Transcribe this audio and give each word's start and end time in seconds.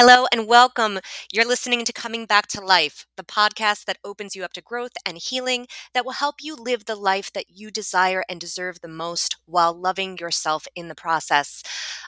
Hello 0.00 0.26
and 0.30 0.46
welcome. 0.46 1.00
You're 1.32 1.44
listening 1.44 1.84
to 1.84 1.92
Coming 1.92 2.24
Back 2.24 2.46
to 2.50 2.60
Life, 2.60 3.04
the 3.16 3.24
podcast 3.24 3.84
that 3.86 3.98
opens 4.04 4.36
you 4.36 4.44
up 4.44 4.52
to 4.52 4.62
growth 4.62 4.92
and 5.04 5.18
healing 5.18 5.66
that 5.92 6.04
will 6.04 6.12
help 6.12 6.36
you 6.40 6.54
live 6.54 6.84
the 6.84 6.94
life 6.94 7.32
that 7.32 7.46
you 7.48 7.72
desire 7.72 8.22
and 8.28 8.40
deserve 8.40 8.80
the 8.80 8.86
most 8.86 9.38
while 9.44 9.74
loving 9.74 10.16
yourself 10.16 10.68
in 10.76 10.86
the 10.86 10.94
process. 10.94 11.64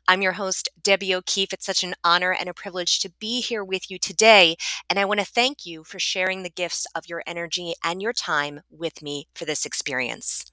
I'm 0.07 0.23
your 0.23 0.35
host, 0.35 0.69
Debbie 0.81 1.13
O'Keefe. 1.13 1.53
It's 1.53 1.67
such 1.67 1.83
an 1.83 1.97
honor 2.05 2.31
and 2.31 2.49
a 2.49 2.55
privilege 2.55 3.01
to 3.01 3.11
be 3.19 3.41
here 3.41 3.65
with 3.65 3.91
you 3.91 3.99
today. 3.99 4.55
And 4.89 4.97
I 4.97 5.05
want 5.05 5.19
to 5.19 5.27
thank 5.27 5.67
you 5.67 5.83
for 5.83 5.99
sharing 5.99 6.45
the 6.45 6.49
gifts 6.49 6.87
of 6.95 7.09
your 7.09 7.25
energy 7.27 7.75
and 7.83 8.01
your 8.01 8.13
time 8.13 8.61
with 8.71 9.03
me 9.03 9.27
for 9.35 9.45
this 9.45 9.67
experience. 9.67 10.53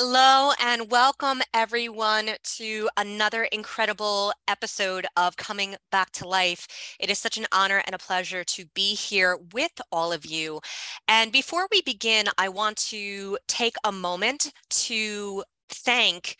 Hello 0.00 0.52
and 0.62 0.92
welcome 0.92 1.42
everyone 1.52 2.30
to 2.44 2.88
another 2.96 3.42
incredible 3.50 4.32
episode 4.46 5.06
of 5.16 5.36
Coming 5.36 5.74
Back 5.90 6.12
to 6.12 6.28
Life. 6.28 6.68
It 7.00 7.10
is 7.10 7.18
such 7.18 7.36
an 7.36 7.46
honor 7.50 7.82
and 7.84 7.96
a 7.96 7.98
pleasure 7.98 8.44
to 8.44 8.66
be 8.76 8.94
here 8.94 9.36
with 9.52 9.72
all 9.90 10.12
of 10.12 10.24
you. 10.24 10.60
And 11.08 11.32
before 11.32 11.66
we 11.72 11.82
begin, 11.82 12.26
I 12.38 12.48
want 12.48 12.76
to 12.90 13.38
take 13.48 13.74
a 13.82 13.90
moment 13.90 14.52
to 14.70 15.42
thank 15.68 16.36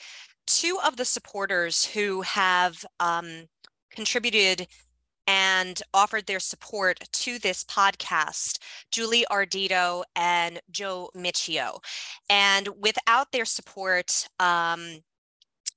two 0.47 0.79
of 0.87 0.97
the 0.97 1.05
supporters 1.05 1.85
who 1.85 2.21
have 2.21 2.85
um, 3.01 3.49
contributed 3.91 4.69
and 5.29 5.83
offered 5.93 6.27
their 6.27 6.41
support 6.41 6.99
to 7.13 7.39
this 7.39 7.63
podcast, 7.65 8.59
Julie 8.91 9.27
Ardito 9.31 10.03
and 10.17 10.59
Joe 10.71 11.11
Michio. 11.15 11.81
And 12.31 12.69
without 12.81 13.31
their 13.31 13.45
support, 13.45 14.27
um, 14.41 15.01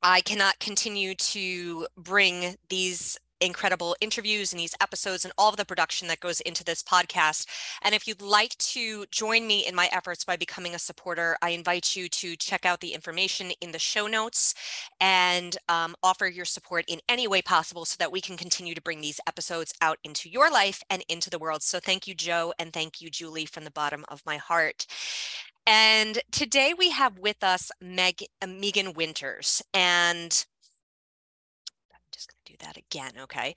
I 0.02 0.22
cannot 0.22 0.60
continue 0.60 1.14
to 1.16 1.86
bring 1.98 2.56
these 2.70 3.20
incredible 3.42 3.96
interviews 4.00 4.54
and 4.54 4.60
these 4.60 4.76
episodes 4.80 5.26
and 5.26 5.34
all 5.38 5.50
of 5.50 5.58
the 5.58 5.66
production 5.66 6.08
that 6.08 6.20
goes 6.20 6.40
into 6.42 6.64
this 6.64 6.84
podcast. 6.84 7.48
And 7.82 7.94
if 7.94 8.08
you'd 8.08 8.22
like 8.22 8.58
to 8.58 9.06
join 9.12 9.48
me 9.48 9.68
in 9.68 9.76
my 9.76 9.90
efforts 9.92 10.24
by 10.24 10.38
becoming 10.38 10.76
a 10.76 10.80
supporter, 10.80 11.38
I 11.42 11.50
invite 11.50 11.96
you 11.96 12.08
to 12.10 12.36
check 12.36 12.66
out 12.66 12.80
the 12.80 12.94
information 12.94 13.52
in 13.62 13.72
the 13.72 13.80
show 13.80 14.08
notes 14.08 14.54
and 15.00 15.58
um, 15.68 15.96
offer 16.04 16.28
your 16.28 16.46
support 16.46 16.86
in 16.88 17.00
any 17.10 17.28
way 17.28 17.42
possible 17.42 17.86
so 17.86 17.96
that 18.00 18.12
we 18.12 18.22
can 18.22 18.38
continue 18.38 18.76
to 18.76 18.82
bring 18.82 19.02
these 19.02 19.20
episodes 19.28 19.74
out 19.82 19.98
into 20.04 20.30
your 20.30 20.50
life 20.52 20.84
and 20.90 21.04
into 21.10 21.30
the 21.30 21.40
world. 21.40 21.64
So 21.64 21.80
thank 21.80 22.08
you, 22.08 22.14
Joe, 22.14 22.54
and 22.60 22.72
thank 22.72 23.02
you, 23.02 23.10
Julie, 23.10 23.46
from 23.46 23.64
the 23.64 23.72
bottom 23.72 24.06
of 24.10 24.22
my 24.26 24.38
heart. 24.38 24.86
And 25.68 26.20
today 26.32 26.74
we 26.78 26.90
have 26.90 27.20
with 27.20 27.44
us 27.44 27.72
Meg, 27.80 28.26
Meegan 28.44 28.96
Winters. 28.96 29.62
And 29.74 30.46
that 32.62 32.78
again, 32.78 33.12
okay? 33.22 33.56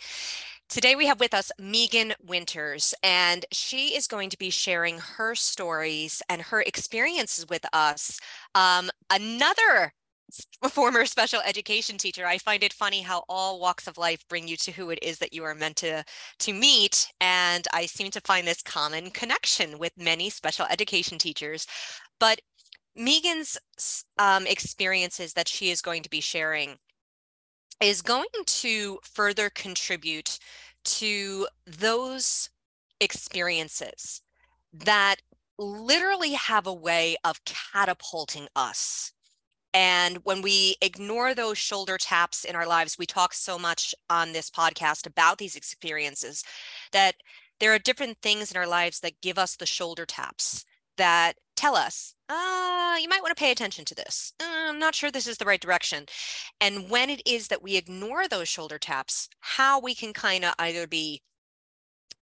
Today 0.68 0.96
we 0.96 1.06
have 1.06 1.20
with 1.20 1.34
us 1.34 1.52
Meegan 1.60 2.14
Winters, 2.22 2.94
and 3.02 3.44
she 3.52 3.96
is 3.96 4.06
going 4.06 4.30
to 4.30 4.38
be 4.38 4.50
sharing 4.50 4.98
her 4.98 5.34
stories 5.34 6.22
and 6.28 6.42
her 6.42 6.62
experiences 6.62 7.46
with 7.48 7.64
us. 7.72 8.18
Um, 8.54 8.90
another 9.10 9.92
former 10.70 11.04
special 11.04 11.40
education 11.42 11.98
teacher 11.98 12.26
i 12.26 12.38
find 12.38 12.62
it 12.62 12.72
funny 12.72 13.02
how 13.02 13.22
all 13.28 13.60
walks 13.60 13.86
of 13.86 13.98
life 13.98 14.26
bring 14.28 14.48
you 14.48 14.56
to 14.56 14.72
who 14.72 14.90
it 14.90 14.98
is 15.02 15.18
that 15.18 15.32
you 15.32 15.44
are 15.44 15.54
meant 15.54 15.76
to 15.76 16.02
to 16.38 16.52
meet 16.52 17.06
and 17.20 17.66
i 17.72 17.86
seem 17.86 18.10
to 18.10 18.20
find 18.22 18.46
this 18.46 18.62
common 18.62 19.10
connection 19.10 19.78
with 19.78 19.92
many 19.96 20.30
special 20.30 20.66
education 20.70 21.18
teachers 21.18 21.66
but 22.18 22.40
meegan's 22.96 23.58
um, 24.18 24.46
experiences 24.46 25.34
that 25.34 25.48
she 25.48 25.70
is 25.70 25.82
going 25.82 26.02
to 26.02 26.10
be 26.10 26.20
sharing 26.20 26.76
is 27.80 28.02
going 28.02 28.26
to 28.46 28.98
further 29.02 29.50
contribute 29.50 30.38
to 30.84 31.46
those 31.66 32.50
experiences 33.00 34.22
that 34.72 35.16
literally 35.58 36.32
have 36.32 36.66
a 36.66 36.72
way 36.72 37.16
of 37.24 37.44
catapulting 37.44 38.48
us. 38.56 39.12
And 39.72 40.18
when 40.24 40.40
we 40.40 40.76
ignore 40.80 41.34
those 41.34 41.58
shoulder 41.58 41.98
taps 41.98 42.44
in 42.44 42.54
our 42.54 42.66
lives, 42.66 42.96
we 42.98 43.06
talk 43.06 43.34
so 43.34 43.58
much 43.58 43.94
on 44.08 44.32
this 44.32 44.50
podcast 44.50 45.06
about 45.06 45.38
these 45.38 45.56
experiences 45.56 46.44
that 46.92 47.16
there 47.60 47.74
are 47.74 47.78
different 47.78 48.18
things 48.22 48.50
in 48.50 48.56
our 48.56 48.66
lives 48.66 49.00
that 49.00 49.20
give 49.20 49.38
us 49.38 49.56
the 49.56 49.66
shoulder 49.66 50.06
taps 50.06 50.64
that 50.96 51.34
tell 51.56 51.76
us, 51.76 52.14
uh, 52.28 52.96
you 53.00 53.08
might 53.08 53.22
want 53.22 53.36
to 53.36 53.40
pay 53.40 53.50
attention 53.50 53.84
to 53.86 53.94
this. 53.94 54.32
Uh, 54.40 54.46
I'm 54.68 54.78
not 54.78 54.94
sure 54.94 55.10
this 55.10 55.26
is 55.26 55.38
the 55.38 55.44
right 55.44 55.60
direction. 55.60 56.06
And 56.60 56.90
when 56.90 57.10
it 57.10 57.22
is 57.26 57.48
that 57.48 57.62
we 57.62 57.76
ignore 57.76 58.28
those 58.28 58.48
shoulder 58.48 58.78
taps, 58.78 59.28
how 59.40 59.80
we 59.80 59.94
can 59.94 60.12
kind 60.12 60.44
of 60.44 60.54
either 60.58 60.86
be 60.86 61.22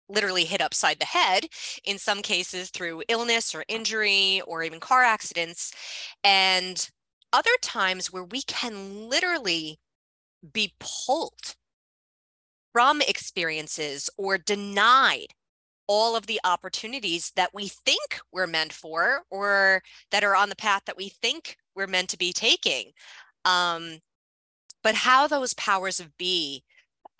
literally 0.10 0.46
hit 0.46 0.62
upside 0.62 1.00
the 1.00 1.06
head 1.06 1.46
in 1.84 1.98
some 1.98 2.22
cases 2.22 2.70
through 2.70 3.04
illness 3.08 3.54
or 3.54 3.64
injury 3.68 4.42
or 4.48 4.64
even 4.64 4.80
car 4.80 5.04
accidents 5.04 5.72
and 6.24 6.90
other 7.32 7.52
times 7.62 8.12
where 8.12 8.24
we 8.24 8.42
can 8.42 9.08
literally 9.08 9.80
be 10.54 10.74
pulled 10.80 11.56
from 12.74 13.02
experiences 13.02 14.10
or 14.18 14.38
denied 14.38 15.28
all 15.90 16.16
of 16.16 16.28
the 16.28 16.40
opportunities 16.44 17.34
that 17.36 17.50
we 17.54 17.68
think 17.68 18.20
we're 18.32 18.48
meant 18.48 18.72
for 18.72 19.24
or 19.32 19.82
that 20.12 20.24
are 20.24 20.36
on 20.36 20.48
the 20.48 20.56
path 20.56 20.84
that 20.86 20.96
we 20.96 21.10
think 21.10 21.58
we're 21.76 21.88
meant 21.88 22.10
to 22.10 22.18
be 22.18 22.32
taking 22.32 22.92
um, 23.44 23.98
but 24.84 24.96
how 24.96 25.28
those 25.28 25.54
powers 25.56 26.00
of 26.00 26.16
be 26.18 26.64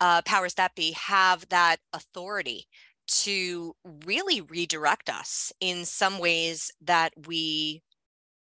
uh, 0.00 0.22
powers 0.22 0.54
that 0.54 0.74
be 0.74 0.92
have 0.92 1.46
that 1.50 1.76
authority 1.92 2.66
to 3.06 3.74
really 4.06 4.40
redirect 4.40 5.10
us 5.10 5.52
in 5.60 5.84
some 5.84 6.18
ways 6.18 6.70
that 6.80 7.12
we 7.26 7.82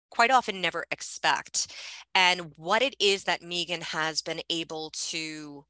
quite 0.10 0.32
often 0.32 0.62
never 0.62 0.86
expect. 0.92 1.74
And 2.14 2.52
what 2.56 2.82
it 2.82 2.96
is 3.00 3.24
that 3.24 3.42
meegan 3.42 3.82
has 3.82 4.22
been 4.22 4.42
able 4.50 4.92
to 5.10 5.66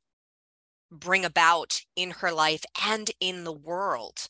bring 0.91 1.25
about 1.25 1.81
in 1.95 2.11
her 2.11 2.31
life 2.31 2.63
and 2.85 3.11
in 3.19 3.43
the 3.43 3.53
world 3.53 4.27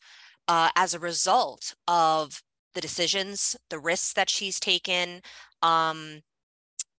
uh, 0.48 0.70
as 0.76 0.94
a 0.94 1.00
result 1.00 1.76
of 1.88 2.42
the 2.74 2.82
decisions, 2.82 3.56
the 3.70 3.80
risks 3.80 4.14
that 4.14 4.30
she's 4.30 4.60
taken, 4.60 5.22
um, 5.62 6.22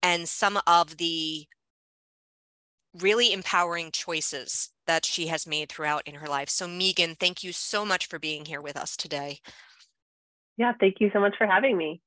and 0.02 0.28
some 0.28 0.58
of 0.66 0.96
the 0.96 1.46
really 3.00 3.32
empowering 3.32 3.90
choices 3.90 4.70
that 4.86 5.04
she 5.04 5.26
has 5.26 5.46
made 5.46 5.68
throughout 5.68 6.06
in 6.06 6.16
her 6.16 6.26
life. 6.26 6.48
So, 6.48 6.66
Meegan, 6.66 7.18
thank 7.18 7.44
you 7.44 7.52
so 7.52 7.84
much 7.84 8.06
for 8.06 8.18
being 8.18 8.44
here 8.44 8.60
with 8.60 8.76
us 8.76 8.96
today. 8.96 9.38
Yeah, 10.56 10.72
thank 10.80 10.96
you 11.00 11.10
so 11.12 11.20
much 11.20 11.36
for 11.36 11.46
having 11.46 11.76
me. 11.76 12.00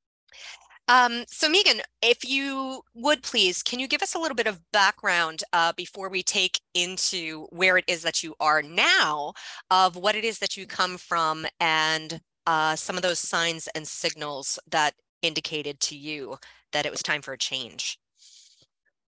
Um, 0.91 1.23
so, 1.29 1.47
Meegan, 1.49 1.79
if 2.01 2.27
you 2.27 2.81
would 2.93 3.23
please, 3.23 3.63
can 3.63 3.79
you 3.79 3.87
give 3.87 4.01
us 4.01 4.13
a 4.13 4.19
little 4.19 4.35
bit 4.35 4.45
of 4.45 4.59
background 4.73 5.41
uh, 5.53 5.71
before 5.77 6.09
we 6.09 6.21
take 6.21 6.59
into 6.73 7.47
where 7.49 7.77
it 7.77 7.85
is 7.87 8.01
that 8.01 8.23
you 8.23 8.35
are 8.41 8.61
now, 8.61 9.31
of 9.69 9.95
what 9.95 10.15
it 10.15 10.25
is 10.25 10.39
that 10.39 10.57
you 10.57 10.67
come 10.67 10.97
from, 10.97 11.45
and 11.61 12.19
uh, 12.45 12.75
some 12.75 12.97
of 12.97 13.03
those 13.03 13.19
signs 13.19 13.69
and 13.73 13.87
signals 13.87 14.59
that 14.69 14.93
indicated 15.21 15.79
to 15.79 15.95
you 15.95 16.35
that 16.73 16.85
it 16.85 16.91
was 16.91 17.01
time 17.01 17.21
for 17.21 17.31
a 17.31 17.37
change? 17.37 17.97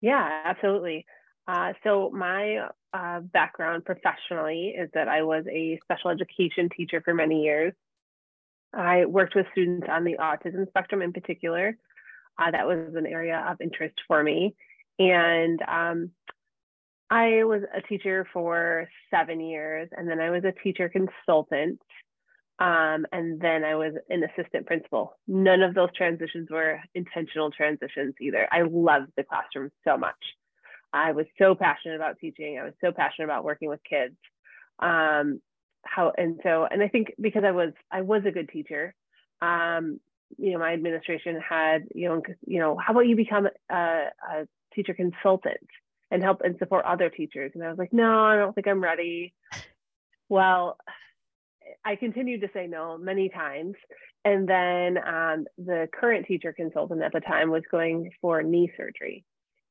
Yeah, 0.02 0.42
absolutely. 0.44 1.06
Uh, 1.48 1.72
so, 1.82 2.10
my 2.10 2.68
uh, 2.92 3.20
background 3.20 3.86
professionally 3.86 4.74
is 4.78 4.90
that 4.92 5.08
I 5.08 5.22
was 5.22 5.46
a 5.50 5.80
special 5.84 6.10
education 6.10 6.68
teacher 6.76 7.00
for 7.02 7.14
many 7.14 7.42
years. 7.42 7.72
I 8.72 9.04
worked 9.04 9.34
with 9.34 9.46
students 9.52 9.86
on 9.90 10.04
the 10.04 10.16
autism 10.18 10.68
spectrum 10.68 11.02
in 11.02 11.12
particular. 11.12 11.76
Uh, 12.38 12.50
that 12.50 12.66
was 12.66 12.94
an 12.94 13.06
area 13.06 13.44
of 13.48 13.60
interest 13.60 13.96
for 14.06 14.22
me. 14.22 14.54
And 14.98 15.60
um, 15.62 16.10
I 17.10 17.44
was 17.44 17.62
a 17.74 17.82
teacher 17.82 18.26
for 18.32 18.88
seven 19.10 19.40
years, 19.40 19.88
and 19.96 20.08
then 20.08 20.20
I 20.20 20.30
was 20.30 20.44
a 20.44 20.52
teacher 20.62 20.88
consultant. 20.88 21.80
Um, 22.60 23.06
and 23.10 23.40
then 23.40 23.64
I 23.64 23.74
was 23.74 23.94
an 24.10 24.22
assistant 24.22 24.66
principal. 24.66 25.16
None 25.26 25.62
of 25.62 25.74
those 25.74 25.88
transitions 25.96 26.48
were 26.50 26.78
intentional 26.94 27.50
transitions 27.50 28.14
either. 28.20 28.46
I 28.52 28.62
loved 28.62 29.12
the 29.16 29.24
classroom 29.24 29.70
so 29.82 29.96
much. 29.96 30.14
I 30.92 31.12
was 31.12 31.24
so 31.38 31.54
passionate 31.54 31.96
about 31.96 32.18
teaching. 32.20 32.58
I 32.58 32.64
was 32.64 32.74
so 32.82 32.92
passionate 32.92 33.24
about 33.24 33.44
working 33.44 33.70
with 33.70 33.80
kids. 33.88 34.16
Um, 34.78 35.40
how 35.82 36.12
and 36.16 36.40
so 36.42 36.66
and 36.70 36.82
i 36.82 36.88
think 36.88 37.12
because 37.20 37.42
i 37.44 37.50
was 37.50 37.72
i 37.90 38.00
was 38.00 38.22
a 38.26 38.30
good 38.30 38.48
teacher 38.48 38.94
um, 39.42 40.00
you 40.38 40.52
know, 40.52 40.58
my 40.58 40.72
administration 40.72 41.40
had, 41.40 41.86
you 41.94 42.08
know, 42.08 42.22
you 42.46 42.60
know, 42.60 42.76
how 42.76 42.92
about 42.92 43.06
you 43.06 43.16
become 43.16 43.48
a, 43.70 43.74
a 43.74 44.46
teacher 44.74 44.94
consultant 44.94 45.66
and 46.10 46.22
help 46.22 46.42
and 46.42 46.56
support 46.58 46.84
other 46.84 47.10
teachers? 47.10 47.52
And 47.54 47.64
I 47.64 47.68
was 47.68 47.78
like, 47.78 47.92
no, 47.92 48.24
I 48.24 48.36
don't 48.36 48.54
think 48.54 48.68
I'm 48.68 48.82
ready. 48.82 49.34
Well, 50.28 50.76
I 51.84 51.96
continued 51.96 52.42
to 52.42 52.50
say 52.52 52.66
no 52.66 52.96
many 52.98 53.28
times. 53.28 53.74
And 54.24 54.48
then 54.48 54.98
um, 54.98 55.46
the 55.58 55.88
current 55.92 56.26
teacher 56.26 56.52
consultant 56.52 57.02
at 57.02 57.12
the 57.12 57.20
time 57.20 57.50
was 57.50 57.62
going 57.70 58.10
for 58.20 58.42
knee 58.42 58.70
surgery. 58.76 59.24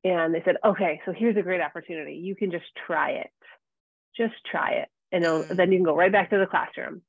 And 0.03 0.33
they 0.33 0.41
said, 0.43 0.55
okay, 0.65 1.01
so 1.05 1.13
here's 1.15 1.37
a 1.37 1.41
great 1.41 1.61
opportunity. 1.61 2.15
You 2.15 2.35
can 2.35 2.51
just 2.51 2.65
try 2.87 3.11
it. 3.11 3.29
Just 4.17 4.33
try 4.49 4.71
it. 4.71 4.89
And 5.11 5.23
mm. 5.23 5.47
then 5.47 5.71
you 5.71 5.77
can 5.77 5.85
go 5.85 5.95
right 5.95 6.11
back 6.11 6.29
to 6.29 6.37
the 6.37 6.45
classroom. 6.45 7.01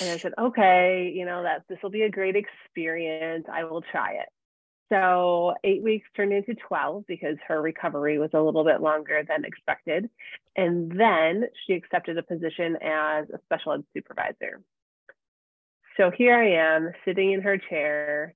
And 0.00 0.10
I 0.10 0.16
said, 0.16 0.32
okay, 0.38 1.12
you 1.14 1.24
know, 1.24 1.42
that 1.44 1.62
this 1.68 1.78
will 1.82 1.90
be 1.90 2.02
a 2.02 2.10
great 2.10 2.36
experience. 2.36 3.46
I 3.52 3.64
will 3.64 3.82
try 3.82 4.12
it. 4.12 4.28
So 4.90 5.54
eight 5.64 5.82
weeks 5.82 6.08
turned 6.16 6.32
into 6.32 6.54
12 6.54 7.04
because 7.06 7.36
her 7.46 7.60
recovery 7.60 8.18
was 8.18 8.30
a 8.32 8.40
little 8.40 8.64
bit 8.64 8.80
longer 8.80 9.22
than 9.26 9.44
expected. 9.44 10.08
And 10.56 10.90
then 10.90 11.44
she 11.66 11.74
accepted 11.74 12.16
a 12.16 12.22
position 12.22 12.76
as 12.82 13.26
a 13.30 13.38
special 13.44 13.72
ed 13.72 13.84
supervisor. 13.94 14.62
So 15.96 16.10
here 16.10 16.36
I 16.36 16.76
am 16.76 16.92
sitting 17.04 17.32
in 17.32 17.42
her 17.42 17.58
chair, 17.58 18.34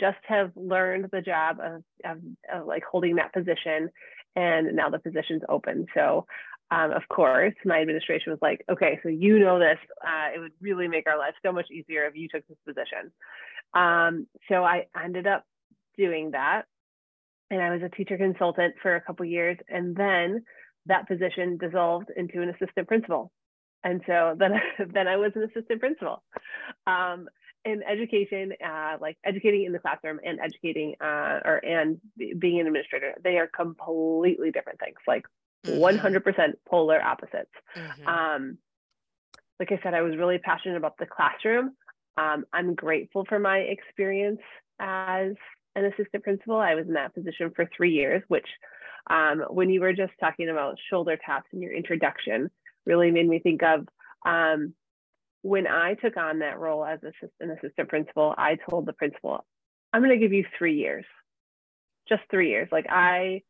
just 0.00 0.18
have 0.26 0.50
learned 0.56 1.10
the 1.12 1.20
job 1.20 1.58
of, 1.62 1.82
of, 2.04 2.18
of 2.52 2.66
like 2.66 2.82
holding 2.90 3.16
that 3.16 3.32
position. 3.32 3.90
And 4.34 4.74
now 4.74 4.88
the 4.90 4.98
position's 4.98 5.42
open. 5.48 5.86
So 5.94 6.26
um, 6.70 6.92
of 6.92 7.02
course, 7.08 7.54
my 7.64 7.80
administration 7.80 8.30
was 8.30 8.40
like, 8.42 8.64
okay, 8.70 8.98
so 9.02 9.08
you 9.08 9.38
know 9.38 9.58
this. 9.58 9.78
Uh, 10.06 10.34
it 10.34 10.38
would 10.38 10.52
really 10.60 10.86
make 10.86 11.06
our 11.06 11.18
life 11.18 11.34
so 11.44 11.50
much 11.50 11.70
easier 11.70 12.04
if 12.06 12.14
you 12.14 12.28
took 12.28 12.46
this 12.46 12.58
position. 12.66 13.10
Um, 13.74 14.26
so 14.48 14.64
I 14.64 14.86
ended 15.02 15.26
up 15.26 15.44
doing 15.96 16.32
that. 16.32 16.62
And 17.50 17.62
I 17.62 17.70
was 17.70 17.80
a 17.82 17.88
teacher 17.88 18.18
consultant 18.18 18.74
for 18.82 18.94
a 18.94 19.00
couple 19.00 19.24
years. 19.24 19.56
And 19.68 19.96
then 19.96 20.44
that 20.86 21.08
position 21.08 21.56
dissolved 21.56 22.10
into 22.14 22.42
an 22.42 22.50
assistant 22.50 22.86
principal. 22.86 23.32
And 23.82 24.02
so 24.06 24.36
then, 24.38 24.52
then 24.92 25.08
I 25.08 25.16
was 25.16 25.32
an 25.36 25.44
assistant 25.44 25.80
principal. 25.80 26.22
Um, 26.86 27.28
in 27.64 27.82
education, 27.82 28.52
uh, 28.64 28.96
like 29.00 29.16
educating 29.24 29.64
in 29.64 29.72
the 29.72 29.78
classroom 29.78 30.20
and 30.24 30.38
educating 30.38 30.94
uh, 31.00 31.40
or 31.44 31.60
and 31.64 31.98
being 32.38 32.60
an 32.60 32.66
administrator, 32.66 33.14
they 33.22 33.36
are 33.36 33.48
completely 33.48 34.50
different 34.50 34.78
things. 34.78 34.96
Like 35.06 35.24
mm-hmm. 35.68 36.06
100% 36.06 36.52
polar 36.68 37.00
opposites. 37.02 37.50
Mm-hmm. 37.76 38.06
Um, 38.06 38.58
like 39.58 39.72
I 39.72 39.80
said, 39.82 39.94
I 39.94 40.02
was 40.02 40.16
really 40.16 40.38
passionate 40.38 40.76
about 40.76 40.98
the 40.98 41.06
classroom. 41.06 41.72
Um, 42.16 42.44
I'm 42.52 42.74
grateful 42.74 43.24
for 43.28 43.38
my 43.38 43.58
experience 43.58 44.40
as 44.80 45.32
an 45.76 45.84
assistant 45.84 46.24
principal. 46.24 46.56
I 46.56 46.74
was 46.74 46.86
in 46.86 46.94
that 46.94 47.14
position 47.14 47.52
for 47.54 47.68
three 47.76 47.92
years, 47.92 48.22
which 48.28 48.46
um, 49.08 49.44
when 49.50 49.70
you 49.70 49.80
were 49.80 49.92
just 49.92 50.12
talking 50.20 50.48
about 50.48 50.78
shoulder 50.90 51.18
taps 51.24 51.48
in 51.52 51.62
your 51.62 51.72
introduction, 51.72 52.50
really 52.86 53.10
made 53.10 53.28
me 53.28 53.38
think 53.38 53.62
of 53.62 53.86
um, 54.26 54.74
when 55.42 55.66
I 55.66 55.94
took 55.94 56.16
on 56.16 56.40
that 56.40 56.58
role 56.58 56.84
as 56.84 56.98
an 57.40 57.50
assistant 57.50 57.88
principal, 57.88 58.34
I 58.36 58.56
told 58.68 58.86
the 58.86 58.92
principal, 58.92 59.44
I'm 59.92 60.02
going 60.02 60.12
to 60.12 60.18
give 60.18 60.32
you 60.32 60.44
three 60.58 60.76
years, 60.76 61.04
just 62.08 62.22
three 62.30 62.50
years. 62.50 62.68
Like 62.72 62.86
I 62.90 63.42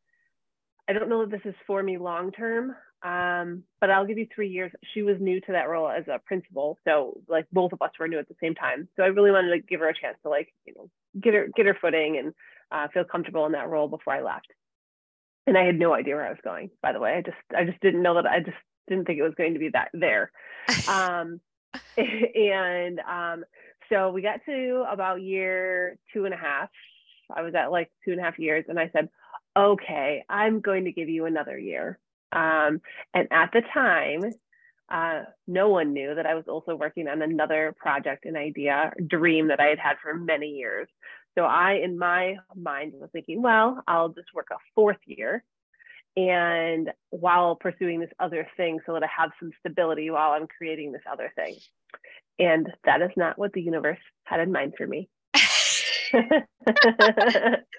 I 0.89 0.93
don't 0.93 1.09
know 1.09 1.23
if 1.23 1.31
this 1.31 1.43
is 1.45 1.55
for 1.67 1.83
me 1.83 1.99
long 1.99 2.33
term, 2.33 2.75
um, 3.03 3.63
but 3.81 3.91
I'll 3.91 4.07
give 4.07 4.19
you 4.19 4.27
three 4.35 4.49
years. 4.49 4.73
She 4.95 5.03
was 5.03 5.17
new 5.21 5.41
to 5.43 5.53
that 5.53 5.69
role 5.69 5.89
as 5.89 6.09
a 6.09 6.19
principal, 6.19 6.79
so 6.85 7.21
like 7.29 7.47
both 7.53 7.73
of 7.73 7.83
us 7.83 7.91
were 7.99 8.09
new 8.09 8.19
at 8.19 8.29
the 8.29 8.37
same 8.41 8.55
time. 8.55 8.89
So 8.97 9.03
I 9.03 9.09
really 9.09 9.31
wanted 9.31 9.51
to 9.51 9.61
give 9.61 9.81
her 9.81 9.89
a 9.89 9.95
chance 9.95 10.17
to 10.23 10.31
like 10.31 10.53
you 10.67 10.75
know 10.75 10.91
get 11.21 11.35
her 11.35 11.49
get 11.55 11.67
her 11.67 11.77
footing 11.81 12.17
and 12.19 12.35
uh, 12.73 12.89
feel 12.93 13.05
comfortable 13.05 13.47
in 13.47 13.53
that 13.53 13.69
role 13.69 13.89
before 13.89 14.15
I 14.15 14.23
left. 14.23 14.49
And 15.47 15.57
I 15.57 15.65
had 15.65 15.79
no 15.79 15.95
idea 15.95 16.15
where 16.15 16.27
I 16.27 16.31
was 16.31 16.39
going. 16.43 16.71
By 16.83 16.93
the 16.93 17.01
way, 17.01 17.15
I 17.17 17.23
just 17.23 17.37
I 17.57 17.65
just 17.65 17.81
didn't 17.81 18.03
know 18.03 18.15
that 18.15 18.27
I 18.27 18.41
just 18.41 18.57
didn't 18.89 19.05
think 19.05 19.19
it 19.19 19.23
was 19.25 19.35
going 19.37 19.53
to 19.53 19.61
be 19.61 19.71
that 19.71 19.91
there. 19.93 20.33
um, 20.89 21.41
and 21.99 23.01
um, 23.01 23.45
so 23.91 24.11
we 24.11 24.23
got 24.23 24.41
to 24.47 24.87
about 24.91 25.23
year 25.23 25.99
two 26.13 26.25
and 26.25 26.35
a 26.35 26.39
half. 26.39 26.71
I 27.35 27.43
was 27.43 27.55
at 27.55 27.71
like 27.71 27.91
two 28.05 28.13
and 28.13 28.21
a 28.21 28.25
half 28.25 28.39
years, 28.39 28.65
and 28.69 28.79
I 28.79 28.91
said, 28.93 29.11
okay, 29.59 30.25
I'm 30.29 30.61
going 30.61 30.85
to 30.85 30.93
give 30.93 31.09
you 31.11 31.27
another 31.27 31.59
year. 31.59 31.99
Um, 32.33 32.81
and 33.15 33.29
at 33.33 33.51
the 33.53 33.63
time, 33.75 34.23
uh, 34.91 35.25
no 35.47 35.69
one 35.71 35.93
knew 35.93 36.15
that 36.15 36.27
I 36.27 36.35
was 36.35 36.45
also 36.49 36.77
working 36.77 37.09
on 37.09 37.23
another 37.23 37.75
project, 37.79 38.27
an 38.27 38.37
idea, 38.37 38.93
dream 39.07 39.49
that 39.49 39.61
I 39.61 39.67
had 39.67 39.79
had 39.81 39.97
for 40.03 40.15
many 40.15 40.49
years. 40.49 40.89
So 41.37 41.45
I, 41.45 41.75
in 41.85 41.99
my 41.99 42.37
mind, 42.57 42.95
was 42.97 43.11
thinking, 43.13 43.43
well, 43.43 43.83
I'll 43.89 44.11
just 44.11 44.29
work 44.35 44.49
a 44.53 44.57
fourth 44.75 44.99
year 45.07 45.45
and 46.17 46.91
while 47.11 47.57
pursuing 47.57 48.01
this 48.01 48.11
other 48.21 48.49
thing 48.57 48.81
so 48.87 48.95
that 48.95 49.05
I 49.05 49.09
have 49.17 49.31
some 49.41 49.53
stability 49.61 50.11
while 50.11 50.33
I'm 50.33 50.49
creating 50.49 50.93
this 50.93 51.03
other 51.11 51.33
thing. 51.37 51.57
And 52.41 52.69
that 52.85 53.03
is 53.03 53.11
not 53.17 53.39
what 53.39 53.53
the 53.53 53.63
universe 53.63 53.99
had 54.25 54.41
in 54.41 54.51
mind 54.53 54.75
for 54.77 54.87
me. 54.87 55.09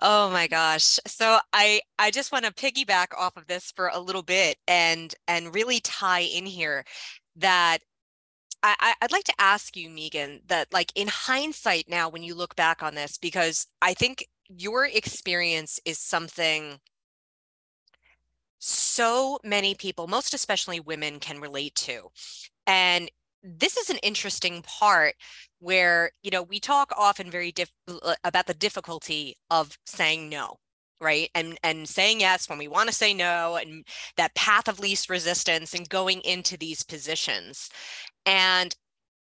Oh 0.00 0.30
my 0.30 0.46
gosh. 0.46 0.98
So 1.06 1.38
I 1.52 1.80
I 1.98 2.10
just 2.10 2.32
want 2.32 2.44
to 2.46 2.52
piggyback 2.52 3.08
off 3.16 3.36
of 3.36 3.46
this 3.46 3.70
for 3.72 3.88
a 3.92 4.00
little 4.00 4.22
bit 4.22 4.56
and 4.66 5.14
and 5.28 5.54
really 5.54 5.80
tie 5.80 6.20
in 6.20 6.46
here 6.46 6.84
that 7.36 7.78
I, 8.62 8.94
I'd 9.00 9.12
like 9.12 9.24
to 9.24 9.34
ask 9.40 9.76
you, 9.76 9.88
Meegan, 9.88 10.40
that 10.48 10.72
like 10.72 10.92
in 10.94 11.08
hindsight 11.08 11.86
now, 11.88 12.08
when 12.10 12.22
you 12.22 12.34
look 12.34 12.56
back 12.56 12.82
on 12.82 12.94
this, 12.94 13.18
because 13.18 13.66
I 13.82 13.94
think 13.94 14.26
your 14.48 14.86
experience 14.86 15.80
is 15.84 15.98
something 15.98 16.78
so 18.58 19.38
many 19.42 19.74
people, 19.74 20.06
most 20.06 20.34
especially 20.34 20.80
women, 20.80 21.20
can 21.20 21.40
relate 21.40 21.74
to. 21.76 22.10
And 22.66 23.10
this 23.42 23.76
is 23.78 23.88
an 23.90 23.96
interesting 23.98 24.62
part 24.62 25.14
where 25.60 26.10
you 26.22 26.30
know 26.30 26.42
we 26.42 26.58
talk 26.60 26.92
often 26.96 27.30
very 27.30 27.52
diff- 27.52 27.72
about 28.24 28.46
the 28.46 28.54
difficulty 28.54 29.36
of 29.50 29.78
saying 29.86 30.28
no 30.28 30.56
right 31.00 31.30
and 31.34 31.58
and 31.62 31.88
saying 31.88 32.20
yes 32.20 32.48
when 32.48 32.58
we 32.58 32.68
want 32.68 32.88
to 32.88 32.94
say 32.94 33.14
no 33.14 33.56
and 33.56 33.86
that 34.16 34.34
path 34.34 34.68
of 34.68 34.80
least 34.80 35.08
resistance 35.10 35.74
and 35.74 35.88
going 35.88 36.20
into 36.22 36.56
these 36.56 36.82
positions 36.82 37.70
and 38.26 38.74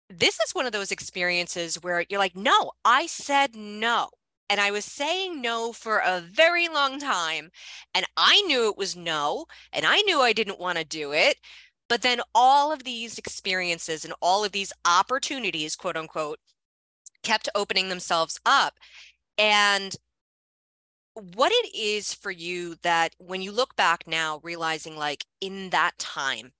this 0.10 0.40
is 0.40 0.56
one 0.56 0.66
of 0.66 0.72
those 0.72 0.92
experiences 0.92 1.76
where 1.84 2.06
you're 2.10 2.20
like 2.20 2.36
no 2.36 2.72
i 2.86 3.06
said 3.08 3.56
no 3.56 4.10
and 4.50 4.62
I 4.62 4.72
was 4.72 4.86
saying 4.86 5.42
no 5.42 5.74
for 5.74 5.98
a 6.00 6.22
very 6.22 6.70
long 6.70 7.00
time. 7.00 7.50
And 7.94 8.06
I 8.16 8.42
knew 8.44 8.70
it 8.70 8.78
was 8.78 8.96
no. 8.96 9.46
And 9.74 9.86
I 9.86 10.02
knew 10.02 10.22
I 10.22 10.34
didn't 10.34 10.60
want 10.60 10.78
to 10.78 10.86
do 10.86 11.12
it. 11.14 11.38
But 11.90 12.02
then 12.02 12.22
all 12.36 12.72
of 12.72 12.84
these 12.84 13.18
experiences 13.18 14.04
and 14.04 14.14
all 14.22 14.44
of 14.44 14.52
these 14.52 14.74
opportunities, 14.86 15.76
quote 15.76 15.98
unquote, 15.98 16.40
kept 17.24 17.50
opening 17.56 17.90
themselves 17.90 18.40
up. 18.46 18.76
And 19.38 19.96
what 21.14 21.52
it 21.52 21.76
is 21.76 22.14
for 22.14 22.32
you 22.32 22.76
that 22.84 23.16
when 23.18 23.42
you 23.42 23.52
look 23.52 23.76
back 23.76 24.04
now, 24.06 24.40
realizing 24.44 24.96
like 24.98 25.26
in 25.42 25.70
that 25.72 25.98
time, 25.98 26.52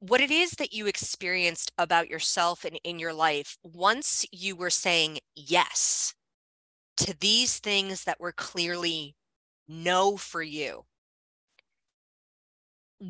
what 0.00 0.20
it 0.20 0.32
is 0.32 0.52
that 0.52 0.72
you 0.72 0.88
experienced 0.88 1.70
about 1.78 2.08
yourself 2.08 2.64
and 2.64 2.78
in 2.82 2.98
your 2.98 3.12
life 3.12 3.56
once 3.62 4.26
you 4.32 4.56
were 4.56 4.68
saying 4.68 5.20
yes 5.36 6.12
to 6.96 7.16
these 7.20 7.60
things 7.60 8.02
that 8.02 8.18
were 8.18 8.32
clearly 8.32 9.14
no 9.68 10.16
for 10.16 10.42
you 10.42 10.84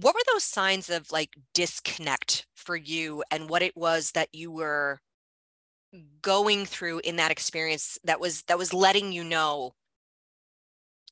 what 0.00 0.14
were 0.14 0.32
those 0.32 0.44
signs 0.44 0.88
of 0.88 1.12
like 1.12 1.37
disconnect 1.52 2.46
for 2.54 2.75
you 2.75 3.22
and 3.30 3.50
what 3.50 3.61
it 3.61 3.76
was 3.76 4.12
that 4.12 4.28
you 4.32 4.50
were 4.50 4.99
going 6.22 6.64
through 6.64 7.00
in 7.04 7.16
that 7.16 7.30
experience 7.30 7.99
that 8.02 8.18
was 8.18 8.42
that 8.44 8.56
was 8.56 8.72
letting 8.72 9.12
you 9.12 9.22
know 9.22 9.75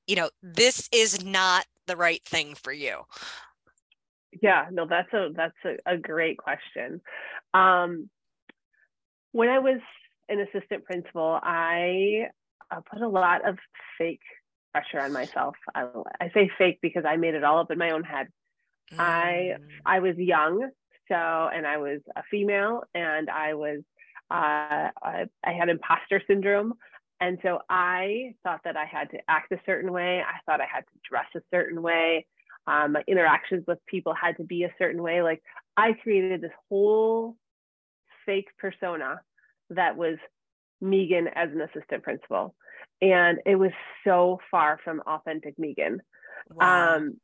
you 0.06 0.16
know 0.16 0.30
this 0.42 0.88
is 0.92 1.22
not 1.22 1.66
the 1.86 1.96
right 1.96 2.24
thing 2.24 2.54
for 2.54 2.72
you 2.72 3.00
yeah 4.40 4.66
no 4.70 4.86
that's 4.86 5.12
a 5.12 5.28
that's 5.36 5.52
a, 5.66 5.94
a 5.94 5.98
great 5.98 6.38
question. 6.38 7.02
Um 7.52 8.08
when 9.32 9.50
i 9.50 9.58
was 9.58 9.80
an 10.30 10.40
assistant 10.40 10.84
principal 10.84 11.38
i 11.42 12.28
uh, 12.70 12.80
put 12.90 13.02
a 13.02 13.08
lot 13.08 13.46
of 13.46 13.58
fake 13.98 14.20
pressure 14.72 15.00
on 15.00 15.12
myself. 15.12 15.56
I, 15.74 15.86
I 16.20 16.30
say 16.32 16.50
fake 16.56 16.78
because 16.80 17.04
i 17.06 17.16
made 17.16 17.34
it 17.34 17.44
all 17.44 17.58
up 17.58 17.70
in 17.70 17.76
my 17.76 17.90
own 17.90 18.04
head 18.04 18.28
Mm. 18.92 19.00
I 19.00 19.56
I 19.84 20.00
was 20.00 20.16
young, 20.16 20.68
so 21.08 21.14
and 21.14 21.66
I 21.66 21.78
was 21.78 22.00
a 22.16 22.22
female, 22.30 22.84
and 22.94 23.30
I 23.30 23.54
was 23.54 23.80
uh, 24.30 24.90
I, 25.02 25.26
I 25.44 25.52
had 25.52 25.68
imposter 25.68 26.22
syndrome, 26.26 26.74
and 27.20 27.38
so 27.42 27.60
I 27.68 28.34
thought 28.42 28.60
that 28.64 28.76
I 28.76 28.84
had 28.84 29.10
to 29.10 29.18
act 29.28 29.52
a 29.52 29.60
certain 29.66 29.92
way. 29.92 30.20
I 30.20 30.38
thought 30.46 30.60
I 30.60 30.68
had 30.72 30.80
to 30.80 31.00
dress 31.08 31.26
a 31.36 31.40
certain 31.52 31.82
way. 31.82 32.26
Um, 32.66 32.92
my 32.92 33.02
interactions 33.08 33.64
with 33.66 33.78
people 33.86 34.14
had 34.14 34.36
to 34.36 34.44
be 34.44 34.64
a 34.64 34.74
certain 34.78 35.02
way. 35.02 35.22
Like 35.22 35.42
I 35.76 35.94
created 35.94 36.40
this 36.40 36.52
whole 36.68 37.36
fake 38.26 38.48
persona 38.58 39.20
that 39.70 39.96
was 39.96 40.16
Meegan 40.80 41.28
as 41.34 41.50
an 41.50 41.60
assistant 41.60 42.02
principal. 42.02 42.54
And 43.02 43.38
it 43.46 43.56
was 43.56 43.72
so 44.04 44.40
far 44.50 44.78
from 44.84 45.02
authentic 45.06 45.58
Meegan. 45.58 46.00
Wow. 46.50 46.96
Um, 46.96 47.20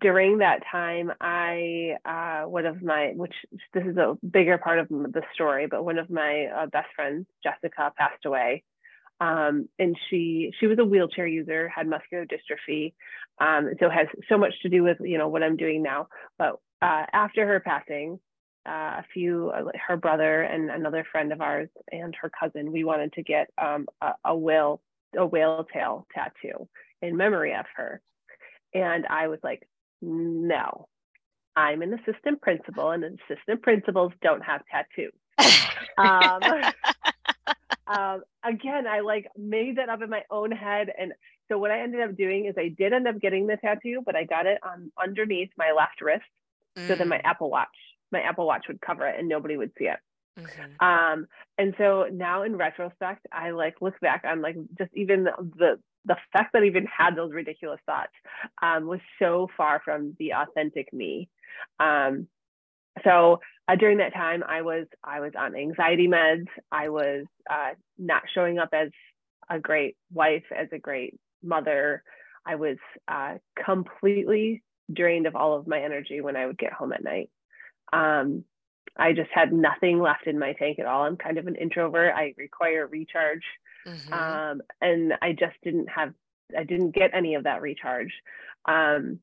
during 0.00 0.38
that 0.38 0.60
time, 0.70 1.12
I, 1.20 1.96
uh, 2.04 2.48
one 2.48 2.66
of 2.66 2.82
my, 2.82 3.12
which 3.14 3.34
this 3.74 3.84
is 3.84 3.96
a 3.96 4.16
bigger 4.24 4.58
part 4.58 4.78
of 4.78 4.88
the 4.88 5.22
story, 5.34 5.66
but 5.66 5.84
one 5.84 5.98
of 5.98 6.10
my 6.10 6.46
uh, 6.46 6.66
best 6.66 6.88
friends, 6.94 7.26
Jessica, 7.42 7.92
passed 7.96 8.24
away. 8.24 8.62
Um, 9.20 9.68
and 9.78 9.96
she 10.10 10.52
she 10.58 10.66
was 10.66 10.78
a 10.80 10.84
wheelchair 10.84 11.28
user, 11.28 11.68
had 11.68 11.86
muscular 11.86 12.26
dystrophy, 12.26 12.94
um, 13.40 13.70
so 13.78 13.88
has 13.88 14.08
so 14.28 14.36
much 14.36 14.52
to 14.62 14.68
do 14.68 14.82
with 14.82 14.96
you 15.00 15.16
know 15.16 15.28
what 15.28 15.44
I'm 15.44 15.56
doing 15.56 15.80
now. 15.80 16.08
But 16.38 16.58
uh, 16.80 17.06
after 17.12 17.46
her 17.46 17.60
passing, 17.60 18.18
uh, 18.66 18.98
a 18.98 19.04
few, 19.12 19.52
uh, 19.54 19.70
her 19.86 19.96
brother 19.96 20.42
and 20.42 20.70
another 20.70 21.06
friend 21.10 21.32
of 21.32 21.40
ours 21.40 21.68
and 21.92 22.14
her 22.20 22.30
cousin, 22.30 22.72
we 22.72 22.82
wanted 22.82 23.12
to 23.12 23.22
get 23.22 23.48
um, 23.58 23.86
a, 24.00 24.12
a 24.24 24.36
whale 24.36 24.80
a 25.16 25.26
whale 25.26 25.66
tail 25.72 26.06
tattoo 26.14 26.68
in 27.00 27.16
memory 27.16 27.54
of 27.54 27.66
her. 27.76 28.00
And 28.74 29.06
I 29.06 29.28
was 29.28 29.38
like, 29.42 29.68
no, 30.02 30.88
I'm 31.56 31.82
an 31.82 31.94
assistant 31.94 32.40
principal, 32.42 32.90
and 32.90 33.04
assistant 33.04 33.62
principals 33.62 34.12
don't 34.22 34.42
have 34.42 34.62
tattoos. 34.70 35.12
um, 35.98 36.42
um, 37.86 38.22
again, 38.44 38.86
I 38.86 39.00
like 39.00 39.28
made 39.36 39.76
that 39.76 39.88
up 39.88 40.02
in 40.02 40.10
my 40.10 40.22
own 40.30 40.50
head. 40.50 40.88
And 40.98 41.12
so 41.48 41.58
what 41.58 41.70
I 41.70 41.80
ended 41.80 42.00
up 42.00 42.16
doing 42.16 42.46
is 42.46 42.54
I 42.58 42.68
did 42.76 42.92
end 42.92 43.06
up 43.06 43.20
getting 43.20 43.46
the 43.46 43.56
tattoo, 43.56 44.02
but 44.04 44.16
I 44.16 44.24
got 44.24 44.46
it 44.46 44.58
on 44.62 44.90
underneath 45.02 45.50
my 45.56 45.72
left 45.76 46.00
wrist. 46.00 46.24
Mm. 46.76 46.88
So 46.88 46.94
then 46.94 47.08
my. 47.08 47.20
Apple 47.24 47.50
Watch, 47.50 47.68
my 48.10 48.20
Apple 48.20 48.46
Watch 48.46 48.66
would 48.68 48.80
cover 48.80 49.06
it 49.06 49.18
and 49.18 49.28
nobody 49.28 49.56
would 49.56 49.72
see 49.78 49.84
it. 49.84 49.98
Mm-hmm. 50.38 50.84
Um, 50.84 51.26
and 51.58 51.74
so 51.78 52.06
now 52.10 52.42
in 52.42 52.56
retrospect, 52.56 53.26
I 53.32 53.50
like 53.50 53.76
look 53.80 53.98
back 54.00 54.24
on 54.26 54.40
like 54.40 54.56
just 54.78 54.90
even 54.94 55.24
the 55.24 55.78
the 56.04 56.16
fact 56.32 56.52
that 56.52 56.62
I 56.62 56.66
even 56.66 56.86
had 56.86 57.14
those 57.14 57.32
ridiculous 57.32 57.80
thoughts 57.86 58.12
um, 58.60 58.86
was 58.86 59.00
so 59.18 59.48
far 59.56 59.80
from 59.84 60.16
the 60.18 60.32
authentic 60.34 60.92
me. 60.92 61.28
Um, 61.78 62.26
so 63.04 63.40
uh, 63.68 63.76
during 63.76 63.98
that 63.98 64.14
time, 64.14 64.42
I 64.46 64.62
was 64.62 64.86
I 65.04 65.20
was 65.20 65.32
on 65.38 65.54
anxiety 65.54 66.08
meds. 66.08 66.48
I 66.70 66.88
was 66.88 67.24
uh, 67.50 67.70
not 67.98 68.22
showing 68.34 68.58
up 68.58 68.70
as 68.72 68.88
a 69.48 69.58
great 69.58 69.96
wife, 70.12 70.44
as 70.56 70.68
a 70.72 70.78
great 70.78 71.18
mother. 71.42 72.02
I 72.44 72.56
was 72.56 72.78
uh, 73.06 73.34
completely 73.64 74.62
drained 74.92 75.26
of 75.26 75.36
all 75.36 75.54
of 75.56 75.66
my 75.66 75.80
energy 75.80 76.20
when 76.20 76.36
I 76.36 76.46
would 76.46 76.58
get 76.58 76.72
home 76.72 76.92
at 76.92 77.04
night. 77.04 77.30
Um, 77.92 78.44
I 78.96 79.12
just 79.12 79.30
had 79.32 79.52
nothing 79.52 80.00
left 80.00 80.26
in 80.26 80.38
my 80.38 80.52
tank 80.52 80.78
at 80.78 80.86
all. 80.86 81.04
I'm 81.04 81.16
kind 81.16 81.38
of 81.38 81.46
an 81.46 81.56
introvert. 81.56 82.14
I 82.14 82.34
require 82.36 82.86
recharge. 82.86 83.44
Mm-hmm. 83.86 84.12
Um, 84.12 84.62
and 84.80 85.14
I 85.22 85.32
just 85.32 85.56
didn't 85.62 85.88
have, 85.88 86.12
I 86.56 86.64
didn't 86.64 86.94
get 86.94 87.14
any 87.14 87.34
of 87.34 87.44
that 87.44 87.62
recharge. 87.62 88.12
Um, 88.66 89.20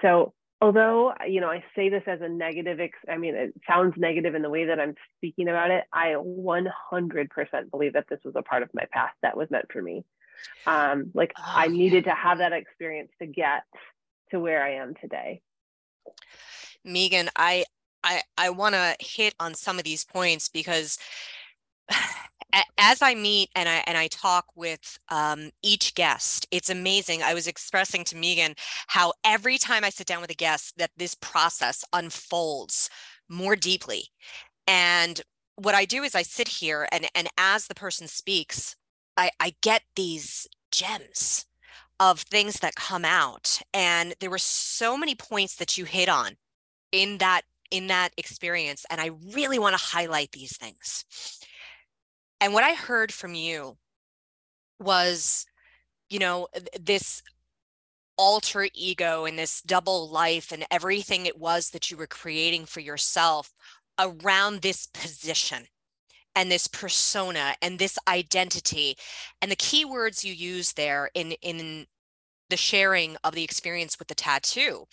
so 0.00 0.32
although, 0.60 1.12
you 1.28 1.40
know, 1.40 1.50
I 1.50 1.62
say 1.76 1.88
this 1.88 2.02
as 2.06 2.20
a 2.22 2.28
negative, 2.28 2.80
ex- 2.80 2.98
I 3.08 3.18
mean, 3.18 3.34
it 3.34 3.54
sounds 3.68 3.94
negative 3.96 4.34
in 4.34 4.42
the 4.42 4.50
way 4.50 4.66
that 4.66 4.80
I'm 4.80 4.94
speaking 5.16 5.48
about 5.48 5.70
it. 5.70 5.84
I 5.92 6.14
100% 6.14 7.70
believe 7.70 7.92
that 7.92 8.08
this 8.08 8.20
was 8.24 8.34
a 8.36 8.42
part 8.42 8.62
of 8.62 8.70
my 8.72 8.84
past 8.90 9.14
that 9.22 9.36
was 9.36 9.50
meant 9.50 9.70
for 9.72 9.82
me. 9.82 10.04
Um, 10.66 11.10
like 11.14 11.32
oh, 11.38 11.42
I 11.46 11.68
needed 11.68 12.06
yeah. 12.06 12.14
to 12.14 12.20
have 12.20 12.38
that 12.38 12.52
experience 12.52 13.10
to 13.20 13.26
get 13.26 13.64
to 14.30 14.40
where 14.40 14.64
I 14.64 14.76
am 14.76 14.94
today. 14.94 15.42
Meegan, 16.86 17.28
I 17.36 17.64
I, 18.02 18.22
I 18.36 18.50
want 18.50 18.74
to 18.74 18.96
hit 19.00 19.34
on 19.40 19.54
some 19.54 19.78
of 19.78 19.84
these 19.84 20.04
points 20.04 20.48
because 20.48 20.98
as 22.78 23.02
I 23.02 23.14
meet 23.14 23.50
and 23.54 23.68
I 23.68 23.82
and 23.86 23.96
I 23.96 24.08
talk 24.08 24.46
with 24.56 24.98
um, 25.08 25.50
each 25.62 25.94
guest, 25.94 26.46
it's 26.50 26.70
amazing. 26.70 27.22
I 27.22 27.34
was 27.34 27.46
expressing 27.46 28.04
to 28.04 28.16
Meegan 28.16 28.54
how 28.88 29.12
every 29.24 29.58
time 29.58 29.84
I 29.84 29.90
sit 29.90 30.06
down 30.06 30.20
with 30.20 30.30
a 30.30 30.34
guest, 30.34 30.78
that 30.78 30.90
this 30.96 31.14
process 31.14 31.84
unfolds 31.92 32.90
more 33.28 33.56
deeply. 33.56 34.04
And 34.66 35.20
what 35.56 35.74
I 35.74 35.84
do 35.84 36.02
is 36.02 36.14
I 36.14 36.22
sit 36.22 36.48
here 36.48 36.88
and 36.90 37.08
and 37.14 37.28
as 37.38 37.66
the 37.66 37.74
person 37.74 38.08
speaks, 38.08 38.76
I, 39.16 39.30
I 39.38 39.54
get 39.60 39.82
these 39.96 40.46
gems 40.72 41.46
of 41.98 42.20
things 42.20 42.60
that 42.60 42.74
come 42.74 43.04
out. 43.04 43.60
And 43.74 44.14
there 44.20 44.30
were 44.30 44.38
so 44.38 44.96
many 44.96 45.14
points 45.14 45.56
that 45.56 45.76
you 45.76 45.84
hit 45.84 46.08
on 46.08 46.36
in 46.92 47.18
that 47.18 47.42
in 47.70 47.88
that 47.88 48.10
experience. 48.16 48.84
And 48.90 49.00
I 49.00 49.10
really 49.34 49.58
want 49.58 49.76
to 49.76 49.84
highlight 49.84 50.32
these 50.32 50.56
things. 50.56 51.04
And 52.40 52.52
what 52.52 52.64
I 52.64 52.74
heard 52.74 53.12
from 53.12 53.34
you 53.34 53.76
was, 54.78 55.46
you 56.08 56.18
know, 56.18 56.48
this 56.80 57.22
alter 58.16 58.68
ego 58.74 59.24
and 59.24 59.38
this 59.38 59.62
double 59.62 60.08
life 60.10 60.52
and 60.52 60.66
everything 60.70 61.24
it 61.24 61.38
was 61.38 61.70
that 61.70 61.90
you 61.90 61.96
were 61.96 62.06
creating 62.06 62.66
for 62.66 62.80
yourself 62.80 63.54
around 63.98 64.60
this 64.60 64.86
position 64.86 65.64
and 66.36 66.50
this 66.50 66.66
persona 66.66 67.54
and 67.62 67.78
this 67.78 67.98
identity 68.06 68.94
and 69.40 69.50
the 69.50 69.56
key 69.56 69.86
words 69.86 70.22
you 70.22 70.34
use 70.34 70.74
there 70.74 71.10
in 71.14 71.32
in 71.40 71.86
the 72.50 72.56
sharing 72.58 73.16
of 73.24 73.34
the 73.34 73.44
experience 73.44 73.98
with 73.98 74.08
the 74.08 74.14
tattoo 74.14 74.84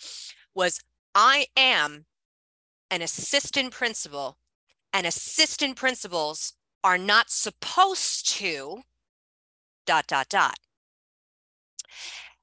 was 0.54 0.80
i 1.14 1.46
am 1.54 2.06
an 2.90 3.02
assistant 3.02 3.72
principal 3.72 4.38
and 4.92 5.06
assistant 5.06 5.76
principals 5.76 6.54
are 6.82 6.98
not 6.98 7.30
supposed 7.30 8.28
to 8.28 8.82
dot 9.86 10.06
dot 10.06 10.28
dot. 10.28 10.58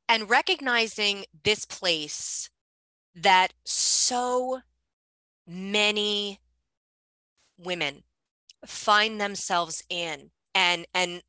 And 0.07 0.29
recognizing 0.29 1.25
this 1.43 1.65
place 1.65 2.49
that 3.15 3.53
so 3.63 4.59
many 5.47 6.39
women 7.57 8.03
find 8.65 9.21
themselves 9.21 9.83
in 9.89 10.31
and 10.53 10.85
and 10.93 11.21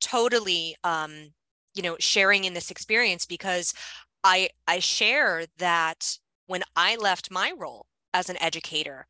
totally 0.00 0.76
um 0.84 1.32
you 1.74 1.82
know 1.82 1.96
sharing 1.98 2.44
in 2.44 2.54
this 2.54 2.70
experience 2.70 3.24
because 3.24 3.72
i 4.22 4.50
i 4.68 4.78
share 4.78 5.46
that 5.58 6.18
when 6.46 6.62
i 6.76 6.96
left 6.96 7.30
my 7.30 7.52
role 7.56 7.86
as 8.14 8.28
an 8.28 8.40
educator 8.42 9.06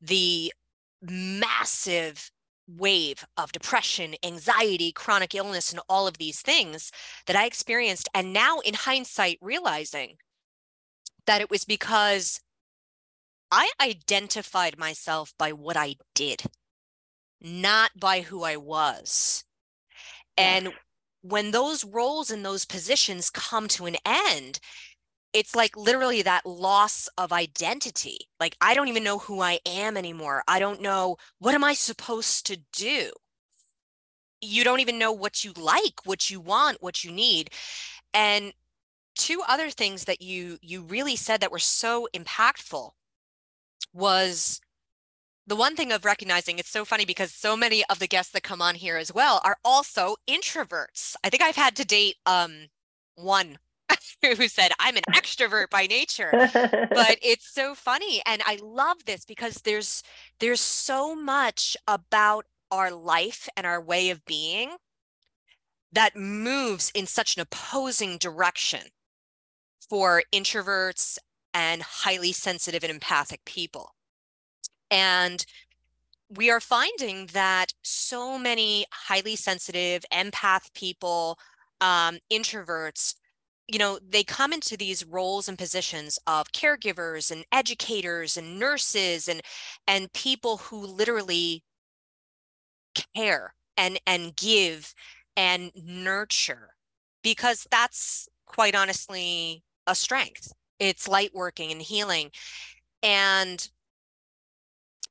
the 0.00 0.52
massive 1.00 2.30
wave 2.68 3.24
of 3.36 3.52
depression, 3.52 4.14
anxiety, 4.22 4.92
chronic 4.92 5.34
illness, 5.34 5.72
and 5.72 5.80
all 5.88 6.06
of 6.06 6.18
these 6.18 6.40
things 6.40 6.90
that 7.26 7.36
I 7.36 7.46
experienced. 7.46 8.08
And 8.14 8.32
now, 8.32 8.60
in 8.60 8.74
hindsight, 8.74 9.38
realizing 9.40 10.16
that 11.26 11.40
it 11.40 11.50
was 11.50 11.64
because 11.64 12.40
I 13.50 13.70
identified 13.80 14.78
myself 14.78 15.34
by 15.38 15.52
what 15.52 15.76
I 15.76 15.96
did, 16.14 16.44
not 17.40 17.90
by 17.98 18.22
who 18.22 18.42
I 18.44 18.56
was. 18.56 19.44
And 20.36 20.72
when 21.20 21.50
those 21.50 21.84
roles 21.84 22.30
and 22.30 22.44
those 22.44 22.64
positions 22.64 23.30
come 23.30 23.68
to 23.68 23.86
an 23.86 23.96
end, 24.04 24.58
it's 25.32 25.54
like 25.54 25.76
literally 25.76 26.22
that 26.22 26.44
loss 26.44 27.08
of 27.16 27.32
identity. 27.32 28.28
Like, 28.38 28.56
I 28.60 28.74
don't 28.74 28.88
even 28.88 29.04
know 29.04 29.18
who 29.18 29.40
I 29.40 29.60
am 29.66 29.96
anymore. 29.96 30.42
I 30.46 30.58
don't 30.58 30.82
know 30.82 31.16
what 31.38 31.54
am 31.54 31.64
I 31.64 31.74
supposed 31.74 32.46
to 32.46 32.58
do? 32.72 33.10
You 34.40 34.64
don't 34.64 34.80
even 34.80 34.98
know 34.98 35.12
what 35.12 35.44
you 35.44 35.52
like, 35.52 36.00
what 36.04 36.28
you 36.30 36.40
want, 36.40 36.82
what 36.82 37.04
you 37.04 37.12
need. 37.12 37.50
And 38.12 38.52
two 39.14 39.42
other 39.48 39.70
things 39.70 40.04
that 40.04 40.22
you 40.22 40.58
you 40.62 40.82
really 40.82 41.16
said 41.16 41.40
that 41.40 41.52
were 41.52 41.58
so 41.58 42.08
impactful 42.14 42.90
was 43.92 44.60
the 45.46 45.56
one 45.56 45.76
thing 45.76 45.92
of 45.92 46.04
recognizing 46.04 46.58
it's 46.58 46.70
so 46.70 46.84
funny 46.84 47.04
because 47.04 47.32
so 47.32 47.56
many 47.56 47.84
of 47.90 47.98
the 47.98 48.06
guests 48.06 48.32
that 48.32 48.42
come 48.42 48.62
on 48.62 48.74
here 48.74 48.96
as 48.96 49.12
well 49.12 49.40
are 49.44 49.58
also 49.64 50.16
introverts. 50.28 51.14
I 51.24 51.30
think 51.30 51.42
I've 51.42 51.56
had 51.56 51.76
to 51.76 51.84
date 51.84 52.16
um 52.26 52.68
one 53.16 53.58
who 54.22 54.48
said 54.48 54.72
i'm 54.78 54.96
an 54.96 55.02
extrovert 55.14 55.70
by 55.70 55.86
nature. 55.86 56.30
But 56.32 57.18
it's 57.22 57.52
so 57.52 57.74
funny 57.74 58.22
and 58.26 58.42
i 58.46 58.58
love 58.62 59.04
this 59.06 59.24
because 59.24 59.56
there's 59.62 60.02
there's 60.40 60.60
so 60.60 61.14
much 61.14 61.76
about 61.86 62.46
our 62.70 62.90
life 62.90 63.48
and 63.56 63.66
our 63.66 63.80
way 63.80 64.10
of 64.10 64.24
being 64.24 64.76
that 65.92 66.16
moves 66.16 66.90
in 66.94 67.06
such 67.06 67.36
an 67.36 67.42
opposing 67.42 68.16
direction 68.16 68.80
for 69.88 70.22
introverts 70.32 71.18
and 71.52 71.82
highly 71.82 72.32
sensitive 72.32 72.82
and 72.82 72.90
empathic 72.90 73.44
people. 73.44 73.94
And 74.90 75.44
we 76.30 76.50
are 76.50 76.60
finding 76.60 77.26
that 77.34 77.74
so 77.82 78.38
many 78.38 78.86
highly 78.90 79.36
sensitive 79.36 80.04
empath 80.10 80.72
people 80.72 81.38
um, 81.80 82.18
introverts 82.32 83.14
you 83.68 83.78
know 83.78 83.98
they 84.06 84.24
come 84.24 84.52
into 84.52 84.76
these 84.76 85.04
roles 85.04 85.48
and 85.48 85.58
positions 85.58 86.18
of 86.26 86.52
caregivers 86.52 87.30
and 87.30 87.44
educators 87.52 88.36
and 88.36 88.58
nurses 88.58 89.28
and 89.28 89.40
and 89.86 90.12
people 90.12 90.58
who 90.58 90.78
literally 90.78 91.62
care 93.14 93.54
and 93.76 93.98
and 94.06 94.36
give 94.36 94.94
and 95.36 95.70
nurture 95.74 96.74
because 97.22 97.66
that's 97.70 98.28
quite 98.46 98.74
honestly 98.74 99.62
a 99.86 99.94
strength. 99.94 100.52
It's 100.78 101.08
light 101.08 101.30
working 101.34 101.70
and 101.70 101.80
healing 101.80 102.30
and 103.02 103.68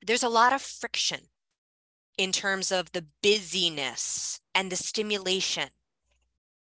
there's 0.06 0.24
a 0.24 0.30
lot 0.30 0.54
of 0.54 0.62
friction 0.62 1.22
in 2.18 2.32
terms 2.32 2.72
of 2.72 2.92
the 2.92 3.06
busyness 3.22 4.40
and 4.54 4.72
the 4.72 4.76
stimulation 4.76 5.70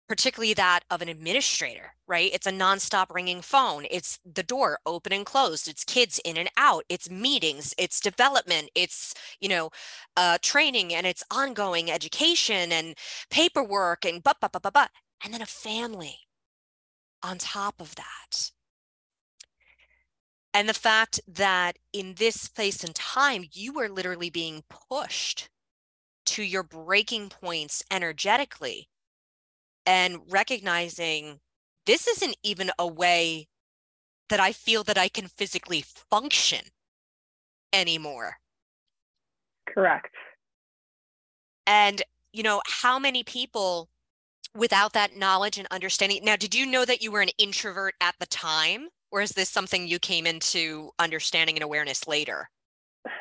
particularly 0.07 0.53
that 0.53 0.81
of 0.89 1.01
an 1.01 1.09
administrator, 1.09 1.93
right? 2.07 2.31
It's 2.33 2.47
a 2.47 2.51
nonstop 2.51 3.07
ringing 3.13 3.41
phone. 3.41 3.85
It's 3.91 4.19
the 4.25 4.43
door 4.43 4.79
open 4.85 5.11
and 5.11 5.25
closed. 5.25 5.67
It's 5.67 5.83
kids 5.83 6.19
in 6.23 6.37
and 6.37 6.49
out. 6.57 6.85
It's 6.89 7.09
meetings. 7.09 7.73
It's 7.77 7.99
development. 7.99 8.69
It's, 8.73 9.13
you 9.41 9.49
know, 9.49 9.69
uh, 10.15 10.37
training 10.41 10.93
and 10.93 11.05
it's 11.05 11.23
ongoing 11.29 11.91
education 11.91 12.71
and 12.71 12.95
paperwork 13.29 14.05
and 14.05 14.23
but, 14.23 14.37
but, 14.39 14.51
but, 14.51 14.61
but, 14.61 14.73
but, 14.73 14.91
and 15.23 15.33
then 15.33 15.41
a 15.41 15.45
family 15.45 16.19
on 17.21 17.37
top 17.37 17.81
of 17.81 17.95
that. 17.95 18.51
And 20.53 20.67
the 20.67 20.73
fact 20.73 21.19
that 21.27 21.77
in 21.93 22.15
this 22.15 22.47
place 22.47 22.83
and 22.83 22.95
time, 22.95 23.45
you 23.51 23.79
are 23.79 23.89
literally 23.89 24.29
being 24.29 24.63
pushed 24.89 25.49
to 26.27 26.43
your 26.43 26.63
breaking 26.63 27.29
points 27.29 27.83
energetically 27.91 28.89
and 29.87 30.17
recognizing 30.29 31.39
this 31.87 32.07
isn't 32.07 32.35
even 32.43 32.69
a 32.77 32.85
way 32.85 33.47
that 34.29 34.39
I 34.41 34.51
feel 34.51 34.83
that 34.83 34.97
I 34.97 35.07
can 35.07 35.27
physically 35.27 35.81
function 36.11 36.65
anymore. 37.71 38.37
Correct. 39.65 40.13
And, 41.65 42.01
you 42.33 42.43
know, 42.43 42.61
how 42.67 42.99
many 42.99 43.23
people 43.23 43.89
without 44.53 44.93
that 44.93 45.15
knowledge 45.15 45.57
and 45.57 45.67
understanding? 45.71 46.23
Now, 46.23 46.35
did 46.35 46.53
you 46.53 46.65
know 46.65 46.83
that 46.83 47.01
you 47.01 47.11
were 47.11 47.21
an 47.21 47.29
introvert 47.37 47.95
at 48.01 48.15
the 48.19 48.25
time? 48.25 48.89
Or 49.09 49.21
is 49.21 49.31
this 49.31 49.49
something 49.49 49.87
you 49.87 49.99
came 49.99 50.27
into 50.27 50.91
understanding 50.99 51.55
and 51.55 51.63
awareness 51.63 52.07
later? 52.07 52.49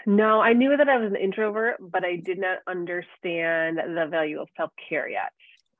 No, 0.04 0.40
I 0.40 0.52
knew 0.52 0.76
that 0.76 0.88
I 0.88 0.96
was 0.96 1.12
an 1.12 1.16
introvert, 1.16 1.76
but 1.80 2.04
I 2.04 2.16
did 2.16 2.38
not 2.38 2.58
understand 2.66 3.78
the 3.78 4.06
value 4.10 4.40
of 4.40 4.48
self 4.56 4.72
care 4.88 5.08
yet. 5.08 5.30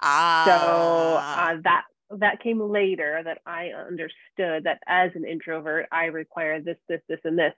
Ah. 0.03 0.45
So 0.47 1.57
uh, 1.57 1.61
that 1.65 1.85
that 2.11 2.43
came 2.43 2.61
later 2.61 3.21
that 3.25 3.39
I 3.47 3.69
understood 3.69 4.65
that 4.65 4.79
as 4.87 5.11
an 5.15 5.25
introvert, 5.25 5.87
I 5.91 6.07
require 6.07 6.61
this, 6.61 6.77
this, 6.89 7.01
this, 7.09 7.19
and 7.25 7.39
this 7.39 7.53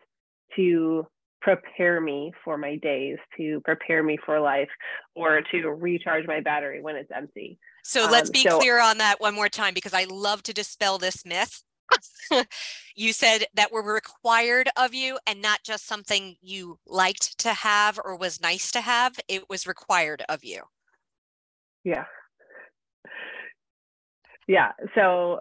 to 0.56 1.06
prepare 1.40 2.00
me 2.00 2.32
for 2.44 2.56
my 2.56 2.76
days, 2.76 3.18
to 3.36 3.60
prepare 3.64 4.02
me 4.02 4.18
for 4.24 4.40
life, 4.40 4.68
or 5.14 5.42
to 5.52 5.68
recharge 5.68 6.26
my 6.26 6.40
battery 6.40 6.80
when 6.82 6.96
it's 6.96 7.10
empty. 7.14 7.58
So 7.84 8.08
let's 8.10 8.30
um, 8.30 8.32
be 8.32 8.42
so, 8.42 8.58
clear 8.58 8.80
on 8.80 8.98
that 8.98 9.20
one 9.20 9.34
more 9.34 9.48
time 9.48 9.74
because 9.74 9.94
I 9.94 10.04
love 10.04 10.42
to 10.44 10.54
dispel 10.54 10.98
this 10.98 11.24
myth. 11.24 11.62
you 12.96 13.12
said 13.14 13.44
that 13.54 13.72
were 13.72 13.82
required 13.82 14.68
of 14.76 14.92
you 14.92 15.18
and 15.26 15.40
not 15.40 15.60
just 15.64 15.86
something 15.86 16.36
you 16.42 16.78
liked 16.86 17.38
to 17.38 17.52
have 17.52 17.98
or 18.02 18.16
was 18.16 18.42
nice 18.42 18.70
to 18.72 18.80
have, 18.80 19.18
it 19.26 19.48
was 19.48 19.66
required 19.66 20.22
of 20.28 20.44
you. 20.44 20.62
Yeah 21.84 22.04
yeah. 24.48 24.72
So 24.94 25.40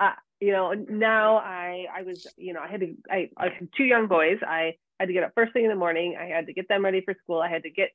uh, 0.00 0.12
you 0.40 0.52
know 0.52 0.72
now 0.72 1.36
i 1.36 1.86
i 1.94 2.02
was 2.02 2.26
you 2.36 2.52
know 2.52 2.60
i 2.60 2.68
had 2.68 2.80
to 2.80 2.94
I, 3.10 3.30
I 3.36 3.48
had 3.48 3.68
two 3.76 3.84
young 3.84 4.06
boys. 4.06 4.38
I 4.46 4.76
had 4.98 5.06
to 5.06 5.12
get 5.12 5.22
up 5.22 5.32
first 5.34 5.52
thing 5.52 5.64
in 5.64 5.70
the 5.70 5.76
morning. 5.76 6.16
I 6.20 6.26
had 6.26 6.46
to 6.46 6.52
get 6.52 6.68
them 6.68 6.84
ready 6.84 7.00
for 7.00 7.14
school. 7.22 7.40
I 7.40 7.48
had 7.48 7.62
to 7.62 7.70
get 7.70 7.90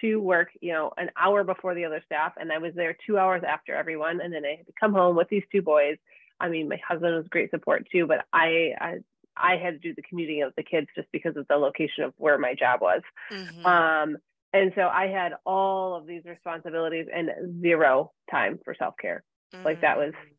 to 0.00 0.16
work 0.16 0.50
you 0.60 0.72
know 0.72 0.92
an 0.96 1.10
hour 1.16 1.44
before 1.44 1.74
the 1.74 1.84
other 1.84 2.00
staff 2.06 2.32
and 2.38 2.52
i 2.52 2.58
was 2.58 2.72
there 2.74 2.96
two 3.04 3.18
hours 3.18 3.42
after 3.46 3.74
everyone 3.74 4.20
and 4.20 4.32
then 4.32 4.44
i 4.44 4.56
had 4.56 4.66
to 4.66 4.72
come 4.78 4.92
home 4.92 5.16
with 5.16 5.28
these 5.28 5.42
two 5.50 5.62
boys. 5.62 5.96
I 6.40 6.48
mean 6.48 6.68
my 6.68 6.80
husband 6.86 7.16
was 7.16 7.26
great 7.28 7.50
support 7.50 7.86
too 7.90 8.06
but 8.06 8.24
i 8.32 8.72
i, 8.80 8.94
I 9.36 9.56
had 9.56 9.74
to 9.74 9.78
do 9.78 9.94
the 9.94 10.02
commuting 10.02 10.42
of 10.42 10.52
the 10.56 10.62
kids 10.62 10.86
just 10.94 11.08
because 11.12 11.36
of 11.36 11.46
the 11.48 11.56
location 11.56 12.04
of 12.04 12.14
where 12.16 12.38
my 12.38 12.54
job 12.54 12.80
was. 12.80 13.02
Mm-hmm. 13.32 13.66
um 13.66 14.16
and 14.52 14.72
so 14.76 14.82
i 14.82 15.08
had 15.08 15.32
all 15.44 15.96
of 15.96 16.06
these 16.06 16.24
responsibilities 16.24 17.06
and 17.12 17.60
zero 17.60 18.12
time 18.30 18.60
for 18.64 18.74
self-care 18.78 19.24
mm 19.54 19.64
Like 19.64 19.80
that 19.80 19.96
was 19.96 20.12
mm. 20.12 20.34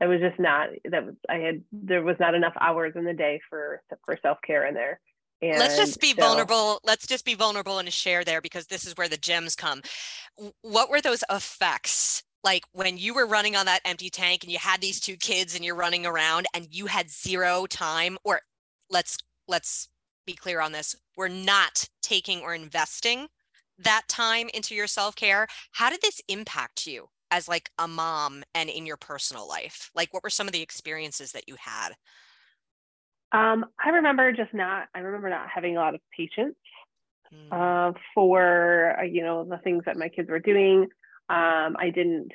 that 0.00 0.08
was 0.08 0.20
just 0.20 0.38
not 0.38 0.68
that 0.90 1.06
was 1.06 1.14
I 1.28 1.36
had 1.36 1.62
there 1.72 2.02
was 2.02 2.16
not 2.20 2.34
enough 2.34 2.54
hours 2.60 2.92
in 2.96 3.04
the 3.04 3.14
day 3.14 3.40
for 3.48 3.82
for 4.04 4.18
self 4.22 4.38
care 4.46 4.66
in 4.66 4.74
there. 4.74 5.00
And 5.40 5.58
let's 5.58 5.76
just 5.76 6.00
be 6.00 6.12
so, 6.12 6.22
vulnerable. 6.22 6.80
Let's 6.84 7.04
just 7.04 7.24
be 7.24 7.34
vulnerable 7.34 7.80
and 7.80 7.92
share 7.92 8.22
there 8.22 8.40
because 8.40 8.66
this 8.66 8.86
is 8.86 8.96
where 8.96 9.08
the 9.08 9.16
gems 9.16 9.56
come. 9.56 9.82
What 10.60 10.88
were 10.88 11.00
those 11.00 11.24
effects 11.28 12.22
like 12.44 12.64
when 12.72 12.98
you 12.98 13.14
were 13.14 13.26
running 13.26 13.56
on 13.56 13.66
that 13.66 13.80
empty 13.84 14.10
tank 14.10 14.42
and 14.42 14.52
you 14.52 14.58
had 14.58 14.80
these 14.80 15.00
two 15.00 15.16
kids 15.16 15.54
and 15.54 15.64
you're 15.64 15.74
running 15.74 16.06
around 16.06 16.46
and 16.54 16.68
you 16.70 16.86
had 16.86 17.10
zero 17.10 17.66
time 17.66 18.18
or 18.24 18.40
let's 18.90 19.18
let's 19.48 19.88
be 20.26 20.32
clear 20.32 20.60
on 20.60 20.72
this 20.72 20.94
we're 21.16 21.28
not 21.28 21.88
taking 22.00 22.40
or 22.40 22.54
investing 22.54 23.26
that 23.78 24.02
time 24.08 24.48
into 24.54 24.74
your 24.74 24.86
self-care 24.86 25.46
how 25.72 25.90
did 25.90 26.00
this 26.00 26.20
impact 26.28 26.86
you 26.86 27.08
as 27.32 27.48
like 27.48 27.70
a 27.78 27.88
mom 27.88 28.44
and 28.54 28.68
in 28.68 28.86
your 28.86 28.98
personal 28.98 29.48
life? 29.48 29.90
Like 29.96 30.12
what 30.12 30.22
were 30.22 30.30
some 30.30 30.46
of 30.46 30.52
the 30.52 30.62
experiences 30.62 31.32
that 31.32 31.48
you 31.48 31.56
had? 31.58 31.94
Um, 33.32 33.64
I 33.82 33.88
remember 33.88 34.30
just 34.32 34.52
not, 34.52 34.88
I 34.94 35.00
remember 35.00 35.30
not 35.30 35.48
having 35.52 35.76
a 35.76 35.80
lot 35.80 35.94
of 35.94 36.00
patience 36.16 36.54
mm. 37.34 37.50
uh, 37.50 37.98
for, 38.14 38.96
uh, 39.00 39.04
you 39.04 39.22
know, 39.22 39.44
the 39.44 39.56
things 39.56 39.84
that 39.86 39.96
my 39.96 40.10
kids 40.10 40.28
were 40.28 40.38
doing. 40.38 40.82
Um, 41.30 41.76
I 41.78 41.90
didn't, 41.94 42.30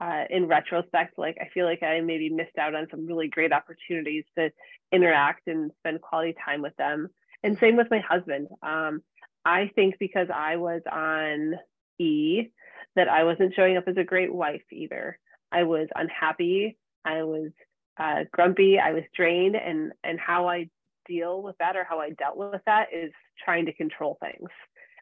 uh, 0.00 0.24
in 0.30 0.46
retrospect, 0.46 1.18
like 1.18 1.38
I 1.40 1.48
feel 1.52 1.66
like 1.66 1.82
I 1.82 2.00
maybe 2.00 2.30
missed 2.30 2.56
out 2.56 2.76
on 2.76 2.86
some 2.88 3.06
really 3.06 3.26
great 3.26 3.52
opportunities 3.52 4.24
to 4.38 4.50
interact 4.92 5.48
and 5.48 5.72
spend 5.80 6.00
quality 6.00 6.36
time 6.44 6.62
with 6.62 6.76
them. 6.76 7.08
And 7.42 7.58
same 7.58 7.76
with 7.76 7.90
my 7.90 7.98
husband. 7.98 8.46
Um, 8.62 9.02
I 9.44 9.72
think 9.74 9.96
because 9.98 10.28
I 10.32 10.56
was 10.56 10.82
on 10.90 11.54
E, 11.98 12.50
that 12.98 13.08
I 13.08 13.22
wasn't 13.22 13.54
showing 13.54 13.76
up 13.76 13.84
as 13.86 13.96
a 13.96 14.04
great 14.04 14.34
wife 14.34 14.64
either. 14.72 15.18
I 15.52 15.62
was 15.62 15.86
unhappy. 15.94 16.76
I 17.04 17.22
was 17.22 17.50
uh, 17.98 18.24
grumpy. 18.32 18.78
I 18.78 18.92
was 18.92 19.04
drained, 19.16 19.56
and 19.56 19.92
and 20.02 20.18
how 20.18 20.48
I 20.48 20.68
deal 21.06 21.40
with 21.40 21.56
that 21.58 21.76
or 21.76 21.84
how 21.84 22.00
I 22.00 22.10
dealt 22.10 22.36
with 22.36 22.60
that 22.66 22.88
is 22.92 23.12
trying 23.42 23.66
to 23.66 23.72
control 23.72 24.18
things. 24.20 24.50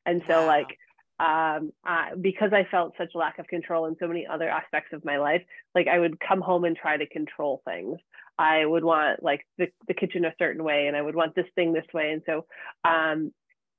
And 0.04 0.22
so 0.28 0.42
wow. 0.42 0.46
like 0.46 0.78
um, 1.18 1.72
uh, 1.88 2.14
because 2.20 2.52
I 2.52 2.64
felt 2.70 2.92
such 2.98 3.14
lack 3.14 3.38
of 3.38 3.46
control 3.46 3.86
in 3.86 3.96
so 3.98 4.06
many 4.06 4.26
other 4.26 4.48
aspects 4.48 4.92
of 4.92 5.04
my 5.04 5.16
life, 5.16 5.42
like 5.74 5.88
I 5.88 5.98
would 5.98 6.20
come 6.20 6.42
home 6.42 6.64
and 6.64 6.76
try 6.76 6.98
to 6.98 7.06
control 7.08 7.62
things. 7.64 7.98
I 8.38 8.66
would 8.66 8.84
want 8.84 9.22
like 9.22 9.46
the, 9.56 9.68
the 9.88 9.94
kitchen 9.94 10.26
a 10.26 10.34
certain 10.38 10.62
way 10.62 10.86
and 10.86 10.96
I 10.96 11.00
would 11.00 11.16
want 11.16 11.34
this 11.34 11.46
thing 11.54 11.72
this 11.72 11.86
way. 11.94 12.10
And 12.12 12.22
so 12.26 12.44
um, 12.84 13.32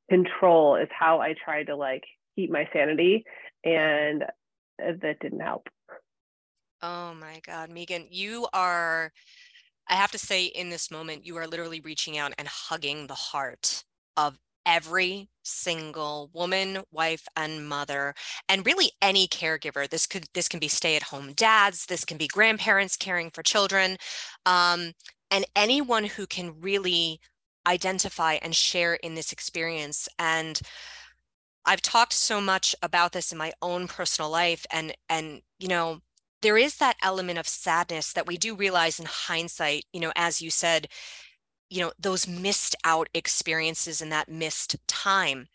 control 0.09 0.77
is 0.77 0.89
how 0.91 1.21
I 1.21 1.35
try 1.45 1.63
to 1.63 1.75
like 1.75 2.03
keep 2.37 2.51
my 2.51 2.69
sanity 2.71 3.25
and 3.63 4.23
that 4.77 5.19
didn't 5.19 5.39
help. 5.39 5.67
Oh 6.81 7.15
my 7.15 7.41
god 7.43 7.71
meegan 7.71 8.05
you 8.11 8.47
are 8.53 9.11
i 9.89 9.95
have 9.95 10.11
to 10.11 10.19
say 10.19 10.45
in 10.45 10.69
this 10.69 10.91
moment 10.91 11.25
you 11.25 11.35
are 11.37 11.47
literally 11.47 11.79
reaching 11.79 12.19
out 12.19 12.33
and 12.37 12.47
hugging 12.47 13.07
the 13.07 13.15
heart 13.15 13.83
of 14.15 14.37
every 14.63 15.27
single 15.43 16.29
woman 16.33 16.83
wife 16.91 17.25
and 17.35 17.67
mother 17.67 18.13
and 18.49 18.65
really 18.65 18.91
any 19.01 19.25
caregiver. 19.27 19.89
This 19.89 20.05
could 20.05 20.25
this 20.33 20.47
can 20.47 20.59
be 20.59 20.67
stay 20.67 20.95
at 20.95 21.03
home 21.03 21.31
dads 21.33 21.85
this 21.85 22.05
can 22.05 22.17
be 22.17 22.27
grandparents 22.27 22.97
caring 22.97 23.31
for 23.31 23.41
children 23.41 23.97
um, 24.45 24.91
and 25.31 25.45
anyone 25.55 26.03
who 26.03 26.27
can 26.27 26.59
really 26.59 27.19
identify 27.67 28.33
and 28.41 28.55
share 28.55 28.95
in 28.95 29.13
this 29.15 29.31
experience. 29.31 30.07
And 30.17 30.59
I've 31.67 31.81
talked 31.81 32.13
so 32.13 32.39
much 32.39 32.73
about 32.81 33.11
this 33.11 33.31
in 33.33 33.37
my 33.37 33.51
own 33.61 33.87
personal 33.87 34.31
life 34.31 34.65
and 34.71 34.95
and 35.09 35.41
you 35.59 35.67
know 35.67 36.01
there 36.41 36.57
is 36.57 36.77
that 36.77 36.95
element 37.03 37.37
of 37.37 37.47
sadness 37.47 38.13
that 38.13 38.25
we 38.25 38.37
do 38.37 38.55
realize 38.55 38.99
in 38.99 39.05
hindsight 39.05 39.85
you 39.91 39.99
know 39.99 40.13
as 40.15 40.41
you 40.41 40.49
said 40.49 40.87
you 41.69 41.81
know 41.81 41.91
those 41.99 42.27
missed 42.27 42.75
out 42.85 43.09
experiences 43.13 44.01
and 44.01 44.11
that 44.11 44.29
missed 44.29 44.77
time 44.87 45.47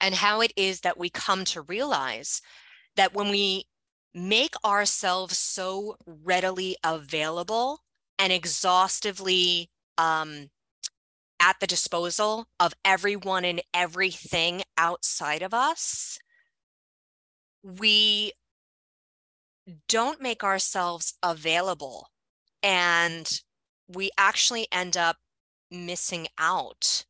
and 0.00 0.14
how 0.16 0.40
it 0.40 0.52
is 0.56 0.80
that 0.80 0.98
we 0.98 1.10
come 1.10 1.44
to 1.44 1.60
realize 1.60 2.40
that 2.96 3.14
when 3.14 3.28
we 3.28 3.66
make 4.14 4.54
ourselves 4.64 5.36
so 5.36 5.96
readily 6.06 6.76
available 6.82 7.80
and 8.18 8.32
exhaustively 8.32 9.70
um, 9.98 10.48
at 11.40 11.58
the 11.58 11.66
disposal 11.66 12.46
of 12.60 12.74
everyone 12.84 13.44
and 13.44 13.62
everything 13.72 14.62
outside 14.76 15.42
of 15.42 15.54
us, 15.54 16.18
we 17.62 18.32
don't 19.88 20.20
make 20.20 20.44
ourselves 20.44 21.14
available 21.22 22.08
and 22.62 23.40
we 23.88 24.10
actually 24.18 24.66
end 24.70 24.96
up 24.96 25.16
missing 25.70 26.28
out. 26.38 27.04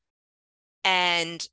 And 0.84 1.46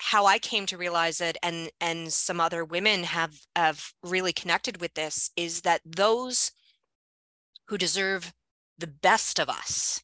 how 0.00 0.26
I 0.26 0.38
came 0.38 0.66
to 0.66 0.78
realize 0.78 1.20
it 1.20 1.36
and 1.42 1.70
and 1.80 2.12
some 2.12 2.40
other 2.40 2.64
women 2.64 3.04
have 3.04 3.34
have 3.56 3.92
really 4.02 4.32
connected 4.32 4.80
with 4.80 4.94
this 4.94 5.30
is 5.36 5.62
that 5.62 5.80
those 5.84 6.52
who 7.66 7.76
deserve 7.76 8.32
the 8.78 8.86
best 8.86 9.40
of 9.40 9.48
us 9.48 10.02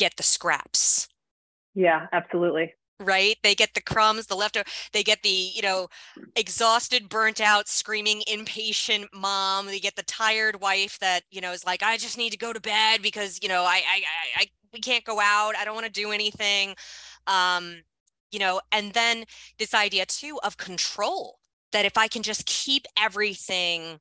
get 0.00 0.16
the 0.16 0.22
scraps. 0.24 1.06
Yeah, 1.74 2.06
absolutely. 2.12 2.74
Right? 2.98 3.36
They 3.42 3.54
get 3.54 3.74
the 3.74 3.80
crumbs, 3.80 4.26
the 4.26 4.34
leftover, 4.34 4.68
they 4.92 5.02
get 5.02 5.22
the, 5.22 5.28
you 5.54 5.62
know, 5.62 5.88
exhausted, 6.36 7.08
burnt 7.08 7.40
out, 7.40 7.68
screaming, 7.68 8.22
impatient 8.30 9.08
mom. 9.14 9.66
They 9.66 9.78
get 9.78 9.96
the 9.96 10.02
tired 10.02 10.60
wife 10.60 10.98
that, 10.98 11.22
you 11.30 11.40
know, 11.40 11.52
is 11.52 11.64
like, 11.64 11.82
I 11.82 11.96
just 11.96 12.18
need 12.18 12.30
to 12.30 12.38
go 12.38 12.52
to 12.52 12.60
bed 12.60 13.00
because, 13.02 13.38
you 13.42 13.48
know, 13.48 13.62
I 13.62 13.82
I 13.88 14.02
I, 14.36 14.42
I 14.42 14.46
we 14.72 14.80
can't 14.80 15.04
go 15.04 15.20
out. 15.20 15.54
I 15.56 15.64
don't 15.64 15.74
want 15.74 15.86
to 15.86 15.92
do 15.92 16.10
anything. 16.12 16.74
Um, 17.26 17.82
you 18.32 18.38
know, 18.38 18.60
and 18.72 18.92
then 18.92 19.24
this 19.58 19.74
idea 19.74 20.06
too 20.06 20.38
of 20.42 20.56
control 20.56 21.38
that 21.72 21.84
if 21.84 21.96
I 21.96 22.08
can 22.08 22.22
just 22.22 22.46
keep 22.46 22.86
everything 22.98 24.00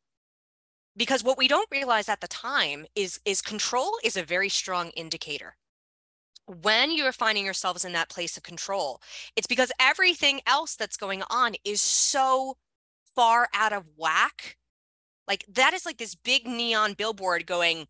because 0.97 1.23
what 1.23 1.37
we 1.37 1.47
don't 1.47 1.71
realize 1.71 2.09
at 2.09 2.19
the 2.19 2.27
time 2.27 2.85
is 2.95 3.19
is 3.23 3.41
control 3.41 3.97
is 4.03 4.17
a 4.17 4.23
very 4.23 4.49
strong 4.49 4.89
indicator 4.89 5.55
when 6.61 6.91
you're 6.91 7.11
finding 7.11 7.45
yourselves 7.45 7.85
in 7.85 7.93
that 7.93 8.09
place 8.09 8.35
of 8.37 8.43
control 8.43 8.99
it's 9.35 9.47
because 9.47 9.71
everything 9.79 10.41
else 10.47 10.75
that's 10.75 10.97
going 10.97 11.23
on 11.29 11.55
is 11.63 11.81
so 11.81 12.55
far 13.15 13.49
out 13.53 13.73
of 13.73 13.83
whack. 13.97 14.57
Like 15.27 15.45
that 15.49 15.73
is 15.73 15.85
like 15.85 15.97
this 15.97 16.15
big 16.15 16.47
neon 16.47 16.93
billboard 16.93 17.45
going 17.45 17.87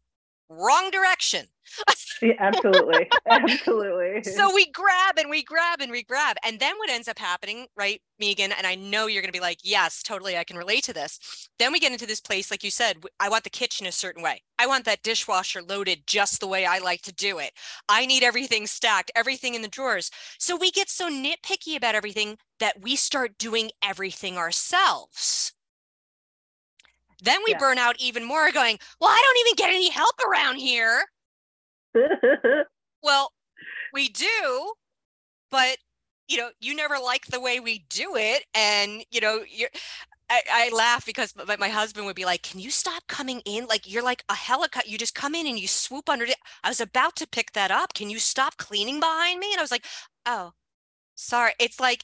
wrong 0.49 0.89
direction. 0.91 1.45
yeah, 2.21 2.33
absolutely. 2.39 3.07
Absolutely. 3.29 4.23
So 4.23 4.53
we 4.53 4.71
grab 4.71 5.17
and 5.17 5.29
we 5.29 5.43
grab 5.43 5.81
and 5.81 5.91
we 5.91 6.03
grab. 6.03 6.37
And 6.43 6.59
then 6.59 6.75
what 6.77 6.89
ends 6.89 7.07
up 7.07 7.19
happening, 7.19 7.67
right, 7.75 8.01
Meegan? 8.21 8.51
And 8.57 8.65
I 8.65 8.75
know 8.75 9.07
you're 9.07 9.21
going 9.21 9.31
to 9.31 9.37
be 9.37 9.41
like, 9.41 9.59
yes, 9.63 10.01
totally. 10.01 10.37
I 10.37 10.43
can 10.43 10.57
relate 10.57 10.83
to 10.85 10.93
this. 10.93 11.47
Then 11.59 11.71
we 11.71 11.79
get 11.79 11.91
into 11.91 12.07
this 12.07 12.21
place, 12.21 12.49
like 12.49 12.63
you 12.63 12.71
said, 12.71 12.97
I 13.19 13.29
want 13.29 13.43
the 13.43 13.49
kitchen 13.49 13.85
a 13.85 13.91
certain 13.91 14.23
way. 14.23 14.41
I 14.57 14.67
want 14.67 14.85
that 14.85 15.03
dishwasher 15.03 15.61
loaded 15.61 16.07
just 16.07 16.39
the 16.39 16.47
way 16.47 16.65
I 16.65 16.79
like 16.79 17.01
to 17.03 17.13
do 17.13 17.37
it. 17.39 17.51
I 17.87 18.05
need 18.05 18.23
everything 18.23 18.67
stacked, 18.67 19.11
everything 19.15 19.53
in 19.53 19.61
the 19.61 19.67
drawers. 19.67 20.11
So 20.37 20.57
we 20.57 20.71
get 20.71 20.89
so 20.89 21.09
nitpicky 21.09 21.75
about 21.77 21.95
everything 21.95 22.37
that 22.59 22.81
we 22.81 22.95
start 22.95 23.37
doing 23.37 23.71
everything 23.81 24.37
ourselves. 24.37 25.53
Then 27.23 27.39
we 27.45 27.51
yeah. 27.51 27.57
burn 27.57 27.77
out 27.77 27.95
even 27.99 28.25
more 28.25 28.51
going, 28.51 28.79
well, 28.99 29.09
I 29.09 29.21
don't 29.23 29.47
even 29.47 29.55
get 29.55 29.75
any 29.75 29.89
help 29.89 30.15
around 30.19 30.57
here. 30.57 31.03
well, 33.03 33.31
we 33.93 34.09
do, 34.09 34.73
but 35.51 35.77
you 36.29 36.37
know, 36.37 36.49
you 36.61 36.75
never 36.75 36.97
like 36.99 37.25
the 37.25 37.39
way 37.39 37.59
we 37.59 37.85
do 37.89 38.15
it. 38.15 38.45
And, 38.53 39.03
you 39.09 39.19
know, 39.19 39.43
you're, 39.49 39.69
I, 40.29 40.41
I, 40.51 40.69
laugh 40.69 41.03
because 41.03 41.33
my, 41.35 41.57
my, 41.57 41.69
husband 41.69 42.05
would 42.05 42.15
be 42.15 42.23
like, 42.23 42.43
Can 42.43 42.59
you 42.59 42.69
stop 42.69 43.01
coming 43.07 43.41
in? 43.45 43.65
Like, 43.65 43.91
you're 43.91 44.03
like 44.03 44.23
a 44.29 44.35
helicopter. 44.35 44.87
You 44.87 44.99
just 44.99 45.15
come 45.15 45.33
in 45.33 45.47
and 45.47 45.57
you 45.57 45.67
swoop 45.67 46.07
under 46.07 46.25
it. 46.25 46.35
I 46.63 46.69
was 46.69 46.81
about 46.81 47.15
to 47.17 47.27
pick 47.27 47.53
that 47.53 47.71
up. 47.71 47.95
Can 47.95 48.11
you 48.11 48.19
stop 48.19 48.57
cleaning 48.57 48.99
behind 48.99 49.39
me? 49.39 49.51
And 49.51 49.59
I 49.59 49.63
was 49.63 49.71
like, 49.71 49.85
Oh, 50.27 50.51
sorry. 51.15 51.53
It's 51.59 51.79
like, 51.79 52.03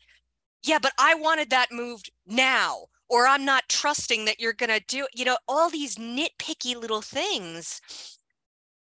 Yeah, 0.64 0.80
but 0.82 0.94
I 0.98 1.14
wanted 1.14 1.52
that 1.52 1.72
moved 1.72 2.10
now 2.26 2.88
or 3.10 3.28
I'm 3.28 3.46
not 3.46 3.70
trusting 3.70 4.26
that 4.26 4.40
you're 4.40 4.54
going 4.54 4.70
to 4.70 4.84
do, 4.88 5.08
you 5.14 5.26
know, 5.26 5.38
all 5.48 5.70
these 5.70 5.96
nitpicky 5.96 6.76
little 6.76 7.02
things. 7.02 7.82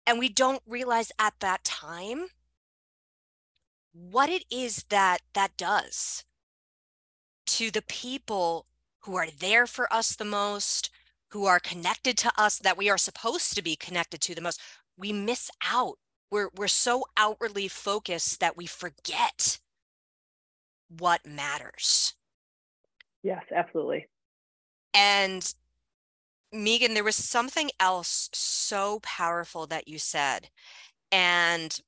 And 0.07 0.19
we 0.19 0.29
don't 0.29 0.63
realize 0.67 1.13
at 1.19 1.35
that 1.41 1.65
time 1.65 2.27
what 3.93 4.29
it 4.29 4.45
is 4.51 4.85
that 4.89 5.19
that 5.35 5.57
does 5.57 6.25
to 7.47 7.71
the 7.71 7.83
people 7.83 8.67
who 9.01 9.17
are 9.17 9.29
there 9.39 9.67
for 9.67 9.93
us 9.93 10.17
the 10.17 10.25
most, 10.25 10.91
who 11.31 11.45
are 11.47 11.61
connected 11.61 12.17
to 12.19 12.33
us 12.39 12.59
that 12.59 12.77
we 12.77 12.89
are 12.89 12.99
supposed 12.99 13.55
to 13.55 13.63
be 13.63 13.77
connected 13.77 14.21
to 14.23 14.35
the 14.35 14.41
most. 14.41 14.61
We 14.97 15.13
miss 15.13 15.51
out. 15.63 15.99
We're, 16.31 16.51
we're 16.57 16.69
so 16.69 17.05
outwardly 17.17 17.69
focused 17.69 18.41
that 18.41 18.57
we 18.57 18.67
forget 18.67 19.59
what 20.89 21.27
matters. 21.27 22.15
Yes, 23.23 23.43
absolutely. 23.55 24.07
And 24.95 25.53
Meegan, 26.55 26.95
there 26.95 27.05
was 27.05 27.17
something 27.17 27.71
else 27.81 28.31
so 28.33 29.01
powerful 29.03 29.67
that 29.67 29.89
you 29.89 29.99
said. 29.99 30.49
And 31.13 31.79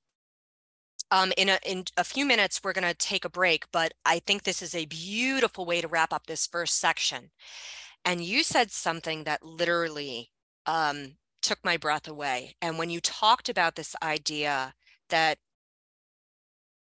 um, 1.11 1.33
in 1.37 1.49
a 1.49 1.59
in 1.65 1.85
a 1.97 2.05
few 2.05 2.27
minutes, 2.27 2.61
we're 2.65 2.73
going 2.73 2.89
to 2.89 2.95
take 2.95 3.25
a 3.25 3.31
break, 3.31 3.65
but 3.73 3.95
I 4.05 4.19
think 4.19 4.43
this 4.43 4.63
is 4.63 4.75
a 4.75 4.87
beautiful 4.87 5.65
way 5.65 5.81
to 5.81 5.89
wrap 5.89 6.13
up 6.13 6.27
this 6.27 6.47
first 6.47 6.79
section. 6.81 7.31
And 8.05 8.25
you 8.25 8.43
said 8.43 8.71
something 8.73 9.25
that 9.25 9.45
literally 9.45 10.31
um, 10.67 11.17
took 11.43 11.59
my 11.65 11.77
breath 11.77 12.09
away. 12.09 12.57
And 12.61 12.79
when 12.79 12.91
you 12.91 13.01
talked 13.01 13.49
about 13.49 13.77
this 13.77 13.95
idea 14.03 14.75
that 15.11 15.39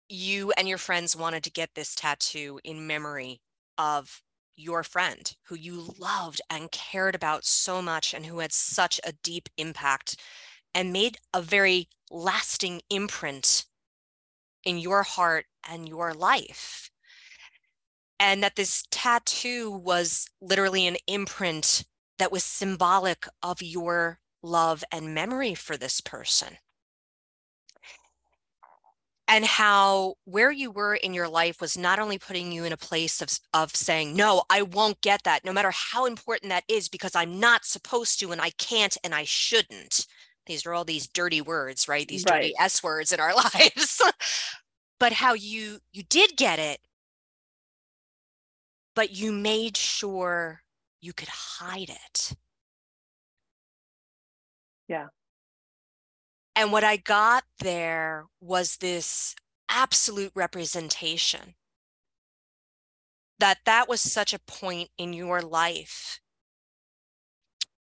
you 0.09 0.53
and 0.57 0.69
your 0.69 0.79
friends 0.79 1.17
wanted 1.17 1.43
to 1.45 1.51
get 1.51 1.71
this 1.75 1.95
tattoo 1.95 2.61
in 2.65 2.87
memory 2.87 3.41
of 3.79 4.23
your 4.57 4.83
friend 4.83 5.37
who 5.45 5.55
you 5.55 5.95
loved 5.99 6.41
and 6.51 6.71
cared 6.71 7.15
about 7.15 7.45
so 7.45 7.81
much 7.83 8.15
and 8.15 8.27
who 8.27 8.39
had 8.39 8.53
such 8.53 9.01
a 9.05 9.13
deep 9.23 9.49
impact 9.57 10.21
and 10.75 10.93
made 10.93 11.19
a 11.33 11.43
very 11.43 11.89
lasting 12.11 12.81
imprint 12.91 13.65
in 14.65 14.79
your 14.79 15.03
heart 15.03 15.47
and 15.69 15.89
your 15.89 16.13
life. 16.13 16.91
And 18.19 18.43
that 18.43 18.57
this 18.57 18.85
tattoo 18.91 19.71
was 19.71 20.27
literally 20.41 20.87
an 20.87 20.97
imprint 21.07 21.85
that 22.19 22.33
was 22.33 22.45
symbolic 22.45 23.27
of 23.43 23.61
your 23.61 24.21
love 24.43 24.83
and 24.91 25.15
memory 25.15 25.55
for 25.55 25.77
this 25.77 26.01
person 26.01 26.57
and 29.29 29.45
how 29.45 30.15
where 30.25 30.51
you 30.51 30.71
were 30.71 30.95
in 30.95 31.13
your 31.15 31.29
life 31.29 31.61
was 31.61 31.77
not 31.77 31.99
only 31.99 32.19
putting 32.19 32.53
you 32.53 32.65
in 32.65 32.73
a 32.73 32.77
place 32.77 33.21
of, 33.21 33.39
of 33.55 33.75
saying 33.75 34.15
no 34.15 34.43
i 34.51 34.63
won't 34.63 35.01
get 35.01 35.23
that 35.25 35.45
no 35.45 35.53
matter 35.53 35.73
how 35.73 36.07
important 36.07 36.51
that 36.51 36.65
is 36.69 36.89
because 36.89 37.15
i'm 37.15 37.41
not 37.41 37.65
supposed 37.65 38.19
to 38.21 38.33
and 38.33 38.41
i 38.41 38.51
can't 38.51 38.97
and 39.05 39.15
i 39.15 39.25
shouldn't. 39.25 40.07
These 40.47 40.65
are 40.65 40.73
all 40.75 40.85
these 40.85 41.09
dirty 41.09 41.41
words 41.41 41.89
right? 41.89 42.07
These 42.07 42.25
right. 42.31 42.43
dirty 42.43 42.55
s 42.61 42.83
words 42.83 43.13
in 43.13 43.21
our 43.21 43.35
lives. 43.55 44.01
But 45.01 45.13
how 45.13 45.35
you 45.35 45.81
you 45.93 46.03
did 46.05 46.37
get 46.37 46.59
it 46.59 46.79
but 48.95 49.15
you 49.15 49.31
made 49.31 49.77
sure 49.77 50.63
you 51.03 51.13
could 51.13 51.29
hide 51.29 51.91
it. 51.91 52.33
Yeah 54.89 55.09
and 56.57 56.73
what 56.73 56.83
I 56.83 56.97
got 56.97 57.45
there 57.61 58.25
was 58.41 58.79
this 58.79 59.37
absolute 59.69 60.33
representation. 60.35 61.55
That 63.39 63.59
that 63.67 63.89
was 63.89 64.01
such 64.01 64.33
a 64.33 64.39
point 64.39 64.89
in 64.97 65.13
your 65.13 65.43
life 65.43 66.21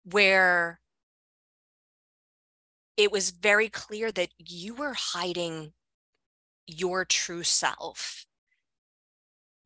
where 0.04 0.80
it 2.96 3.12
was 3.12 3.30
very 3.30 3.68
clear 3.68 4.10
that 4.12 4.30
you 4.38 4.74
were 4.74 4.94
hiding 4.94 5.74
your 6.66 7.04
true 7.04 7.42
self. 7.42 8.24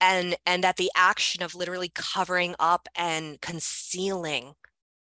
And 0.00 0.36
and 0.44 0.62
that 0.64 0.76
the 0.76 0.90
action 0.96 1.42
of 1.42 1.54
literally 1.54 1.90
covering 1.94 2.54
up 2.58 2.88
and 2.96 3.40
concealing 3.40 4.54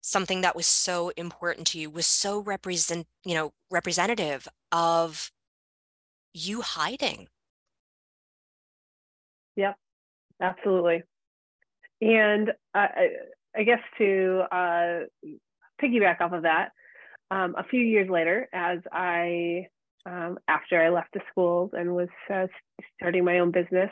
something 0.06 0.42
that 0.42 0.56
was 0.56 0.66
so 0.68 1.10
important 1.18 1.68
to 1.68 1.80
you 1.80 1.90
was 1.90 2.06
so 2.06 2.40
represent 2.40 3.08
you 3.24 3.34
know 3.34 3.52
representative 3.72 4.48
of 4.72 5.32
you 6.34 6.62
hiding. 6.62 7.28
Yep 9.56 9.76
absolutely. 10.42 11.04
And 12.02 12.52
I, 12.74 12.88
I 13.56 13.64
guess 13.64 13.80
to 13.98 14.44
uh, 14.52 15.00
piggyback 15.82 16.22
off 16.22 16.34
of 16.34 16.44
that 16.44 16.72
um, 17.32 17.56
a 17.58 17.64
few 17.64 17.80
years 17.80 18.10
later 18.10 18.48
as 18.54 18.80
i 18.92 19.68
um, 20.06 20.38
after 20.48 20.82
i 20.82 20.90
left 20.90 21.12
the 21.14 21.22
schools 21.32 21.72
and 21.74 21.96
was 21.96 22.10
uh, 22.34 22.48
starting 22.98 23.26
my 23.26 23.40
own 23.40 23.52
business 23.52 23.90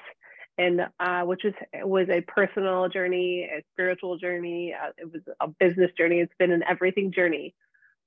and 0.58 0.82
uh, 1.00 1.22
which 1.24 1.42
was 1.44 1.54
was 1.84 2.08
a 2.10 2.22
personal 2.22 2.90
journey, 2.90 3.44
a 3.44 3.64
spiritual 3.74 4.18
journey. 4.18 4.74
Uh, 4.74 4.92
it 4.98 5.12
was 5.12 5.22
a 5.40 5.48
business 5.48 5.92
journey. 5.98 6.20
It's 6.20 6.34
been 6.38 6.52
an 6.52 6.64
everything 6.70 7.12
journey. 7.12 7.54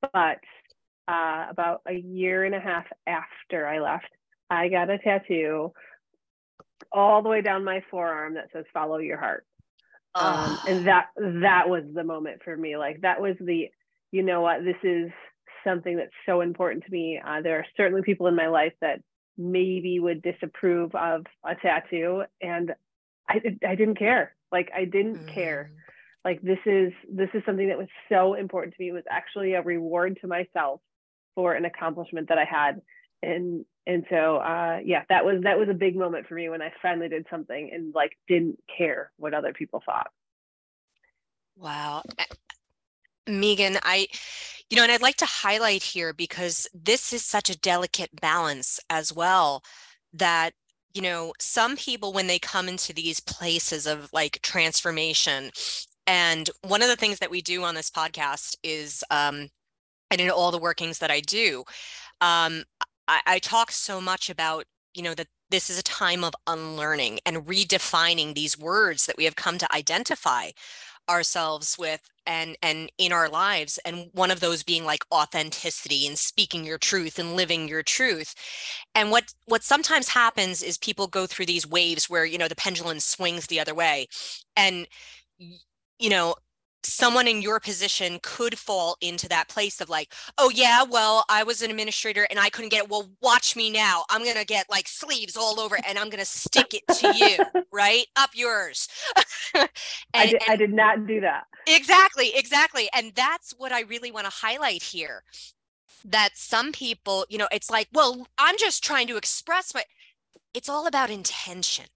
But 0.00 0.40
uh, 1.08 1.46
about 1.50 1.82
a 1.88 1.94
year 1.94 2.44
and 2.44 2.54
a 2.54 2.60
half 2.60 2.86
after 3.06 3.66
I 3.66 3.80
left, 3.80 4.08
I 4.50 4.68
got 4.68 4.90
a 4.90 4.98
tattoo 4.98 5.72
all 6.92 7.22
the 7.22 7.28
way 7.28 7.42
down 7.42 7.64
my 7.64 7.82
forearm 7.90 8.34
that 8.34 8.48
says 8.52 8.64
"Follow 8.72 8.98
Your 8.98 9.18
Heart." 9.18 9.44
um, 10.16 10.58
and 10.66 10.86
that 10.86 11.06
that 11.16 11.68
was 11.68 11.84
the 11.94 12.04
moment 12.04 12.42
for 12.44 12.56
me 12.56 12.76
like 12.76 13.00
that 13.02 13.20
was 13.20 13.36
the 13.40 13.68
you 14.12 14.22
know 14.22 14.40
what 14.40 14.64
this 14.64 14.76
is 14.82 15.10
something 15.64 15.96
that's 15.96 16.12
so 16.24 16.40
important 16.40 16.84
to 16.84 16.90
me 16.90 17.20
uh, 17.24 17.40
there 17.42 17.58
are 17.58 17.66
certainly 17.76 18.02
people 18.02 18.26
in 18.26 18.36
my 18.36 18.48
life 18.48 18.72
that 18.80 19.00
maybe 19.38 20.00
would 20.00 20.22
disapprove 20.22 20.94
of 20.94 21.24
a 21.44 21.54
tattoo 21.54 22.24
and 22.40 22.74
i, 23.28 23.40
I 23.66 23.74
didn't 23.74 23.98
care. 23.98 24.34
Like 24.52 24.70
i 24.74 24.84
didn't 24.84 25.26
mm. 25.26 25.34
care 25.34 25.72
like 26.24 26.42
this 26.42 26.58
is 26.66 26.92
this 27.08 27.28
is 27.34 27.42
something 27.46 27.68
that 27.68 27.78
was 27.78 27.86
so 28.08 28.34
important 28.34 28.74
to 28.74 28.82
me. 28.82 28.88
It 28.88 28.92
was 28.92 29.04
actually 29.08 29.54
a 29.54 29.62
reward 29.62 30.18
to 30.22 30.26
myself 30.26 30.80
for 31.36 31.54
an 31.54 31.64
accomplishment 31.64 32.28
that 32.28 32.38
i 32.38 32.44
had. 32.44 32.82
And 33.22 33.64
and 33.86 34.04
so 34.10 34.36
uh, 34.38 34.80
yeah 34.84 35.04
that 35.08 35.24
was 35.24 35.42
that 35.44 35.58
was 35.58 35.68
a 35.68 35.74
big 35.74 35.96
moment 35.96 36.26
for 36.26 36.34
me 36.34 36.48
when 36.48 36.62
i 36.62 36.72
finally 36.82 37.08
did 37.08 37.26
something 37.30 37.70
and 37.72 37.94
like 37.94 38.18
didn't 38.26 38.58
care 38.76 39.12
what 39.16 39.34
other 39.34 39.52
people 39.52 39.82
thought. 39.86 40.08
Wow 41.56 42.02
meegan 43.28 43.78
i 43.82 44.06
you 44.70 44.76
know 44.76 44.82
and 44.82 44.92
i'd 44.92 45.02
like 45.02 45.16
to 45.16 45.26
highlight 45.26 45.82
here 45.82 46.12
because 46.12 46.66
this 46.74 47.12
is 47.12 47.24
such 47.24 47.50
a 47.50 47.58
delicate 47.58 48.10
balance 48.20 48.80
as 48.90 49.12
well 49.12 49.62
that 50.12 50.52
you 50.94 51.02
know 51.02 51.32
some 51.38 51.76
people 51.76 52.12
when 52.12 52.26
they 52.26 52.38
come 52.38 52.68
into 52.68 52.92
these 52.92 53.20
places 53.20 53.86
of 53.86 54.08
like 54.12 54.40
transformation 54.42 55.50
and 56.06 56.50
one 56.62 56.82
of 56.82 56.88
the 56.88 56.96
things 56.96 57.18
that 57.18 57.30
we 57.30 57.42
do 57.42 57.64
on 57.64 57.74
this 57.74 57.90
podcast 57.90 58.56
is 58.62 59.02
um 59.10 59.48
and 60.10 60.20
in 60.20 60.30
all 60.30 60.50
the 60.50 60.58
workings 60.58 60.98
that 60.98 61.10
i 61.10 61.20
do 61.20 61.64
um 62.20 62.62
I, 63.08 63.20
I 63.26 63.38
talk 63.38 63.70
so 63.70 64.00
much 64.00 64.30
about, 64.30 64.64
you 64.94 65.02
know, 65.02 65.14
that 65.14 65.28
this 65.50 65.70
is 65.70 65.78
a 65.78 65.82
time 65.82 66.24
of 66.24 66.34
unlearning 66.46 67.20
and 67.24 67.46
redefining 67.46 68.34
these 68.34 68.58
words 68.58 69.06
that 69.06 69.16
we 69.16 69.24
have 69.24 69.36
come 69.36 69.58
to 69.58 69.74
identify 69.74 70.50
ourselves 71.08 71.76
with 71.78 72.00
and 72.26 72.56
and 72.62 72.90
in 72.98 73.12
our 73.12 73.28
lives 73.28 73.78
and 73.84 74.08
one 74.12 74.30
of 74.30 74.40
those 74.40 74.62
being 74.64 74.84
like 74.84 75.04
authenticity 75.12 76.06
and 76.06 76.18
speaking 76.18 76.64
your 76.64 76.78
truth 76.78 77.18
and 77.18 77.36
living 77.36 77.68
your 77.68 77.82
truth. 77.82 78.34
And 78.94 79.10
what 79.10 79.32
what 79.46 79.62
sometimes 79.62 80.08
happens 80.08 80.62
is 80.62 80.78
people 80.78 81.06
go 81.06 81.26
through 81.26 81.46
these 81.46 81.66
waves 81.66 82.10
where 82.10 82.24
you 82.24 82.38
know 82.38 82.48
the 82.48 82.56
pendulum 82.56 83.00
swings 83.00 83.46
the 83.46 83.60
other 83.60 83.74
way. 83.74 84.06
And 84.56 84.86
you 85.98 86.10
know 86.10 86.34
someone 86.86 87.28
in 87.28 87.42
your 87.42 87.60
position 87.60 88.18
could 88.22 88.58
fall 88.58 88.96
into 89.00 89.28
that 89.28 89.48
place 89.48 89.80
of 89.80 89.88
like, 89.88 90.12
oh 90.38 90.50
yeah, 90.50 90.82
well, 90.82 91.24
I 91.28 91.42
was 91.42 91.62
an 91.62 91.70
administrator 91.70 92.26
and 92.30 92.38
I 92.38 92.48
couldn't 92.48 92.70
get 92.70 92.84
it. 92.84 92.90
Well, 92.90 93.10
watch 93.20 93.56
me 93.56 93.70
now. 93.70 94.04
I'm 94.10 94.24
gonna 94.24 94.44
get 94.44 94.66
like 94.70 94.88
sleeves 94.88 95.36
all 95.36 95.60
over 95.60 95.78
and 95.86 95.98
I'm 95.98 96.10
gonna 96.10 96.24
stick 96.24 96.74
it 96.74 96.86
to 96.98 97.16
you, 97.16 97.62
right? 97.72 98.06
Up 98.16 98.30
yours. 98.34 98.88
and, 99.54 99.68
I, 100.14 100.26
did, 100.26 100.34
and, 100.34 100.42
I 100.48 100.56
did 100.56 100.72
not 100.72 101.06
do 101.06 101.20
that. 101.20 101.44
Exactly, 101.66 102.32
exactly. 102.34 102.88
And 102.94 103.12
that's 103.14 103.52
what 103.58 103.72
I 103.72 103.82
really 103.82 104.10
want 104.10 104.26
to 104.26 104.32
highlight 104.32 104.82
here. 104.82 105.24
That 106.04 106.30
some 106.34 106.70
people, 106.72 107.26
you 107.28 107.38
know, 107.38 107.48
it's 107.50 107.70
like, 107.70 107.88
well, 107.92 108.28
I'm 108.38 108.56
just 108.58 108.84
trying 108.84 109.08
to 109.08 109.16
express 109.16 109.74
my 109.74 109.82
it's 110.54 110.68
all 110.68 110.86
about 110.86 111.10
intention 111.10 111.86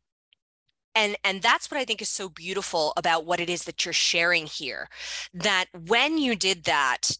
and 0.94 1.16
and 1.24 1.42
that's 1.42 1.70
what 1.70 1.78
i 1.80 1.84
think 1.84 2.02
is 2.02 2.08
so 2.08 2.28
beautiful 2.28 2.92
about 2.96 3.24
what 3.24 3.40
it 3.40 3.50
is 3.50 3.64
that 3.64 3.84
you're 3.84 3.92
sharing 3.92 4.46
here 4.46 4.88
that 5.32 5.66
when 5.86 6.18
you 6.18 6.34
did 6.34 6.64
that 6.64 7.10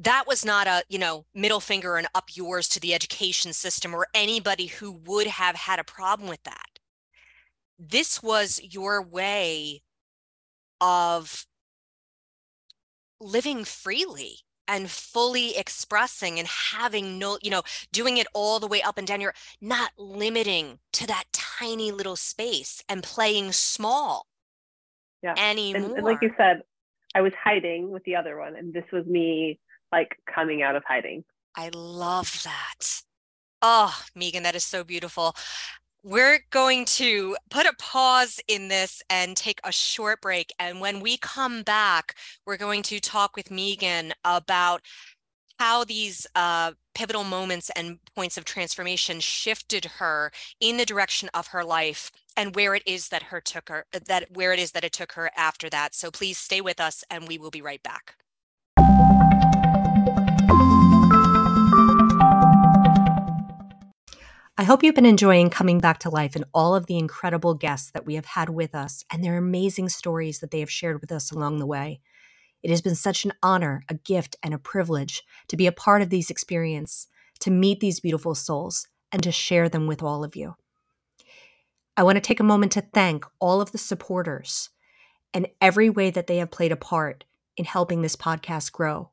that 0.00 0.26
was 0.26 0.44
not 0.46 0.66
a 0.66 0.82
you 0.88 0.98
know 0.98 1.26
middle 1.34 1.60
finger 1.60 1.96
and 1.96 2.08
up 2.14 2.30
yours 2.34 2.68
to 2.68 2.80
the 2.80 2.94
education 2.94 3.52
system 3.52 3.94
or 3.94 4.06
anybody 4.14 4.66
who 4.66 4.92
would 4.92 5.26
have 5.26 5.54
had 5.54 5.78
a 5.78 5.84
problem 5.84 6.28
with 6.28 6.42
that. 6.44 6.78
This 7.78 8.22
was 8.22 8.60
your 8.62 9.02
way 9.02 9.82
of 10.80 11.46
living 13.20 13.64
freely 13.64 14.38
and 14.70 14.88
fully 14.88 15.56
expressing 15.58 16.38
and 16.38 16.46
having 16.46 17.18
no, 17.18 17.38
you 17.42 17.50
know, 17.50 17.62
doing 17.92 18.18
it 18.18 18.28
all 18.32 18.60
the 18.60 18.68
way 18.68 18.80
up 18.80 18.96
and 18.96 19.06
down. 19.06 19.20
You're 19.20 19.34
not 19.60 19.90
limiting 19.98 20.78
to 20.92 21.06
that 21.08 21.24
tiny 21.32 21.90
little 21.90 22.14
space 22.14 22.82
and 22.88 23.02
playing 23.02 23.50
small 23.50 24.26
yeah. 25.22 25.34
anymore. 25.36 25.82
And, 25.82 25.96
and 25.96 26.04
like 26.04 26.22
you 26.22 26.32
said, 26.36 26.62
I 27.16 27.20
was 27.20 27.32
hiding 27.42 27.90
with 27.90 28.04
the 28.04 28.14
other 28.14 28.38
one, 28.38 28.54
and 28.54 28.72
this 28.72 28.84
was 28.92 29.04
me 29.06 29.58
like 29.90 30.16
coming 30.32 30.62
out 30.62 30.76
of 30.76 30.84
hiding. 30.86 31.24
I 31.56 31.70
love 31.74 32.42
that. 32.44 33.02
Oh, 33.60 34.00
Meegan, 34.16 34.44
that 34.44 34.54
is 34.54 34.64
so 34.64 34.84
beautiful. 34.84 35.34
We're 36.02 36.40
going 36.50 36.86
to 36.86 37.36
put 37.50 37.66
a 37.66 37.74
pause 37.78 38.40
in 38.48 38.68
this 38.68 39.02
and 39.10 39.36
take 39.36 39.60
a 39.64 39.72
short 39.72 40.22
break. 40.22 40.50
And 40.58 40.80
when 40.80 41.00
we 41.00 41.18
come 41.18 41.62
back, 41.62 42.14
we're 42.46 42.56
going 42.56 42.82
to 42.84 43.00
talk 43.00 43.36
with 43.36 43.50
Meegan 43.50 44.12
about 44.24 44.80
how 45.58 45.84
these 45.84 46.26
uh, 46.34 46.72
pivotal 46.94 47.22
moments 47.22 47.70
and 47.76 47.98
points 48.16 48.38
of 48.38 48.46
transformation 48.46 49.20
shifted 49.20 49.84
her 49.84 50.32
in 50.58 50.78
the 50.78 50.86
direction 50.86 51.28
of 51.34 51.48
her 51.48 51.62
life 51.62 52.10
and 52.34 52.54
where 52.56 52.74
it 52.74 52.82
is 52.86 53.08
that 53.10 53.24
her 53.24 53.42
took 53.42 53.68
her 53.68 53.84
that 54.06 54.24
where 54.32 54.54
it 54.54 54.58
is 54.58 54.72
that 54.72 54.84
it 54.84 54.92
took 54.92 55.12
her 55.12 55.30
after 55.36 55.68
that 55.68 55.94
so 55.94 56.10
please 56.10 56.38
stay 56.38 56.62
with 56.62 56.80
us 56.80 57.04
and 57.10 57.28
we 57.28 57.36
will 57.36 57.50
be 57.50 57.60
right 57.60 57.82
back 57.82 58.16
I 64.60 64.64
hope 64.64 64.82
you've 64.82 64.94
been 64.94 65.06
enjoying 65.06 65.48
coming 65.48 65.78
back 65.80 66.00
to 66.00 66.10
life 66.10 66.36
and 66.36 66.44
all 66.52 66.74
of 66.74 66.84
the 66.84 66.98
incredible 66.98 67.54
guests 67.54 67.92
that 67.92 68.04
we 68.04 68.16
have 68.16 68.26
had 68.26 68.50
with 68.50 68.74
us 68.74 69.06
and 69.10 69.24
their 69.24 69.38
amazing 69.38 69.88
stories 69.88 70.40
that 70.40 70.50
they 70.50 70.60
have 70.60 70.70
shared 70.70 71.00
with 71.00 71.10
us 71.10 71.30
along 71.30 71.58
the 71.58 71.66
way. 71.66 72.02
It 72.62 72.68
has 72.68 72.82
been 72.82 72.94
such 72.94 73.24
an 73.24 73.32
honor, 73.42 73.82
a 73.88 73.94
gift, 73.94 74.36
and 74.42 74.52
a 74.52 74.58
privilege 74.58 75.22
to 75.48 75.56
be 75.56 75.66
a 75.66 75.72
part 75.72 76.02
of 76.02 76.10
these 76.10 76.28
experiences, 76.28 77.06
to 77.38 77.50
meet 77.50 77.80
these 77.80 78.00
beautiful 78.00 78.34
souls, 78.34 78.86
and 79.10 79.22
to 79.22 79.32
share 79.32 79.70
them 79.70 79.86
with 79.86 80.02
all 80.02 80.24
of 80.24 80.36
you. 80.36 80.56
I 81.96 82.02
want 82.02 82.16
to 82.16 82.20
take 82.20 82.38
a 82.38 82.44
moment 82.44 82.72
to 82.72 82.82
thank 82.82 83.24
all 83.38 83.62
of 83.62 83.72
the 83.72 83.78
supporters 83.78 84.68
and 85.32 85.48
every 85.62 85.88
way 85.88 86.10
that 86.10 86.26
they 86.26 86.36
have 86.36 86.50
played 86.50 86.70
a 86.70 86.76
part 86.76 87.24
in 87.56 87.64
helping 87.64 88.02
this 88.02 88.14
podcast 88.14 88.72
grow. 88.72 89.08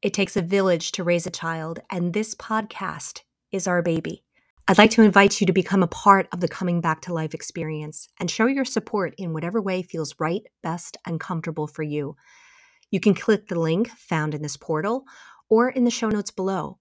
It 0.00 0.14
takes 0.14 0.38
a 0.38 0.42
village 0.42 0.92
to 0.92 1.04
raise 1.04 1.26
a 1.26 1.30
child, 1.30 1.80
and 1.90 2.14
this 2.14 2.34
podcast 2.34 3.24
is 3.52 3.66
our 3.66 3.82
baby. 3.82 4.24
I'd 4.70 4.76
like 4.76 4.90
to 4.90 5.02
invite 5.02 5.40
you 5.40 5.46
to 5.46 5.52
become 5.54 5.82
a 5.82 5.86
part 5.86 6.28
of 6.30 6.40
the 6.40 6.46
Coming 6.46 6.82
Back 6.82 7.00
to 7.02 7.14
Life 7.14 7.32
experience 7.32 8.06
and 8.20 8.30
show 8.30 8.44
your 8.44 8.66
support 8.66 9.14
in 9.16 9.32
whatever 9.32 9.62
way 9.62 9.80
feels 9.80 10.14
right, 10.18 10.42
best, 10.62 10.98
and 11.06 11.18
comfortable 11.18 11.66
for 11.66 11.82
you. 11.82 12.16
You 12.90 13.00
can 13.00 13.14
click 13.14 13.48
the 13.48 13.58
link 13.58 13.88
found 13.88 14.34
in 14.34 14.42
this 14.42 14.58
portal 14.58 15.04
or 15.48 15.70
in 15.70 15.84
the 15.84 15.90
show 15.90 16.10
notes 16.10 16.30
below. 16.30 16.80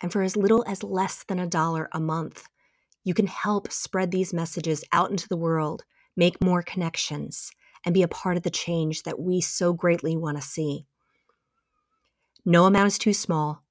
And 0.00 0.10
for 0.10 0.22
as 0.22 0.36
little 0.36 0.64
as 0.66 0.82
less 0.82 1.22
than 1.22 1.38
a 1.38 1.46
dollar 1.46 1.88
a 1.92 2.00
month, 2.00 2.48
you 3.04 3.14
can 3.14 3.28
help 3.28 3.70
spread 3.70 4.10
these 4.10 4.34
messages 4.34 4.82
out 4.90 5.12
into 5.12 5.28
the 5.28 5.36
world, 5.36 5.84
make 6.16 6.42
more 6.42 6.60
connections, 6.60 7.52
and 7.86 7.94
be 7.94 8.02
a 8.02 8.08
part 8.08 8.36
of 8.36 8.42
the 8.42 8.50
change 8.50 9.04
that 9.04 9.20
we 9.20 9.40
so 9.40 9.72
greatly 9.72 10.16
want 10.16 10.38
to 10.38 10.42
see. 10.42 10.86
No 12.44 12.66
amount 12.66 12.88
is 12.88 12.98
too 12.98 13.14
small, 13.14 13.62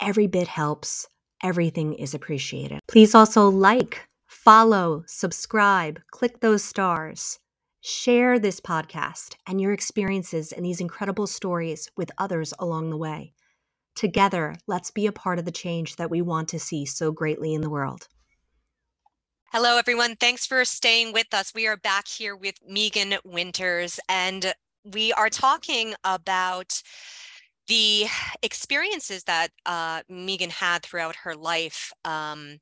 every 0.00 0.26
bit 0.26 0.48
helps 0.48 1.06
everything 1.44 1.92
is 1.94 2.14
appreciated. 2.14 2.80
Please 2.88 3.14
also 3.14 3.48
like, 3.48 4.08
follow, 4.26 5.04
subscribe, 5.06 6.00
click 6.10 6.40
those 6.40 6.64
stars. 6.64 7.38
Share 7.82 8.38
this 8.38 8.60
podcast 8.60 9.34
and 9.46 9.60
your 9.60 9.74
experiences 9.74 10.52
and 10.52 10.64
these 10.64 10.80
incredible 10.80 11.26
stories 11.26 11.90
with 11.98 12.10
others 12.16 12.54
along 12.58 12.88
the 12.88 12.96
way. 12.96 13.34
Together, 13.94 14.56
let's 14.66 14.90
be 14.90 15.06
a 15.06 15.12
part 15.12 15.38
of 15.38 15.44
the 15.44 15.52
change 15.52 15.96
that 15.96 16.10
we 16.10 16.22
want 16.22 16.48
to 16.48 16.58
see 16.58 16.86
so 16.86 17.12
greatly 17.12 17.52
in 17.52 17.60
the 17.60 17.68
world. 17.68 18.08
Hello, 19.52 19.76
everyone. 19.76 20.16
Thanks 20.16 20.46
for 20.46 20.64
staying 20.64 21.12
with 21.12 21.32
us. 21.32 21.52
We 21.54 21.66
are 21.66 21.76
back 21.76 22.08
here 22.08 22.34
with 22.34 22.56
Meegan 22.68 23.18
Winters, 23.22 24.00
and 24.08 24.54
we 24.82 25.12
are 25.12 25.30
talking 25.30 25.94
about 26.02 26.82
the 27.66 28.06
experiences 28.42 29.24
that 29.24 29.48
uh, 29.66 30.02
Meegan 30.08 30.50
had 30.50 30.82
throughout 30.82 31.16
her 31.16 31.34
life, 31.34 31.92
um, 32.04 32.58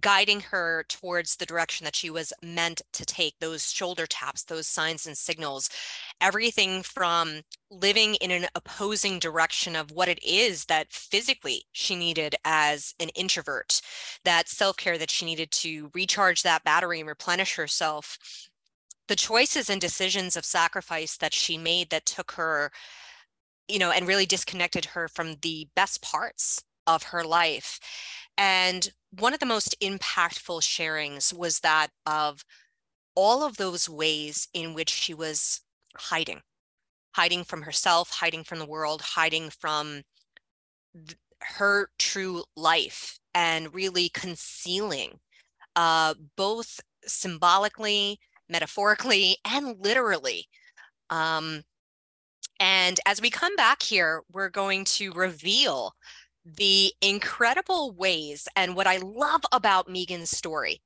guiding 0.00 0.40
her 0.40 0.84
towards 0.88 1.36
the 1.36 1.46
direction 1.46 1.84
that 1.84 1.94
she 1.94 2.10
was 2.10 2.32
meant 2.42 2.82
to 2.92 3.04
take, 3.04 3.34
those 3.38 3.70
shoulder 3.70 4.06
taps, 4.06 4.44
those 4.44 4.66
signs 4.66 5.06
and 5.06 5.16
signals, 5.16 5.68
everything 6.20 6.82
from 6.82 7.42
living 7.70 8.14
in 8.16 8.30
an 8.30 8.46
opposing 8.54 9.18
direction 9.18 9.76
of 9.76 9.92
what 9.92 10.08
it 10.08 10.22
is 10.24 10.64
that 10.66 10.92
physically 10.92 11.62
she 11.72 11.94
needed 11.94 12.34
as 12.44 12.94
an 12.98 13.10
introvert, 13.10 13.80
that 14.24 14.48
self 14.48 14.76
care 14.76 14.98
that 14.98 15.10
she 15.10 15.24
needed 15.24 15.50
to 15.50 15.90
recharge 15.94 16.42
that 16.42 16.64
battery 16.64 17.00
and 17.00 17.08
replenish 17.08 17.54
herself. 17.54 18.18
The 19.06 19.16
choices 19.16 19.68
and 19.68 19.80
decisions 19.80 20.34
of 20.36 20.46
sacrifice 20.46 21.16
that 21.18 21.34
she 21.34 21.58
made 21.58 21.90
that 21.90 22.06
took 22.06 22.32
her 22.32 22.72
you 23.68 23.78
know, 23.78 23.90
and 23.90 24.06
really 24.06 24.26
disconnected 24.26 24.84
her 24.86 25.08
from 25.08 25.36
the 25.42 25.68
best 25.74 26.02
parts 26.02 26.62
of 26.86 27.04
her 27.04 27.24
life. 27.24 27.80
And 28.36 28.90
one 29.18 29.32
of 29.32 29.40
the 29.40 29.46
most 29.46 29.76
impactful 29.80 30.62
sharings 30.62 31.32
was 31.32 31.60
that 31.60 31.88
of 32.06 32.44
all 33.14 33.44
of 33.44 33.56
those 33.56 33.88
ways 33.88 34.48
in 34.52 34.74
which 34.74 34.90
she 34.90 35.14
was 35.14 35.60
hiding, 35.96 36.40
hiding 37.12 37.44
from 37.44 37.62
herself, 37.62 38.10
hiding 38.10 38.44
from 38.44 38.58
the 38.58 38.66
world, 38.66 39.00
hiding 39.02 39.50
from 39.50 40.02
th- 40.94 41.18
her 41.40 41.88
true 41.98 42.44
life, 42.56 43.18
and 43.34 43.74
really 43.74 44.08
concealing 44.08 45.18
uh, 45.76 46.14
both 46.36 46.80
symbolically, 47.06 48.18
metaphorically, 48.48 49.36
and 49.44 49.76
literally. 49.80 50.48
Um, 51.10 51.62
and 52.64 52.98
as 53.04 53.20
we 53.20 53.28
come 53.28 53.54
back 53.56 53.82
here, 53.82 54.22
we're 54.32 54.48
going 54.48 54.86
to 54.86 55.12
reveal 55.12 55.94
the 56.46 56.94
incredible 57.02 57.92
ways. 57.92 58.48
And 58.56 58.74
what 58.74 58.86
I 58.86 58.96
love 58.96 59.42
about 59.52 59.86
Meegan's 59.86 60.30
story 60.30 60.80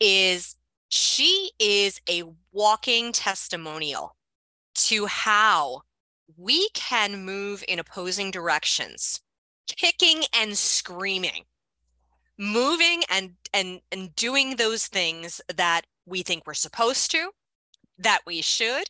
is 0.00 0.56
she 0.88 1.50
is 1.58 2.00
a 2.08 2.22
walking 2.52 3.12
testimonial 3.12 4.16
to 4.76 5.04
how 5.04 5.82
we 6.38 6.70
can 6.70 7.22
move 7.22 7.62
in 7.68 7.78
opposing 7.78 8.30
directions, 8.30 9.20
kicking 9.66 10.22
and 10.34 10.56
screaming, 10.56 11.44
moving 12.38 13.02
and 13.10 13.34
and 13.52 13.82
and 13.92 14.16
doing 14.16 14.56
those 14.56 14.86
things 14.86 15.42
that 15.54 15.82
we 16.06 16.22
think 16.22 16.46
we're 16.46 16.54
supposed 16.54 17.10
to, 17.10 17.30
that 17.98 18.20
we 18.26 18.40
should, 18.40 18.88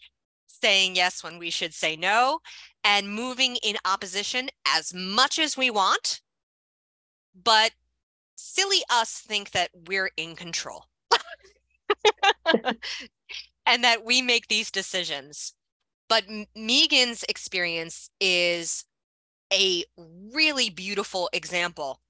saying 0.63 0.97
yes 0.97 1.23
when 1.23 1.39
we 1.39 1.51
should 1.51 1.75
say 1.75 1.97
no, 1.97 2.41
and 2.85 3.11
moving 3.13 3.57
in 3.57 3.77
opposition 3.85 4.49
as 4.67 4.93
much 4.95 5.39
as 5.39 5.57
we 5.57 5.71
want. 5.71 6.21
But 7.35 7.73
silly 8.37 8.85
us 8.91 9.21
think 9.21 9.53
that 9.53 9.71
we're 9.75 10.11
in 10.17 10.37
control 10.37 10.87
and 13.67 13.85
that 13.85 14.05
we 14.05 14.23
make 14.23 14.49
these 14.49 14.71
decisions. 14.71 15.55
But 16.09 16.25
Meegan's 16.57 17.25
experience 17.29 18.11
is 18.21 18.85
a 19.53 19.85
really 19.97 20.71
beautiful 20.71 21.31
example 21.33 22.01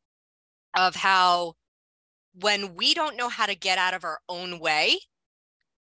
of 0.77 0.97
how 0.97 1.55
when 2.35 2.75
we 2.77 2.95
don't 2.95 3.17
know 3.17 3.29
how 3.29 3.47
to 3.47 3.55
get 3.55 3.79
out 3.79 3.95
of 3.95 4.05
our 4.05 4.21
own 4.29 4.61
way, 4.61 5.01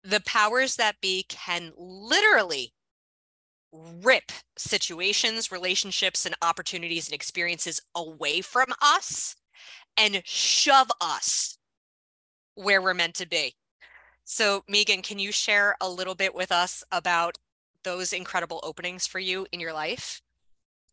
the 0.04 0.22
powers 0.22 0.76
that 0.76 1.02
be 1.02 1.26
can 1.30 1.72
literally 1.78 2.74
rip 3.72 4.32
situations, 4.58 5.52
relationships, 5.52 6.26
and 6.26 6.36
opportunities 6.42 7.08
and 7.08 7.16
experiences 7.16 7.82
away 7.96 8.42
from 8.42 8.68
us 8.82 9.36
and 9.98 10.22
shove 10.26 10.90
us 11.00 11.58
where 12.56 12.82
we're 12.82 12.94
meant 12.94 13.16
to 13.16 13.28
be. 13.28 13.56
So, 14.24 14.64
Meegan, 14.70 15.04
can 15.04 15.20
you 15.20 15.32
share 15.32 15.76
a 15.82 15.90
little 15.90 16.16
bit 16.16 16.36
with 16.36 16.52
us 16.52 16.84
about 16.92 17.38
those 17.84 18.14
incredible 18.14 18.60
openings 18.64 19.08
for 19.08 19.20
you 19.20 19.48
in 19.52 19.60
your 19.60 19.74
life? 19.74 20.22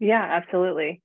Yeah, 0.00 0.22
absolutely. 0.22 1.02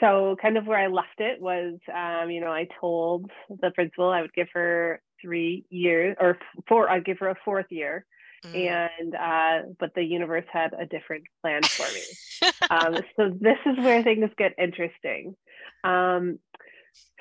So, 0.00 0.36
kind 0.40 0.56
of 0.56 0.66
where 0.66 0.78
I 0.78 0.88
left 0.88 1.18
it 1.20 1.40
was, 1.40 1.78
um, 1.94 2.30
you 2.30 2.40
know, 2.40 2.50
I 2.50 2.66
told 2.80 3.30
the 3.48 3.70
principal 3.70 4.10
I 4.10 4.22
would 4.22 4.34
give 4.34 4.48
her 4.52 5.00
three 5.26 5.64
years 5.70 6.16
or 6.20 6.38
four, 6.68 6.88
I'd 6.88 7.04
give 7.04 7.18
her 7.18 7.28
a 7.28 7.36
fourth 7.44 7.66
year. 7.70 8.06
Mm. 8.44 8.90
And, 9.00 9.14
uh, 9.14 9.68
but 9.80 9.94
the 9.94 10.04
universe 10.04 10.44
had 10.52 10.72
a 10.78 10.86
different 10.86 11.24
plan 11.42 11.62
for 11.64 11.86
me. 11.92 12.50
um, 12.70 12.94
so, 13.16 13.30
this 13.40 13.58
is 13.66 13.84
where 13.84 14.02
things 14.02 14.30
get 14.38 14.52
interesting. 14.58 15.34
Um, 15.82 16.38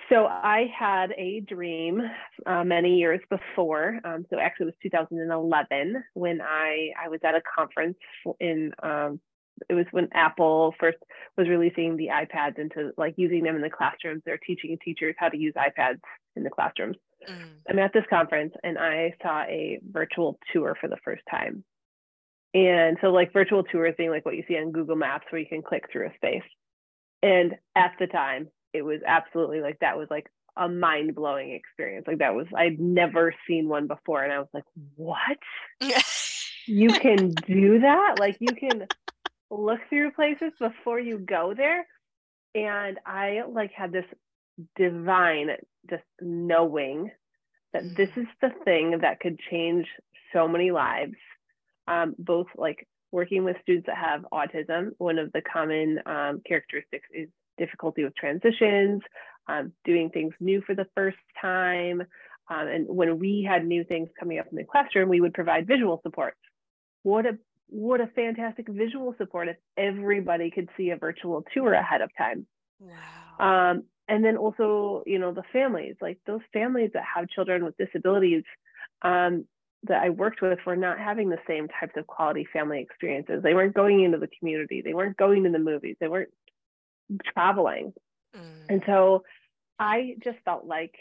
so 0.09 0.25
I 0.27 0.71
had 0.77 1.13
a 1.17 1.39
dream 1.39 2.01
uh, 2.45 2.63
many 2.63 2.97
years 2.97 3.21
before. 3.29 3.99
Um, 4.03 4.25
so 4.29 4.37
actually, 4.39 4.67
it 4.67 4.75
was 4.83 4.91
2011 4.91 6.03
when 6.13 6.41
I 6.41 6.91
I 7.03 7.09
was 7.09 7.19
at 7.23 7.33
a 7.33 7.41
conference 7.57 7.97
in. 8.39 8.71
Um, 8.83 9.19
it 9.69 9.73
was 9.73 9.85
when 9.91 10.09
Apple 10.13 10.75
first 10.79 10.97
was 11.37 11.47
releasing 11.47 11.95
the 11.95 12.07
iPads 12.07 12.59
into 12.59 12.91
like 12.97 13.13
using 13.17 13.43
them 13.43 13.55
in 13.55 13.61
the 13.61 13.69
classrooms. 13.69 14.21
They're 14.25 14.37
teaching 14.37 14.77
teachers 14.83 15.15
how 15.17 15.29
to 15.29 15.37
use 15.37 15.53
iPads 15.55 16.01
in 16.35 16.43
the 16.43 16.49
classrooms. 16.49 16.97
Mm. 17.29 17.49
I'm 17.69 17.79
at 17.79 17.93
this 17.93 18.05
conference 18.09 18.53
and 18.63 18.77
I 18.77 19.13
saw 19.21 19.43
a 19.43 19.79
virtual 19.91 20.39
tour 20.53 20.75
for 20.79 20.87
the 20.87 20.97
first 21.03 21.23
time. 21.29 21.63
And 22.53 22.97
so, 23.01 23.07
like 23.07 23.33
virtual 23.33 23.63
tours 23.63 23.95
being 23.97 24.11
like 24.11 24.25
what 24.25 24.35
you 24.35 24.43
see 24.47 24.57
on 24.57 24.71
Google 24.71 24.95
Maps, 24.95 25.25
where 25.29 25.41
you 25.41 25.47
can 25.47 25.61
click 25.61 25.83
through 25.91 26.07
a 26.07 26.13
space. 26.15 26.47
And 27.21 27.55
at 27.75 27.91
the 27.99 28.07
time, 28.07 28.47
it 28.73 28.83
was 28.83 29.01
absolutely 29.05 29.59
like 29.59 29.79
that 29.79 29.97
was 29.97 30.07
like 30.09 30.27
a 30.55 30.69
mind 30.69 31.15
blowing 31.15 31.51
experience. 31.51 32.05
Like 32.07 32.19
that 32.19 32.33
was 32.33 32.47
I'd 32.55 32.79
never 32.79 33.33
seen 33.47 33.67
one 33.67 33.87
before, 33.87 34.23
and 34.23 34.31
I 34.31 34.39
was 34.39 34.47
like, 34.53 34.63
what? 34.95 35.37
you 36.65 36.89
can 36.89 37.31
do 37.31 37.79
that? 37.79 38.15
Like 38.19 38.37
you 38.39 38.55
can 38.55 38.87
look 39.51 39.79
through 39.89 40.11
places 40.11 40.51
before 40.59 40.99
you 40.99 41.17
go 41.17 41.53
there. 41.55 41.85
And 42.53 42.99
I 43.05 43.41
like 43.49 43.71
had 43.73 43.91
this 43.91 44.05
divine 44.75 45.49
just 45.89 46.03
knowing 46.21 47.11
that 47.73 47.83
this 47.95 48.09
mm. 48.09 48.21
is 48.21 48.27
the 48.41 48.51
thing 48.63 48.99
that 49.01 49.19
could 49.19 49.39
change 49.51 49.85
so 50.33 50.47
many 50.47 50.71
lives. 50.71 51.15
Um, 51.87 52.15
both 52.17 52.47
like 52.55 52.87
working 53.11 53.43
with 53.43 53.57
students 53.61 53.87
that 53.87 53.97
have 53.97 54.25
autism, 54.33 54.91
one 54.97 55.19
of 55.19 55.31
the 55.31 55.41
common 55.41 55.99
um, 56.05 56.41
characteristics 56.45 57.07
is 57.13 57.29
difficulty 57.57 58.03
with 58.03 58.15
transitions, 58.15 59.01
um, 59.47 59.71
doing 59.83 60.09
things 60.09 60.33
new 60.39 60.61
for 60.61 60.75
the 60.75 60.87
first 60.95 61.17
time. 61.39 62.01
Um, 62.49 62.67
and 62.67 62.87
when 62.87 63.19
we 63.19 63.47
had 63.47 63.65
new 63.65 63.83
things 63.83 64.09
coming 64.19 64.39
up 64.39 64.47
in 64.51 64.57
the 64.57 64.63
classroom, 64.63 65.09
we 65.09 65.21
would 65.21 65.33
provide 65.33 65.67
visual 65.67 65.99
support. 66.03 66.35
What 67.03 67.25
a 67.25 67.37
what 67.67 67.99
a 67.99 68.07
fantastic 68.07 68.67
visual 68.69 69.15
support 69.17 69.47
if 69.47 69.57
everybody 69.75 70.51
could 70.51 70.69
see 70.77 70.91
a 70.91 70.97
virtual 70.97 71.43
tour 71.53 71.73
ahead 71.73 72.01
of 72.01 72.11
time. 72.15 72.45
Wow. 72.79 73.71
Um, 73.71 73.83
and 74.07 74.23
then 74.23 74.37
also, 74.37 75.03
you 75.05 75.19
know, 75.19 75.33
the 75.33 75.43
families, 75.51 75.95
like 76.01 76.19
those 76.27 76.41
families 76.53 76.91
that 76.93 77.03
have 77.15 77.29
children 77.29 77.65
with 77.65 77.77
disabilities 77.77 78.43
um, 79.01 79.45
that 79.83 80.03
I 80.03 80.09
worked 80.09 80.41
with 80.41 80.59
were 80.65 80.75
not 80.75 80.99
having 80.99 81.29
the 81.29 81.39
same 81.47 81.67
types 81.67 81.93
of 81.97 82.07
quality 82.07 82.47
family 82.51 82.81
experiences. 82.81 83.41
They 83.41 83.53
weren't 83.53 83.73
going 83.73 84.03
into 84.03 84.17
the 84.17 84.29
community. 84.39 84.81
They 84.81 84.93
weren't 84.93 85.17
going 85.17 85.43
to 85.43 85.49
the 85.49 85.59
movies. 85.59 85.95
They 85.99 86.07
weren't 86.07 86.31
traveling. 87.33 87.93
Mm. 88.35 88.65
And 88.69 88.83
so 88.85 89.23
I 89.79 90.15
just 90.23 90.37
felt 90.45 90.65
like 90.65 90.95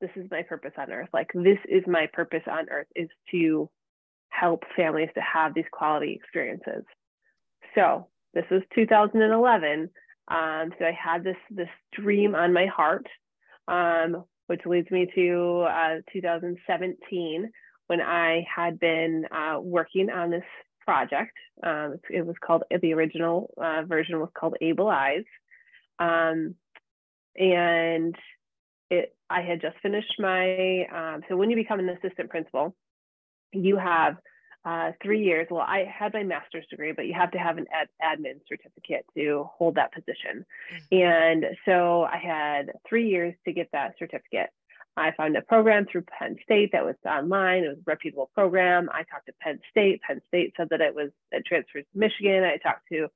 this 0.00 0.10
is 0.16 0.30
my 0.30 0.42
purpose 0.42 0.72
on 0.78 0.90
earth. 0.90 1.08
Like 1.12 1.30
this 1.34 1.58
is 1.68 1.84
my 1.86 2.08
purpose 2.12 2.42
on 2.50 2.68
earth 2.70 2.86
is 2.96 3.08
to 3.30 3.68
help 4.28 4.64
families 4.76 5.10
to 5.14 5.20
have 5.20 5.54
these 5.54 5.64
quality 5.70 6.12
experiences. 6.12 6.84
So 7.74 8.08
this 8.34 8.44
was 8.50 8.62
2011. 8.74 9.90
Um, 10.30 10.72
so 10.78 10.84
I 10.84 10.92
had 10.92 11.24
this 11.24 11.36
this 11.50 11.68
dream 11.92 12.34
on 12.34 12.52
my 12.52 12.66
heart, 12.66 13.06
um, 13.68 14.24
which 14.46 14.60
leads 14.64 14.90
me 14.90 15.10
to 15.14 15.66
uh, 15.68 15.96
2017 16.12 17.50
when 17.88 18.00
I 18.00 18.46
had 18.54 18.78
been 18.78 19.24
uh, 19.32 19.58
working 19.60 20.10
on 20.10 20.30
this 20.30 20.44
project. 20.84 21.36
Um, 21.62 21.96
it 22.08 22.24
was 22.24 22.36
called 22.44 22.62
the 22.80 22.94
original 22.94 23.52
uh, 23.60 23.82
version 23.86 24.20
was 24.20 24.30
called 24.38 24.56
Able 24.60 24.88
Eyes, 24.88 25.24
um, 25.98 26.54
and 27.36 28.14
it, 28.90 29.14
I 29.28 29.42
had 29.42 29.60
just 29.60 29.76
finished 29.80 30.14
my, 30.18 30.86
um, 30.92 31.22
so 31.28 31.36
when 31.36 31.50
you 31.50 31.56
become 31.56 31.78
an 31.78 31.88
assistant 31.88 32.30
principal, 32.30 32.74
you 33.52 33.76
have 33.76 34.16
uh, 34.64 34.92
three 35.02 35.24
years. 35.24 35.46
Well, 35.50 35.60
I 35.62 35.84
had 35.84 36.12
my 36.12 36.22
master's 36.22 36.66
degree, 36.70 36.92
but 36.92 37.06
you 37.06 37.14
have 37.14 37.30
to 37.32 37.38
have 37.38 37.58
an 37.58 37.66
ad- 37.72 37.88
admin 38.02 38.40
certificate 38.48 39.06
to 39.16 39.48
hold 39.52 39.76
that 39.76 39.92
position. 39.92 40.44
Mm-hmm. 40.92 40.96
And 40.96 41.46
so 41.64 42.02
I 42.02 42.18
had 42.18 42.72
three 42.88 43.08
years 43.08 43.34
to 43.46 43.52
get 43.52 43.68
that 43.72 43.94
certificate. 43.98 44.50
I 44.96 45.12
found 45.12 45.36
a 45.36 45.42
program 45.42 45.86
through 45.90 46.02
Penn 46.02 46.36
State 46.42 46.72
that 46.72 46.84
was 46.84 46.96
online. 47.06 47.64
It 47.64 47.68
was 47.68 47.78
a 47.78 47.82
reputable 47.86 48.30
program. 48.34 48.90
I 48.92 49.04
talked 49.04 49.26
to 49.26 49.32
Penn 49.40 49.60
State. 49.70 50.02
Penn 50.02 50.20
State 50.28 50.52
said 50.56 50.68
that 50.70 50.80
it 50.80 50.94
was 50.94 51.10
it 51.30 51.46
transferred 51.46 51.86
to 51.92 51.98
Michigan. 51.98 52.44
I 52.44 52.56
talked 52.56 52.88
to 52.92 53.08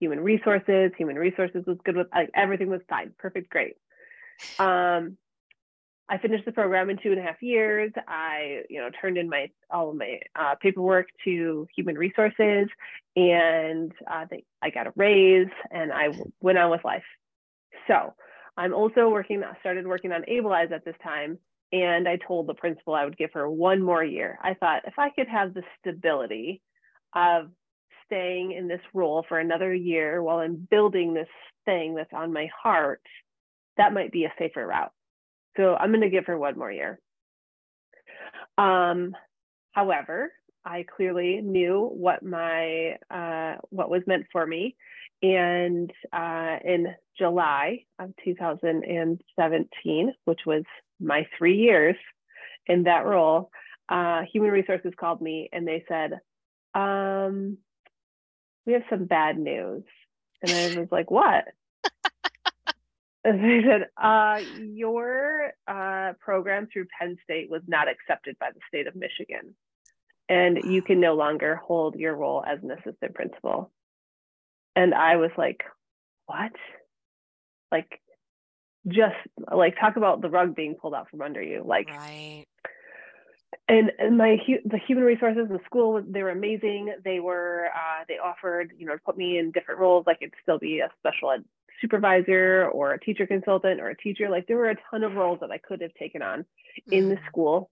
human 0.00 0.20
resources. 0.20 0.92
Human 0.96 1.16
resources 1.16 1.64
was 1.66 1.78
good 1.84 1.96
with 1.96 2.06
like 2.14 2.30
everything 2.34 2.70
was 2.70 2.80
fine, 2.88 3.12
perfect, 3.18 3.50
great. 3.50 3.76
Um, 4.58 5.18
I 6.08 6.18
finished 6.18 6.44
the 6.44 6.52
program 6.52 6.88
in 6.88 6.98
two 6.98 7.10
and 7.10 7.18
a 7.18 7.22
half 7.22 7.42
years. 7.42 7.92
I, 8.06 8.62
you 8.70 8.80
know, 8.80 8.90
turned 9.00 9.18
in 9.18 9.28
my 9.28 9.50
all 9.70 9.90
of 9.90 9.96
my 9.96 10.20
uh, 10.36 10.54
paperwork 10.60 11.08
to 11.24 11.66
human 11.74 11.96
resources, 11.96 12.68
and 13.16 13.92
uh, 14.08 14.26
they, 14.30 14.44
I 14.62 14.70
got 14.70 14.86
a 14.86 14.92
raise, 14.94 15.48
and 15.70 15.92
I 15.92 16.10
went 16.40 16.58
on 16.58 16.70
with 16.70 16.84
life. 16.84 17.02
So 17.88 18.14
I'm 18.56 18.72
also 18.72 19.08
working. 19.08 19.42
Started 19.60 19.86
working 19.86 20.12
on 20.12 20.24
Able 20.28 20.52
Eyes 20.52 20.68
at 20.72 20.84
this 20.84 20.94
time, 21.02 21.38
and 21.72 22.08
I 22.08 22.16
told 22.16 22.46
the 22.46 22.54
principal 22.54 22.94
I 22.94 23.04
would 23.04 23.18
give 23.18 23.32
her 23.32 23.50
one 23.50 23.82
more 23.82 24.04
year. 24.04 24.38
I 24.42 24.54
thought 24.54 24.82
if 24.86 24.98
I 24.98 25.10
could 25.10 25.28
have 25.28 25.54
the 25.54 25.62
stability 25.80 26.62
of 27.14 27.50
staying 28.06 28.52
in 28.52 28.68
this 28.68 28.80
role 28.94 29.24
for 29.28 29.40
another 29.40 29.74
year 29.74 30.22
while 30.22 30.38
I'm 30.38 30.68
building 30.70 31.14
this 31.14 31.28
thing 31.64 31.96
that's 31.96 32.12
on 32.12 32.32
my 32.32 32.48
heart, 32.62 33.02
that 33.76 33.92
might 33.92 34.12
be 34.12 34.24
a 34.24 34.32
safer 34.38 34.64
route. 34.64 34.92
So 35.56 35.74
I'm 35.74 35.90
going 35.90 36.02
to 36.02 36.10
give 36.10 36.26
her 36.26 36.38
one 36.38 36.58
more 36.58 36.70
year. 36.70 37.00
Um, 38.58 39.14
however, 39.72 40.32
I 40.64 40.84
clearly 40.84 41.40
knew 41.42 41.90
what 41.92 42.22
my 42.22 42.96
uh, 43.10 43.56
what 43.70 43.90
was 43.90 44.02
meant 44.06 44.26
for 44.32 44.46
me, 44.46 44.76
and 45.22 45.90
uh, 46.12 46.56
in 46.64 46.88
July 47.18 47.84
of 47.98 48.12
2017, 48.24 50.12
which 50.24 50.40
was 50.46 50.64
my 51.00 51.26
three 51.38 51.56
years 51.56 51.96
in 52.66 52.82
that 52.84 53.06
role, 53.06 53.50
uh, 53.88 54.22
Human 54.32 54.50
Resources 54.50 54.92
called 54.98 55.20
me 55.20 55.48
and 55.52 55.66
they 55.66 55.84
said, 55.88 56.18
um, 56.74 57.58
"We 58.66 58.72
have 58.72 58.82
some 58.90 59.04
bad 59.04 59.38
news," 59.38 59.84
and 60.42 60.52
I 60.52 60.80
was 60.80 60.88
like, 60.90 61.10
"What?" 61.10 61.44
They 63.32 63.62
said, 63.66 63.88
uh, 63.96 64.40
"Your 64.60 65.52
uh, 65.66 66.12
program 66.20 66.68
through 66.72 66.86
Penn 66.98 67.16
State 67.24 67.50
was 67.50 67.62
not 67.66 67.88
accepted 67.88 68.38
by 68.38 68.50
the 68.52 68.60
state 68.68 68.86
of 68.86 68.94
Michigan." 68.94 69.54
and 70.28 70.58
you 70.64 70.82
can 70.82 71.00
no 71.00 71.14
longer 71.14 71.56
hold 71.56 71.94
your 71.94 72.14
role 72.14 72.42
as 72.44 72.58
an 72.62 72.70
assistant 72.70 73.14
principal. 73.14 73.70
And 74.74 74.94
I 74.94 75.16
was 75.16 75.30
like, 75.38 75.62
what? 76.26 76.52
Like, 77.70 78.00
just 78.88 79.14
like 79.52 79.78
talk 79.80 79.96
about 79.96 80.20
the 80.22 80.30
rug 80.30 80.54
being 80.54 80.74
pulled 80.74 80.94
out 80.94 81.10
from 81.10 81.22
under 81.22 81.42
you. 81.42 81.62
Like, 81.64 81.88
right. 81.90 82.44
And, 83.68 83.90
and 83.98 84.16
my 84.16 84.36
the 84.64 84.78
human 84.78 85.04
resources, 85.04 85.46
in 85.48 85.52
the 85.52 85.60
school, 85.64 86.02
they 86.06 86.22
were 86.22 86.30
amazing. 86.30 86.94
They 87.04 87.18
were 87.18 87.66
uh, 87.74 88.04
they 88.06 88.14
offered 88.14 88.72
you 88.76 88.86
know 88.86 88.92
to 88.92 89.02
put 89.04 89.16
me 89.16 89.38
in 89.38 89.50
different 89.50 89.80
roles. 89.80 90.04
I 90.06 90.12
it'd 90.20 90.34
still 90.42 90.58
be 90.58 90.80
a 90.80 90.88
special 90.98 91.32
ed 91.32 91.44
supervisor 91.80 92.68
or 92.72 92.92
a 92.92 93.00
teacher 93.00 93.26
consultant 93.26 93.80
or 93.80 93.88
a 93.88 93.96
teacher. 93.96 94.28
Like 94.28 94.46
there 94.46 94.56
were 94.56 94.70
a 94.70 94.76
ton 94.90 95.04
of 95.04 95.14
roles 95.14 95.40
that 95.40 95.50
I 95.50 95.58
could 95.58 95.80
have 95.82 95.94
taken 95.94 96.22
on 96.22 96.40
mm-hmm. 96.40 96.92
in 96.92 97.08
the 97.08 97.16
mm. 97.16 97.26
school 97.28 97.70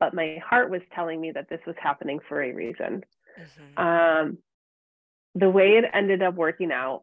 but 0.00 0.14
my 0.14 0.38
heart 0.48 0.70
was 0.70 0.80
telling 0.94 1.20
me 1.20 1.32
that 1.32 1.48
this 1.48 1.60
was 1.66 1.76
happening 1.80 2.20
for 2.28 2.42
a 2.42 2.52
reason. 2.52 3.02
Mm-hmm. 3.38 3.78
Um, 3.78 4.38
the 5.34 5.50
way 5.50 5.72
it 5.72 5.84
ended 5.92 6.22
up 6.22 6.34
working 6.34 6.72
out, 6.72 7.02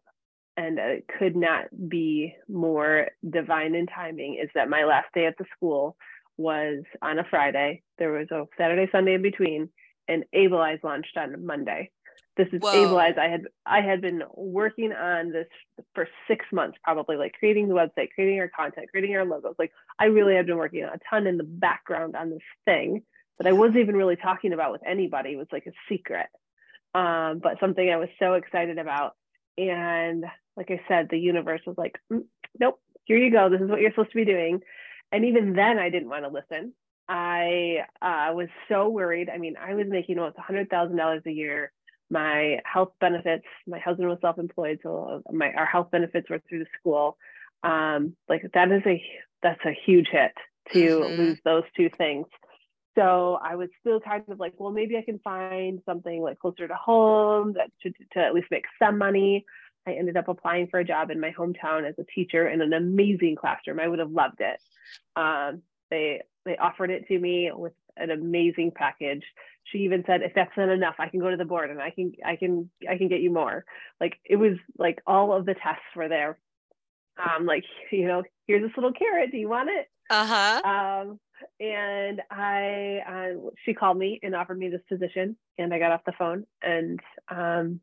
and 0.58 0.80
it 0.80 1.06
could 1.20 1.36
not 1.36 1.66
be 1.90 2.34
more 2.48 3.10
divine 3.30 3.76
in 3.76 3.88
timing, 3.88 4.40
is 4.42 4.50
that 4.56 4.70
my 4.70 4.86
last 4.86 5.08
day 5.14 5.26
at 5.26 5.38
the 5.38 5.46
school 5.56 5.98
was 6.38 6.84
on 7.02 7.20
a 7.20 7.26
Friday. 7.30 7.84
There 7.98 8.12
was 8.12 8.28
a 8.32 8.46
Saturday, 8.58 8.90
Sunday 8.92 9.16
in 9.16 9.22
between, 9.22 9.70
and 10.08 10.24
Able 10.34 10.62
Eyes 10.62 10.80
launched 10.84 11.18
on 11.18 11.46
Monday. 11.46 11.92
This 12.38 12.48
is 12.52 12.62
Whoa. 12.62 12.72
Able 12.72 12.98
Eyes. 12.98 13.16
I 13.18 13.30
had 13.30 13.44
I 13.66 13.82
had 13.82 14.02
been 14.02 14.24
working 14.34 14.92
on 14.92 15.32
this 15.32 15.48
for 15.94 16.08
six 16.28 16.46
months, 16.52 16.78
probably 16.84 17.16
like 17.16 17.34
creating 17.40 17.70
the 17.70 17.76
website, 17.76 18.10
creating 18.14 18.40
our 18.40 18.50
content, 18.50 18.88
creating 18.92 19.16
our 19.16 19.26
logos. 19.26 19.56
Like 19.58 19.72
I 19.98 20.06
really 20.06 20.36
had 20.36 20.46
been 20.46 20.58
working 20.58 20.84
a 20.84 21.00
ton 21.10 21.28
in 21.28 21.38
the 21.38 21.44
background 21.44 22.16
on 22.16 22.30
this 22.30 22.42
thing 22.66 23.04
that 23.38 23.48
I 23.48 23.54
wasn't 23.54 23.78
even 23.78 23.96
really 23.96 24.18
talking 24.18 24.54
about 24.54 24.72
with 24.72 24.82
anybody. 24.86 25.32
It 25.32 25.38
was 25.38 25.48
like 25.52 25.66
a 25.66 25.72
secret, 25.88 26.28
um, 26.94 27.40
but 27.40 27.60
something 27.60 27.90
I 27.90 27.98
was 27.98 28.10
so 28.20 28.34
excited 28.34 28.80
about. 28.80 29.16
And 29.58 30.26
like 30.58 30.72
I 30.72 30.82
said, 30.88 31.08
the 31.10 31.20
universe 31.20 31.62
was 31.66 31.78
like, 31.78 31.98
mm, 32.12 32.26
nope, 32.60 32.80
here 33.06 33.18
you 33.18 33.32
go. 33.32 33.50
This 33.50 33.62
is 33.62 33.70
what 33.70 33.80
you're 33.80 33.92
supposed 33.92 34.12
to 34.12 34.18
be 34.18 34.26
doing. 34.26 34.62
And 35.12 35.26
even 35.26 35.54
then, 35.54 35.80
I 35.80 35.90
didn't 35.90 36.10
want 36.10 36.26
to 36.26 36.30
listen. 36.30 36.74
I 37.08 37.86
uh, 38.02 38.34
was 38.34 38.48
so 38.68 38.90
worried. 38.90 39.30
I 39.30 39.38
mean, 39.38 39.56
I 39.58 39.76
was 39.76 39.86
making 39.88 40.18
almost 40.18 40.38
$100,000 40.38 41.26
a 41.26 41.32
year 41.32 41.72
my 42.10 42.60
health 42.66 42.92
benefits 43.00 43.46
my 43.68 43.80
husband 43.80 44.10
was 44.10 44.20
self-employed 44.22 44.80
so 44.84 45.22
my 45.32 45.52
our 45.54 45.66
health 45.66 45.90
benefits 45.92 46.30
were 46.30 46.42
through 46.48 46.60
the 46.60 46.66
school. 46.80 47.18
Um 47.64 48.16
like 48.30 48.44
that 48.54 48.72
is 48.72 48.84
a 48.86 49.04
that's 49.42 49.64
a 49.66 49.76
huge 49.86 50.08
hit 50.12 50.34
to 50.74 50.80
mm-hmm. 50.80 51.22
lose 51.22 51.40
those 51.44 51.64
two 51.76 51.90
things. 51.90 52.28
So 52.96 53.38
i 53.44 53.56
was 53.56 53.70
still 53.82 54.00
kind 54.00 54.24
of 54.30 54.40
like 54.40 54.54
well 54.58 54.72
maybe 54.72 54.98
i 54.98 55.02
can 55.02 55.20
find 55.20 55.82
something 55.86 56.22
like 56.22 56.40
closer 56.40 56.68
to 56.68 56.76
home 56.76 57.54
that 57.54 57.70
should 57.82 57.96
to 58.14 58.20
at 58.20 58.34
least 58.34 58.48
make 58.52 58.66
some 58.80 58.98
money. 58.98 59.46
I 59.88 59.94
ended 59.94 60.18
up 60.18 60.28
applying 60.28 60.68
for 60.68 60.80
a 60.80 60.86
job 60.86 61.12
in 61.12 61.20
my 61.20 61.32
hometown 61.32 61.88
as 61.88 61.96
a 62.00 62.04
teacher 62.04 62.48
in 62.48 62.62
an 62.62 62.74
amazing 62.74 63.36
classroom. 63.36 63.80
I 63.80 63.88
would 63.88 64.00
have 64.00 64.12
loved 64.12 64.40
it. 64.40 64.60
Um, 65.16 65.62
they 65.92 66.22
they 66.46 66.58
offered 66.58 66.92
it 66.92 67.08
to 67.08 67.20
me 67.20 67.52
with 67.54 67.74
an 67.98 68.12
amazing 68.12 68.72
package 68.76 69.24
she 69.72 69.80
even 69.80 70.04
said 70.06 70.22
if 70.22 70.34
that's 70.36 70.56
not 70.58 70.70
enough 70.70 70.96
i 71.00 71.10
can 71.10 71.20
go 71.20 71.30
to 71.30 71.38
the 71.38 71.46
board 71.46 71.70
and 71.70 71.82
i 71.82 71.90
can 71.90 72.14
i 72.26 72.36
can 72.36 72.70
i 72.90 72.98
can 72.98 73.08
get 73.08 73.22
you 73.22 73.32
more. 73.32 73.66
Like 74.00 74.14
it 74.24 74.36
was 74.36 74.58
like 74.78 75.02
all 75.08 75.34
of 75.34 75.46
the 75.46 75.54
tests 75.56 75.96
were 75.96 76.10
there. 76.10 76.38
Um 77.18 77.46
like 77.46 77.64
you 77.92 78.08
know 78.08 78.24
here's 78.48 78.62
this 78.62 78.76
little 78.78 78.94
carrot. 78.94 79.32
Do 79.32 79.38
you 79.38 79.50
want 79.50 79.70
it? 79.70 79.88
Uh-huh. 80.10 80.62
Um 80.64 81.20
and 81.60 82.22
i 82.32 83.00
uh, 83.08 83.50
she 83.66 83.74
called 83.74 83.98
me 83.98 84.20
and 84.24 84.36
offered 84.36 84.58
me 84.58 84.70
this 84.70 84.82
position 84.88 85.36
and 85.58 85.74
i 85.74 85.80
got 85.80 85.92
off 85.92 86.02
the 86.06 86.14
phone 86.18 86.46
and 86.62 87.00
um 87.30 87.80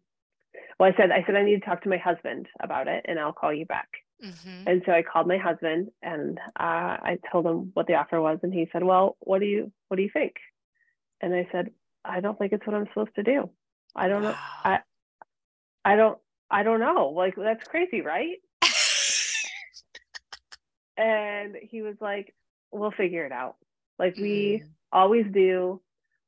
well 0.79 0.91
i 0.93 0.97
said 0.97 1.11
i 1.11 1.23
said 1.27 1.37
i 1.37 1.45
need 1.45 1.61
to 1.61 1.67
talk 1.67 1.83
to 1.83 1.89
my 1.89 1.97
husband 1.97 2.47
about 2.61 2.89
it 2.89 3.05
and 3.07 3.19
i'll 3.19 3.33
call 3.33 3.53
you 3.53 3.67
back. 3.67 3.89
Mm-hmm. 4.25 4.69
and 4.69 4.83
so 4.87 4.93
i 4.93 5.03
called 5.03 5.27
my 5.27 5.37
husband 5.37 5.89
and 6.03 6.39
uh, 6.59 6.97
i 7.03 7.19
told 7.31 7.45
him 7.45 7.73
what 7.75 7.89
the 7.89 7.95
offer 7.95 8.21
was 8.21 8.39
and 8.43 8.55
he 8.55 8.69
said 8.73 8.85
well 8.85 9.17
what 9.21 9.41
do 9.41 9.47
you 9.47 9.73
what 9.89 9.97
do 9.97 10.03
you 10.03 10.11
think 10.13 10.35
and 11.23 11.35
I 11.35 11.49
said, 11.53 11.71
I 12.05 12.21
don't 12.21 12.39
think 12.39 12.53
it's 12.53 12.67
what 12.67 12.75
I'm 12.75 12.87
supposed 12.89 13.15
to 13.17 13.23
do. 13.23 13.49
I 13.95 14.09
don't 14.09 14.23
know. 14.23 14.35
I 14.65 14.81
I 15.85 15.97
don't 15.97 16.19
I 16.51 16.63
don't 16.63 16.81
know. 16.81 17.13
Like 17.15 17.35
that's 17.37 17.67
crazy, 17.67 18.01
right? 18.01 18.39
and 20.97 21.57
he 21.63 21.83
was 21.83 21.97
like, 22.01 22.35
We'll 22.73 22.91
figure 22.91 23.25
it 23.25 23.33
out. 23.33 23.57
Like 23.99 24.17
we 24.17 24.63
mm. 24.65 24.69
always 24.91 25.27
do. 25.33 25.81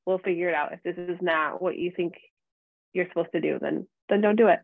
We'll 0.06 0.18
figure 0.18 0.50
it 0.50 0.54
out. 0.54 0.72
If 0.72 0.82
this 0.82 0.96
is 0.96 1.18
not 1.20 1.62
what 1.62 1.78
you 1.78 1.90
think 1.90 2.14
you're 2.92 3.08
supposed 3.08 3.32
to 3.32 3.40
do, 3.40 3.58
then 3.60 3.86
then 4.08 4.20
don't 4.20 4.36
do 4.36 4.48
it. 4.48 4.60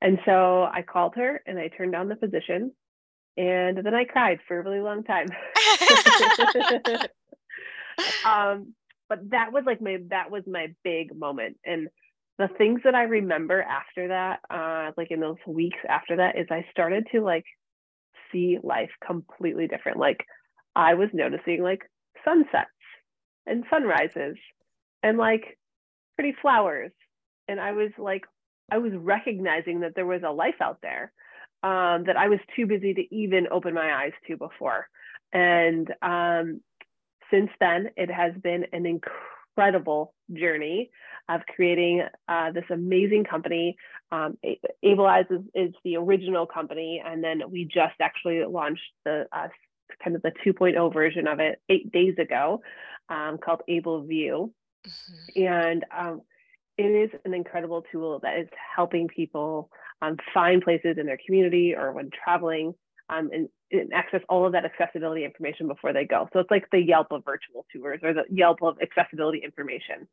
And 0.00 0.18
so 0.24 0.62
I 0.62 0.82
called 0.82 1.14
her 1.16 1.42
and 1.46 1.58
I 1.58 1.68
turned 1.68 1.92
down 1.92 2.08
the 2.08 2.16
position. 2.16 2.72
And 3.36 3.78
then 3.78 3.94
I 3.94 4.04
cried 4.04 4.40
for 4.46 4.58
a 4.58 4.62
really 4.62 4.80
long 4.80 5.04
time. 5.04 5.26
um, 8.26 8.74
but 9.10 9.18
that 9.30 9.52
was 9.52 9.64
like 9.66 9.82
my 9.82 9.98
that 10.08 10.30
was 10.30 10.44
my 10.46 10.68
big 10.82 11.14
moment. 11.14 11.58
And 11.66 11.88
the 12.38 12.48
things 12.56 12.80
that 12.84 12.94
i 12.94 13.02
remember 13.02 13.60
after 13.60 14.08
that 14.08 14.40
uh 14.48 14.92
like 14.96 15.10
in 15.10 15.20
those 15.20 15.36
weeks 15.46 15.76
after 15.86 16.16
that 16.16 16.38
is 16.38 16.46
i 16.50 16.64
started 16.70 17.06
to 17.12 17.20
like 17.20 17.44
see 18.32 18.58
life 18.62 18.90
completely 19.06 19.66
different. 19.66 19.98
Like 19.98 20.24
i 20.74 20.94
was 20.94 21.10
noticing 21.12 21.62
like 21.62 21.82
sunsets 22.24 22.70
and 23.46 23.64
sunrises 23.68 24.36
and 25.02 25.18
like 25.18 25.58
pretty 26.16 26.34
flowers. 26.40 26.92
And 27.48 27.60
i 27.60 27.72
was 27.72 27.90
like 27.98 28.22
i 28.72 28.78
was 28.78 28.92
recognizing 28.96 29.80
that 29.80 29.92
there 29.96 30.06
was 30.06 30.22
a 30.26 30.32
life 30.32 30.60
out 30.62 30.78
there 30.82 31.12
um, 31.62 32.04
that 32.04 32.16
i 32.16 32.28
was 32.28 32.38
too 32.56 32.66
busy 32.66 32.94
to 32.94 33.14
even 33.14 33.48
open 33.50 33.74
my 33.74 33.92
eyes 34.04 34.12
to 34.28 34.36
before. 34.36 34.88
And 35.32 35.92
um, 36.02 36.60
since 37.30 37.50
then, 37.60 37.90
it 37.96 38.10
has 38.10 38.32
been 38.42 38.66
an 38.72 38.86
incredible 38.86 40.14
journey 40.32 40.90
of 41.28 41.42
creating 41.54 42.02
uh, 42.28 42.52
this 42.52 42.64
amazing 42.70 43.24
company. 43.24 43.76
Um, 44.10 44.36
Able 44.82 45.06
Eyes 45.06 45.26
is, 45.30 45.40
is, 45.54 45.74
the 45.84 45.96
original 45.96 46.46
company, 46.46 47.02
and 47.04 47.22
then 47.22 47.42
we 47.50 47.64
just 47.64 47.94
actually 48.00 48.44
launched 48.44 48.82
the 49.04 49.26
uh, 49.32 49.48
kind 50.02 50.16
of 50.16 50.22
the 50.22 50.32
2.0 50.44 50.92
version 50.92 51.26
of 51.26 51.40
it 51.40 51.60
eight 51.68 51.90
days 51.92 52.14
ago, 52.18 52.62
um, 53.08 53.38
called 53.38 53.62
AbleVu, 53.68 54.50
mm-hmm. 54.86 55.42
and 55.42 55.84
um, 55.96 56.22
it 56.76 56.82
is 56.82 57.10
an 57.24 57.34
incredible 57.34 57.84
tool 57.92 58.20
that 58.22 58.38
is 58.38 58.48
helping 58.74 59.06
people 59.08 59.70
um, 60.02 60.16
find 60.32 60.62
places 60.62 60.96
in 60.98 61.06
their 61.06 61.18
community 61.24 61.74
or 61.76 61.92
when 61.92 62.10
traveling 62.24 62.74
um, 63.10 63.30
and, 63.32 63.48
and, 63.72 63.92
access 63.92 64.20
all 64.28 64.46
of 64.46 64.52
that 64.52 64.64
accessibility 64.64 65.24
information 65.24 65.66
before 65.66 65.92
they 65.92 66.04
go. 66.04 66.28
So 66.32 66.38
it's 66.38 66.50
like 66.50 66.66
the 66.70 66.80
Yelp 66.80 67.08
of 67.10 67.24
virtual 67.24 67.66
tours 67.74 68.00
or 68.02 68.14
the 68.14 68.24
Yelp 68.30 68.62
of 68.62 68.78
accessibility 68.80 69.40
information. 69.44 70.06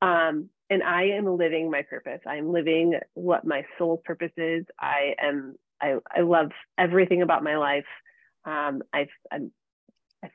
Um, 0.00 0.48
and 0.70 0.82
I 0.82 1.04
am 1.16 1.36
living 1.36 1.70
my 1.70 1.82
purpose. 1.82 2.20
I'm 2.26 2.52
living 2.52 2.94
what 3.14 3.44
my 3.44 3.64
soul 3.78 4.02
purpose 4.04 4.32
is. 4.36 4.64
I 4.80 5.14
am. 5.22 5.56
I, 5.80 5.96
I 6.14 6.22
love 6.22 6.50
everything 6.76 7.22
about 7.22 7.44
my 7.44 7.56
life. 7.56 7.86
Um, 8.44 8.82
I've 8.92 9.08
I'm, 9.30 9.52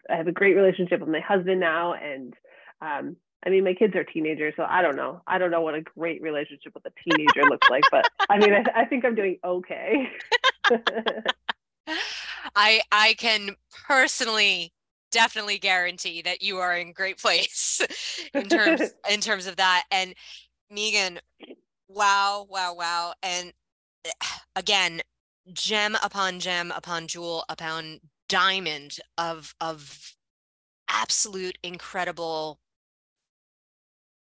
I 0.10 0.16
have 0.16 0.28
a 0.28 0.32
great 0.32 0.56
relationship 0.56 1.00
with 1.00 1.10
my 1.10 1.20
husband 1.20 1.60
now, 1.60 1.94
and 1.94 2.34
um, 2.82 3.18
I 3.46 3.50
mean, 3.50 3.64
my 3.64 3.74
kids 3.74 3.96
are 3.96 4.04
teenagers, 4.04 4.54
so 4.56 4.66
I 4.68 4.82
don't 4.82 4.96
know. 4.96 5.22
I 5.28 5.38
don't 5.38 5.52
know 5.52 5.62
what 5.62 5.76
a 5.76 5.82
great 5.82 6.22
relationship 6.22 6.74
with 6.74 6.86
a 6.86 6.92
teenager 7.04 7.44
looks 7.50 7.70
like, 7.70 7.84
but 7.92 8.06
I 8.30 8.38
mean, 8.38 8.54
I, 8.54 8.82
I 8.82 8.86
think 8.86 9.04
I'm 9.06 9.16
doing 9.16 9.38
okay. 9.44 10.10
I 12.56 12.82
I 12.92 13.16
can 13.16 13.56
personally 13.88 14.74
definitely 15.12 15.60
guarantee 15.60 16.22
that 16.24 16.42
you 16.42 16.58
are 16.58 16.76
in 16.78 16.92
great 16.94 17.18
place 17.22 17.82
in 18.34 18.50
terms 18.50 18.94
in 19.10 19.22
terms 19.22 19.48
of 19.48 19.58
that. 19.58 19.84
And 19.92 20.14
Meegan, 20.72 21.20
wow, 21.88 22.48
wow, 22.50 22.76
wow. 22.76 23.14
And 23.24 23.54
eh, 24.06 24.12
again, 24.56 25.02
gem 25.54 25.98
upon 26.04 26.40
gem 26.40 26.72
upon 26.76 27.08
jewel 27.08 27.46
upon 27.50 28.00
diamond 28.30 28.98
of 29.18 29.56
of 29.62 30.16
absolute 30.90 31.58
incredible 31.64 32.60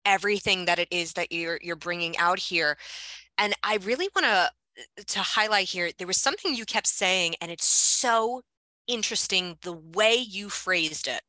everything 0.05 0.65
that 0.65 0.79
it 0.79 0.87
is 0.91 1.13
that 1.13 1.31
you're 1.31 1.59
you're 1.61 1.75
bringing 1.75 2.17
out 2.17 2.39
here 2.39 2.77
and 3.37 3.53
i 3.63 3.77
really 3.83 4.09
want 4.15 4.25
to 4.25 4.49
to 5.07 5.19
highlight 5.19 5.69
here 5.69 5.91
there 5.97 6.07
was 6.07 6.17
something 6.21 6.53
you 6.55 6.65
kept 6.65 6.87
saying 6.87 7.35
and 7.41 7.51
it's 7.51 7.67
so 7.67 8.41
interesting 8.87 9.57
the 9.61 9.73
way 9.73 10.15
you 10.15 10.49
phrased 10.49 11.07
it. 11.07 11.21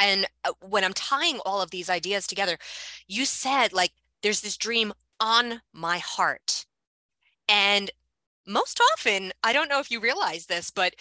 And 0.00 0.26
uh, 0.44 0.52
when 0.60 0.84
i'm 0.84 0.94
tying 0.94 1.38
all 1.44 1.60
of 1.60 1.70
these 1.70 1.90
ideas 1.90 2.26
together 2.26 2.56
you 3.06 3.24
said 3.24 3.72
like 3.72 3.92
there's 4.22 4.40
this 4.40 4.56
dream 4.56 4.92
on 5.20 5.60
my 5.72 5.98
heart. 5.98 6.66
And 7.48 7.90
most 8.48 8.80
often 8.92 9.32
i 9.44 9.52
don't 9.52 9.68
know 9.68 9.78
if 9.78 9.90
you 9.90 10.00
realize 10.00 10.46
this 10.46 10.70
but 10.70 10.94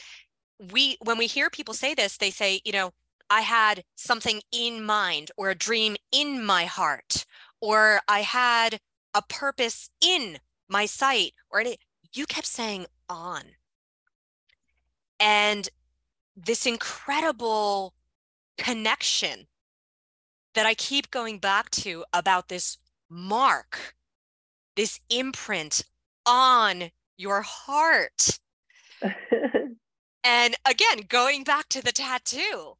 we 0.72 0.98
when 1.04 1.18
we 1.18 1.28
hear 1.28 1.50
people 1.50 1.74
say 1.74 1.94
this 1.94 2.18
they 2.18 2.30
say 2.30 2.60
you 2.66 2.72
know 2.72 2.92
i 3.30 3.42
had 3.42 3.84
something 3.96 4.42
in 4.52 4.84
mind 4.84 5.32
or 5.38 5.50
a 5.50 5.56
dream 5.56 5.96
in 6.12 6.44
my 6.44 6.66
heart 6.66 7.26
or 7.62 8.02
i 8.08 8.20
had 8.20 8.80
a 9.14 9.22
purpose 9.22 9.90
in 10.02 10.38
my 10.68 10.86
sight 10.86 11.34
or 11.50 11.60
any, 11.60 11.78
you 12.14 12.26
kept 12.26 12.48
saying 12.48 12.86
on. 13.10 13.44
And 15.20 15.70
this 16.36 16.66
incredible 16.66 17.94
connection 18.58 19.48
that 20.56 20.66
i 20.66 20.74
keep 20.74 21.12
going 21.12 21.38
back 21.38 21.70
to 21.70 22.04
about 22.12 22.50
this 22.50 22.80
mark 23.08 23.96
this 24.78 25.00
imprint 25.10 25.84
on 26.26 26.92
your 27.18 27.42
heart. 27.42 28.40
And 30.24 30.56
again 30.70 31.04
going 31.08 31.46
back 31.46 31.70
to 31.70 31.82
the 31.82 31.94
tattoo. 31.94 32.74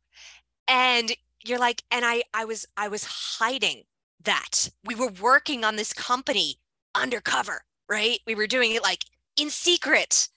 And 0.68 1.14
you're 1.46 1.58
like 1.58 1.84
and 1.90 2.04
i 2.04 2.24
i 2.34 2.44
was 2.44 2.66
i 2.76 2.90
was 2.90 3.06
hiding 3.40 3.84
that. 4.22 4.70
We 4.84 4.96
were 4.96 5.10
working 5.10 5.64
on 5.64 5.78
this 5.78 5.94
company 5.94 6.56
undercover 6.94 7.64
right? 7.90 8.20
We 8.26 8.36
were 8.36 8.48
doing 8.48 8.74
it 8.74 8.84
like 8.84 9.04
in 9.36 9.50
secret 9.50 10.30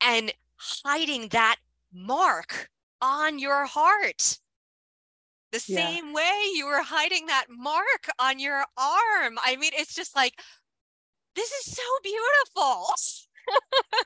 and 0.00 0.32
hiding 0.56 1.28
that 1.28 1.56
mark 1.92 2.68
on 3.00 3.38
your 3.38 3.66
heart. 3.66 4.38
The 5.52 5.64
yeah. 5.66 5.88
same 5.88 6.12
way 6.12 6.32
you 6.54 6.66
were 6.66 6.82
hiding 6.82 7.26
that 7.26 7.46
mark 7.48 8.10
on 8.18 8.38
your 8.38 8.64
arm. 8.76 9.38
I 9.44 9.56
mean 9.58 9.72
it's 9.74 9.94
just 9.94 10.14
like 10.16 10.34
this 11.34 11.50
is 11.50 11.76
so 11.76 11.82
beautiful. 12.02 12.86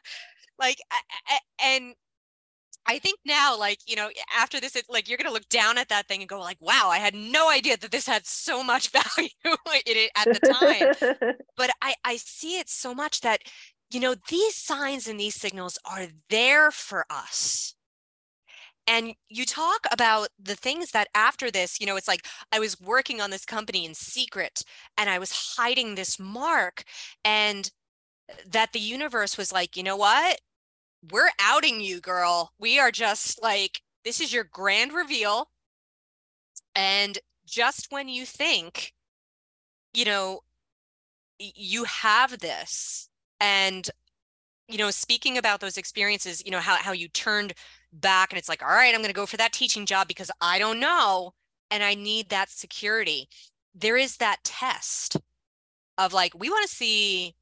Like 0.60 0.78
and 1.64 1.94
I 2.86 2.98
think 2.98 3.18
now, 3.24 3.58
like, 3.58 3.78
you 3.86 3.96
know, 3.96 4.08
after 4.36 4.60
this, 4.60 4.74
it's 4.74 4.88
like 4.88 5.08
you're 5.08 5.18
going 5.18 5.28
to 5.28 5.32
look 5.32 5.48
down 5.48 5.78
at 5.78 5.88
that 5.90 6.08
thing 6.08 6.20
and 6.20 6.28
go, 6.28 6.40
like, 6.40 6.60
wow, 6.60 6.88
I 6.90 6.98
had 6.98 7.14
no 7.14 7.50
idea 7.50 7.76
that 7.76 7.90
this 7.90 8.06
had 8.06 8.26
so 8.26 8.64
much 8.64 8.88
value 9.16 9.28
in 9.44 9.96
it 9.96 10.10
at 10.16 10.32
the 10.32 10.40
time. 10.40 11.34
but 11.56 11.70
I, 11.82 11.94
I 12.04 12.16
see 12.16 12.58
it 12.58 12.68
so 12.68 12.94
much 12.94 13.20
that, 13.20 13.42
you 13.90 14.00
know, 14.00 14.14
these 14.28 14.56
signs 14.56 15.06
and 15.06 15.20
these 15.20 15.34
signals 15.34 15.78
are 15.84 16.06
there 16.30 16.70
for 16.70 17.04
us. 17.10 17.74
And 18.86 19.14
you 19.28 19.44
talk 19.44 19.86
about 19.92 20.28
the 20.42 20.56
things 20.56 20.90
that 20.90 21.08
after 21.14 21.50
this, 21.50 21.80
you 21.80 21.86
know, 21.86 21.96
it's 21.96 22.08
like 22.08 22.26
I 22.50 22.58
was 22.58 22.80
working 22.80 23.20
on 23.20 23.30
this 23.30 23.44
company 23.44 23.84
in 23.84 23.94
secret 23.94 24.62
and 24.98 25.08
I 25.08 25.18
was 25.18 25.54
hiding 25.56 25.94
this 25.94 26.18
mark, 26.18 26.82
and 27.24 27.70
that 28.46 28.72
the 28.72 28.80
universe 28.80 29.36
was 29.36 29.52
like, 29.52 29.76
you 29.76 29.82
know 29.82 29.96
what? 29.96 30.40
We're 31.10 31.30
outing 31.40 31.80
you, 31.80 32.00
girl. 32.00 32.52
We 32.58 32.78
are 32.78 32.90
just 32.90 33.42
like, 33.42 33.80
this 34.04 34.20
is 34.20 34.32
your 34.32 34.44
grand 34.44 34.92
reveal. 34.92 35.50
And 36.74 37.18
just 37.46 37.88
when 37.90 38.08
you 38.08 38.24
think, 38.24 38.92
you 39.94 40.04
know, 40.04 40.40
you 41.38 41.84
have 41.84 42.38
this, 42.38 43.08
and, 43.40 43.88
you 44.68 44.76
know, 44.78 44.90
speaking 44.90 45.38
about 45.38 45.60
those 45.60 45.78
experiences, 45.78 46.42
you 46.44 46.50
know, 46.50 46.60
how, 46.60 46.76
how 46.76 46.92
you 46.92 47.08
turned 47.08 47.54
back 47.92 48.30
and 48.30 48.38
it's 48.38 48.48
like, 48.48 48.62
all 48.62 48.68
right, 48.68 48.94
I'm 48.94 49.00
going 49.00 49.08
to 49.08 49.14
go 49.14 49.26
for 49.26 49.38
that 49.38 49.52
teaching 49.52 49.86
job 49.86 50.06
because 50.06 50.30
I 50.40 50.58
don't 50.58 50.78
know. 50.78 51.32
And 51.70 51.82
I 51.82 51.94
need 51.94 52.28
that 52.28 52.50
security. 52.50 53.28
There 53.74 53.96
is 53.96 54.16
that 54.18 54.38
test 54.44 55.16
of 55.98 56.12
like, 56.12 56.38
we 56.38 56.50
want 56.50 56.68
to 56.68 56.74
see 56.74 57.34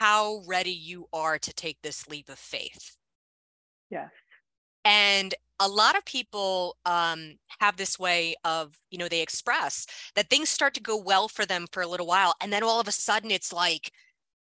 how 0.00 0.42
ready 0.46 0.70
you 0.72 1.06
are 1.12 1.38
to 1.38 1.54
take 1.54 1.78
this 1.82 2.06
leap 2.08 2.28
of 2.28 2.38
faith. 2.38 2.96
Yes. 3.90 4.10
And 4.84 5.34
a 5.58 5.68
lot 5.68 5.96
of 5.96 6.04
people 6.04 6.76
um, 6.84 7.36
have 7.60 7.76
this 7.76 7.98
way 7.98 8.34
of, 8.44 8.78
you 8.90 8.98
know, 8.98 9.08
they 9.08 9.22
express 9.22 9.86
that 10.14 10.28
things 10.28 10.48
start 10.48 10.74
to 10.74 10.80
go 10.80 10.96
well 10.96 11.28
for 11.28 11.46
them 11.46 11.66
for 11.72 11.82
a 11.82 11.86
little 11.86 12.06
while. 12.06 12.34
And 12.40 12.52
then 12.52 12.62
all 12.62 12.80
of 12.80 12.88
a 12.88 12.92
sudden 12.92 13.30
it's 13.30 13.52
like, 13.52 13.90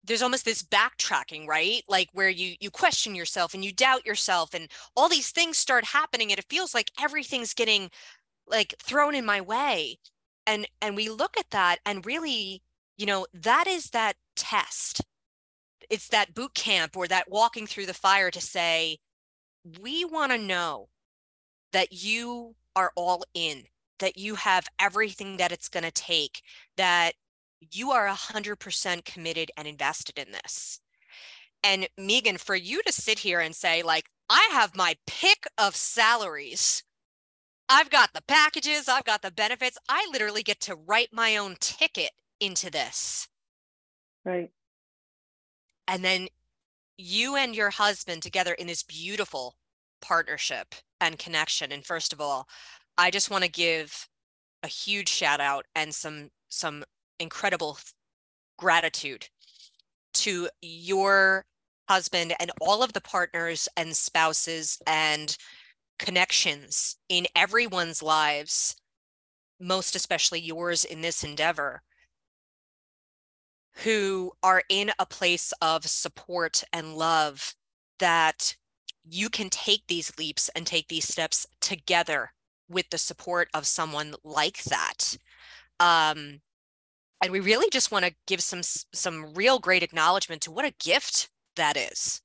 there's 0.04 0.22
almost 0.22 0.44
this 0.44 0.62
backtracking 0.62 1.46
right 1.46 1.82
like 1.88 2.08
where 2.12 2.28
you 2.28 2.56
you 2.60 2.70
question 2.70 3.14
yourself 3.14 3.54
and 3.54 3.64
you 3.64 3.72
doubt 3.72 4.04
yourself 4.04 4.52
and 4.54 4.68
all 4.96 5.08
these 5.08 5.30
things 5.30 5.56
start 5.56 5.84
happening 5.84 6.30
and 6.30 6.38
it 6.38 6.46
feels 6.48 6.74
like 6.74 6.90
everything's 7.00 7.54
getting 7.54 7.88
like 8.48 8.74
thrown 8.82 9.14
in 9.14 9.24
my 9.24 9.40
way 9.40 9.98
and 10.46 10.66
and 10.80 10.96
we 10.96 11.08
look 11.08 11.36
at 11.38 11.50
that 11.50 11.78
and 11.86 12.04
really 12.04 12.62
you 12.96 13.06
know 13.06 13.26
that 13.32 13.66
is 13.66 13.90
that 13.90 14.16
test 14.34 15.02
it's 15.92 16.08
that 16.08 16.34
boot 16.34 16.54
camp 16.54 16.96
or 16.96 17.06
that 17.06 17.30
walking 17.30 17.66
through 17.66 17.84
the 17.84 17.92
fire 17.92 18.30
to 18.30 18.40
say 18.40 18.96
we 19.80 20.06
want 20.06 20.32
to 20.32 20.38
know 20.38 20.88
that 21.72 21.92
you 21.92 22.56
are 22.74 22.92
all 22.96 23.22
in 23.34 23.64
that 23.98 24.16
you 24.16 24.34
have 24.34 24.66
everything 24.80 25.36
that 25.36 25.52
it's 25.52 25.68
going 25.68 25.84
to 25.84 25.92
take 25.92 26.40
that 26.78 27.12
you 27.60 27.90
are 27.92 28.08
100% 28.08 29.04
committed 29.04 29.50
and 29.56 29.68
invested 29.68 30.18
in 30.18 30.32
this. 30.32 30.80
And 31.62 31.86
meegan 32.00 32.38
for 32.38 32.56
you 32.56 32.82
to 32.82 32.92
sit 32.92 33.20
here 33.20 33.38
and 33.38 33.54
say 33.54 33.82
like 33.82 34.06
i 34.30 34.48
have 34.52 34.74
my 34.74 34.96
pick 35.06 35.46
of 35.58 35.76
salaries. 35.76 36.82
I've 37.68 37.90
got 37.90 38.14
the 38.14 38.22
packages 38.22 38.88
i've 38.88 39.04
got 39.04 39.20
the 39.20 39.30
benefits. 39.30 39.76
I 39.90 40.08
literally 40.10 40.42
get 40.42 40.60
to 40.62 40.74
write 40.74 41.10
my 41.12 41.36
own 41.36 41.56
ticket 41.60 42.12
into 42.40 42.70
this. 42.70 43.28
Right 44.24 44.50
and 45.88 46.04
then 46.04 46.28
you 46.98 47.36
and 47.36 47.54
your 47.54 47.70
husband 47.70 48.22
together 48.22 48.52
in 48.54 48.66
this 48.66 48.82
beautiful 48.82 49.56
partnership 50.00 50.74
and 51.00 51.18
connection. 51.18 51.72
And 51.72 51.84
first 51.84 52.12
of 52.12 52.20
all 52.20 52.48
i 52.98 53.10
just 53.10 53.30
want 53.30 53.44
to 53.44 53.50
give 53.50 54.08
a 54.62 54.68
huge 54.68 55.08
shout 55.08 55.40
out 55.40 55.66
and 55.74 55.94
some 55.94 56.30
some 56.48 56.84
incredible 57.18 57.78
gratitude 58.58 59.28
to 60.14 60.48
your 60.60 61.44
husband 61.88 62.34
and 62.38 62.50
all 62.60 62.82
of 62.82 62.92
the 62.92 63.00
partners 63.00 63.68
and 63.76 63.96
spouses 63.96 64.78
and 64.86 65.36
connections 65.98 66.96
in 67.08 67.26
everyone's 67.34 68.02
lives 68.02 68.76
most 69.60 69.94
especially 69.96 70.40
yours 70.40 70.84
in 70.84 71.00
this 71.00 71.24
endeavor 71.24 71.82
who 73.84 74.32
are 74.42 74.62
in 74.68 74.90
a 74.98 75.06
place 75.06 75.52
of 75.62 75.86
support 75.86 76.62
and 76.72 76.94
love 76.94 77.54
that 77.98 78.56
you 79.04 79.28
can 79.28 79.48
take 79.50 79.82
these 79.88 80.16
leaps 80.18 80.50
and 80.54 80.66
take 80.66 80.88
these 80.88 81.08
steps 81.08 81.46
together 81.60 82.30
with 82.68 82.88
the 82.90 82.98
support 82.98 83.48
of 83.54 83.66
someone 83.66 84.14
like 84.24 84.62
that 84.64 85.16
um, 85.80 86.40
and 87.22 87.30
we 87.30 87.40
really 87.40 87.68
just 87.70 87.90
want 87.90 88.04
to 88.04 88.14
give 88.26 88.40
some 88.40 88.62
some 88.62 89.32
real 89.34 89.58
great 89.58 89.82
acknowledgement 89.82 90.42
to 90.42 90.50
what 90.50 90.64
a 90.64 90.74
gift 90.82 91.30
that 91.56 91.76
is 91.76 92.20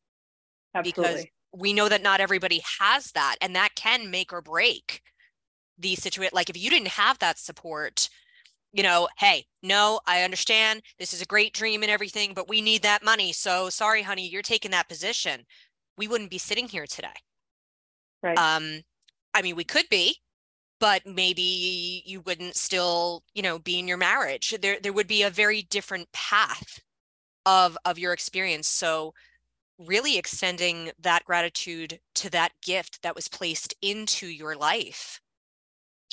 Absolutely. 0.76 1.04
because 1.04 1.26
we 1.54 1.74
know 1.74 1.88
that 1.89 2.04
not 2.04 2.20
everybody 2.20 2.62
has 2.80 3.12
that 3.12 3.36
and 3.41 3.56
that 3.56 3.76
can 3.76 4.12
make 4.12 4.34
or 4.34 4.41
break 4.41 5.02
the 5.78 5.95
situation 5.95 6.32
like 6.34 6.50
if 6.50 6.58
you 6.58 6.70
didn't 6.70 6.89
have 6.89 7.20
that 7.20 7.38
support 7.38 8.10
you 8.74 8.84
know, 8.84 9.07
hey, 9.18 9.45
no, 9.63 9.99
I 10.05 10.24
understand 10.24 10.82
this 10.99 11.13
is 11.13 11.22
a 11.22 11.26
great 11.26 11.53
dream 11.53 11.84
and 11.84 11.91
everything, 11.91 12.34
but 12.34 12.49
we 12.49 12.61
need 12.61 12.84
that 12.84 13.03
money. 13.03 13.32
So 13.34 13.70
sorry, 13.70 14.01
honey, 14.01 14.28
you're 14.28 14.41
taking 14.41 14.72
that 14.72 14.89
position. 14.89 15.43
We 15.97 16.07
wouldn't 16.07 16.30
be 16.30 16.38
sitting 16.38 16.68
here 16.68 16.86
today. 16.86 17.07
Right. 18.22 18.38
Um, 18.38 18.82
I 19.34 19.41
mean, 19.41 19.55
we 19.55 19.63
could 19.63 19.88
be, 19.89 20.18
but 20.80 21.05
maybe 21.05 22.03
you 22.05 22.22
wouldn't 22.22 22.55
still, 22.55 23.24
you 23.34 23.41
know, 23.41 23.59
be 23.59 23.80
in 23.80 23.88
your 23.88 23.97
marriage. 23.97 24.55
There, 24.61 24.78
there 24.82 24.93
would 24.93 25.07
be 25.07 25.24
a 25.24 25.30
very 25.30 25.63
different 25.63 26.11
path 26.11 26.80
of 27.45 27.78
of 27.86 27.97
your 27.97 28.13
experience. 28.13 28.68
So 28.68 29.13
really 29.80 30.18
extending 30.18 30.91
that 30.99 31.24
gratitude 31.24 31.99
to 32.15 32.30
that 32.32 32.51
gift 32.61 33.01
that 33.03 33.15
was 33.15 33.28
placed 33.28 33.74
into 33.82 34.28
your 34.28 34.55
life 34.55 35.22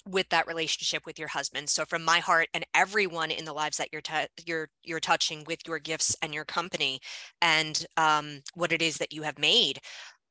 with 0.07 0.29
that 0.29 0.47
relationship 0.47 1.07
with 1.07 1.19
your 1.19 1.29
husband. 1.29 1.69
So 1.69 1.85
from 1.85 2.05
my 2.05 2.19
heart 2.19 2.49
and 2.53 2.65
everyone 2.75 3.31
in 3.31 3.45
the 3.45 3.53
lives 3.53 3.79
that 3.79 3.89
you're 3.93 4.03
you're 4.45 4.69
you're 4.83 5.01
touching 5.01 5.45
with 5.47 5.61
your 5.67 5.79
gifts 5.79 6.15
and 6.23 6.35
your 6.35 6.45
company 6.45 7.01
and 7.41 7.87
um, 7.97 8.43
what 8.55 8.73
it 8.73 8.83
is 8.83 8.99
that 8.99 9.13
you 9.13 9.23
have 9.23 9.39
made, 9.39 9.81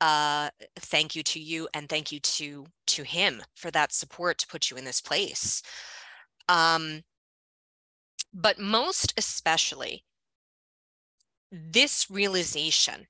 uh, 0.01 0.49
thank 0.77 1.15
you 1.15 1.23
to 1.23 1.39
you 1.39 1.67
and 1.73 1.89
thank 1.89 2.11
you 2.11 2.19
to 2.19 2.65
to 2.87 3.03
him 3.03 3.41
for 3.55 3.71
that 3.71 3.93
support 3.93 4.37
to 4.39 4.47
put 4.47 4.69
you 4.69 4.77
in 4.77 4.85
this 4.85 5.01
place. 5.01 5.63
Um, 6.49 7.01
but 8.33 8.59
most 8.59 9.13
especially, 9.17 10.03
this 11.51 12.09
realization, 12.09 13.07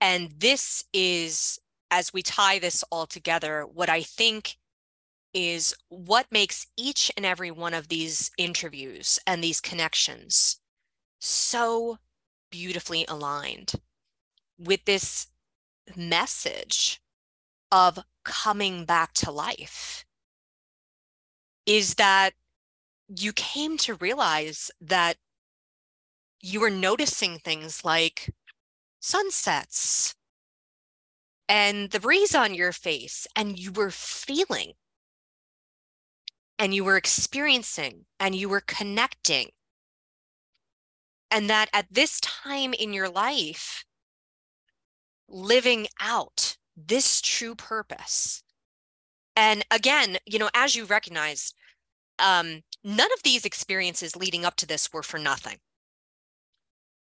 and 0.00 0.30
this 0.38 0.84
is 0.92 1.58
as 1.90 2.12
we 2.12 2.22
tie 2.22 2.58
this 2.58 2.84
all 2.90 3.06
together, 3.06 3.64
what 3.72 3.88
I 3.88 4.02
think 4.02 4.56
is 5.34 5.74
what 5.88 6.26
makes 6.30 6.66
each 6.76 7.10
and 7.16 7.26
every 7.26 7.50
one 7.50 7.74
of 7.74 7.88
these 7.88 8.30
interviews 8.38 9.18
and 9.26 9.42
these 9.42 9.60
connections 9.60 10.60
so 11.20 11.98
beautifully 12.50 13.04
aligned 13.08 13.72
with 14.58 14.84
this 14.84 15.26
message 15.94 17.00
of 17.70 17.98
coming 18.24 18.84
back 18.84 19.12
to 19.12 19.30
life 19.30 20.04
is 21.66 21.94
that 21.94 22.30
you 23.08 23.32
came 23.32 23.76
to 23.76 23.94
realize 23.94 24.70
that 24.80 25.16
you 26.40 26.60
were 26.60 26.70
noticing 26.70 27.38
things 27.38 27.84
like 27.84 28.32
sunsets 29.00 30.14
and 31.48 31.90
the 31.90 32.00
breeze 32.00 32.34
on 32.34 32.54
your 32.54 32.72
face, 32.72 33.26
and 33.36 33.58
you 33.58 33.70
were 33.70 33.90
feeling 33.90 34.72
and 36.58 36.74
you 36.74 36.84
were 36.84 36.96
experiencing 36.96 38.06
and 38.18 38.34
you 38.34 38.48
were 38.48 38.62
connecting. 38.62 39.50
And 41.30 41.50
that 41.50 41.68
at 41.72 41.86
this 41.90 42.20
time 42.20 42.72
in 42.72 42.92
your 42.92 43.08
life, 43.08 43.84
living 45.28 45.86
out 46.00 46.56
this 46.76 47.20
true 47.20 47.54
purpose. 47.54 48.42
And 49.34 49.64
again, 49.70 50.18
you 50.24 50.38
know, 50.38 50.50
as 50.54 50.76
you 50.76 50.84
recognize, 50.84 51.52
um, 52.18 52.62
none 52.84 53.12
of 53.12 53.22
these 53.22 53.44
experiences 53.44 54.16
leading 54.16 54.44
up 54.44 54.56
to 54.56 54.66
this 54.66 54.92
were 54.92 55.02
for 55.02 55.18
nothing. 55.18 55.56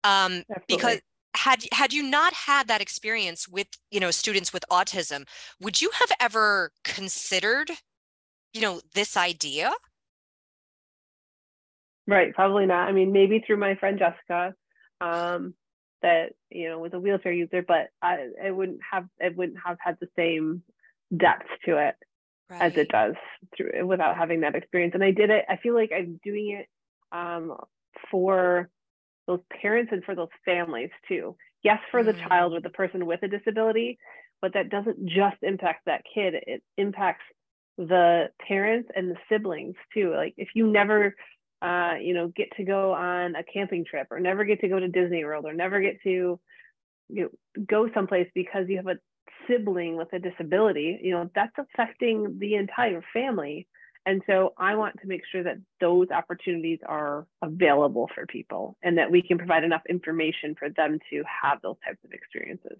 Um, 0.03 0.43
because 0.67 0.99
had 1.35 1.63
had 1.71 1.93
you 1.93 2.03
not 2.03 2.33
had 2.33 2.67
that 2.67 2.81
experience 2.81 3.47
with 3.47 3.67
you 3.91 3.99
know 3.99 4.11
students 4.11 4.51
with 4.51 4.63
autism, 4.71 5.27
would 5.61 5.81
you 5.81 5.89
have 5.93 6.11
ever 6.19 6.71
considered, 6.83 7.69
you 8.53 8.61
know, 8.61 8.81
this 8.93 9.17
idea? 9.17 9.71
Right, 12.07 12.33
probably 12.33 12.65
not. 12.65 12.87
I 12.87 12.91
mean, 12.91 13.11
maybe 13.11 13.43
through 13.45 13.57
my 13.57 13.75
friend 13.75 13.99
Jessica, 13.99 14.55
um, 14.99 15.53
that 16.01 16.33
you 16.49 16.69
know 16.69 16.79
was 16.79 16.93
a 16.93 16.99
wheelchair 16.99 17.31
user, 17.31 17.63
but 17.65 17.89
I 18.01 18.27
it 18.43 18.55
wouldn't 18.55 18.79
have 18.91 19.05
it 19.19 19.35
wouldn't 19.35 19.59
have 19.63 19.77
had 19.79 19.97
the 19.99 20.07
same 20.15 20.63
depth 21.15 21.47
to 21.65 21.77
it 21.77 21.95
right. 22.49 22.61
as 22.61 22.77
it 22.77 22.89
does 22.89 23.15
through 23.55 23.85
without 23.85 24.17
having 24.17 24.41
that 24.41 24.55
experience. 24.55 24.93
And 24.95 25.03
I 25.03 25.11
did 25.11 25.29
it. 25.29 25.45
I 25.47 25.57
feel 25.57 25.75
like 25.75 25.91
I'm 25.95 26.19
doing 26.23 26.59
it 26.59 26.67
um, 27.15 27.55
for 28.09 28.69
those 29.27 29.41
parents 29.61 29.91
and 29.91 30.03
for 30.03 30.15
those 30.15 30.29
families 30.45 30.89
too. 31.07 31.35
Yes, 31.61 31.79
for 31.91 32.03
the 32.03 32.13
child 32.13 32.53
or 32.53 32.59
mm. 32.59 32.63
the 32.63 32.69
person 32.69 33.05
with 33.05 33.21
a 33.21 33.27
disability, 33.27 33.99
but 34.41 34.53
that 34.53 34.69
doesn't 34.69 35.05
just 35.05 35.37
impact 35.41 35.81
that 35.85 36.03
kid. 36.13 36.33
It 36.47 36.63
impacts 36.77 37.25
the 37.87 38.29
parents 38.45 38.89
and 38.95 39.09
the 39.09 39.15
siblings 39.29 39.75
too. 39.93 40.13
Like 40.15 40.33
if 40.37 40.49
you 40.53 40.67
never 40.67 41.15
uh, 41.61 41.95
you 42.01 42.13
know, 42.13 42.29
get 42.29 42.47
to 42.55 42.63
go 42.63 42.93
on 42.93 43.35
a 43.35 43.43
camping 43.43 43.83
trip 43.83 44.07
or 44.11 44.19
never 44.19 44.45
get 44.45 44.61
to 44.61 44.69
go 44.69 44.79
to 44.79 44.87
Disney 44.87 45.25
World 45.25 45.45
or 45.45 45.53
never 45.53 45.81
get 45.81 46.01
to 46.03 46.39
you 47.09 47.23
know, 47.23 47.63
go 47.67 47.89
someplace 47.93 48.29
because 48.33 48.65
you 48.69 48.77
have 48.77 48.87
a 48.87 48.97
sibling 49.47 49.97
with 49.97 50.11
a 50.13 50.19
disability, 50.19 50.99
you 51.01 51.11
know, 51.11 51.29
that's 51.35 51.55
affecting 51.57 52.37
the 52.39 52.55
entire 52.55 53.03
family. 53.13 53.67
And 54.05 54.21
so 54.25 54.53
I 54.57 54.75
want 54.75 54.95
to 55.01 55.07
make 55.07 55.21
sure 55.29 55.43
that 55.43 55.57
those 55.81 56.07
opportunities 56.11 56.79
are 56.87 57.27
available 57.41 58.09
for 58.15 58.25
people 58.25 58.77
and 58.81 58.97
that 58.97 59.11
we 59.11 59.21
can 59.21 59.37
provide 59.37 59.63
enough 59.63 59.81
information 59.89 60.55
for 60.57 60.69
them 60.69 60.99
to 61.09 61.23
have 61.43 61.61
those 61.61 61.75
types 61.85 61.99
of 62.05 62.11
experiences. 62.11 62.77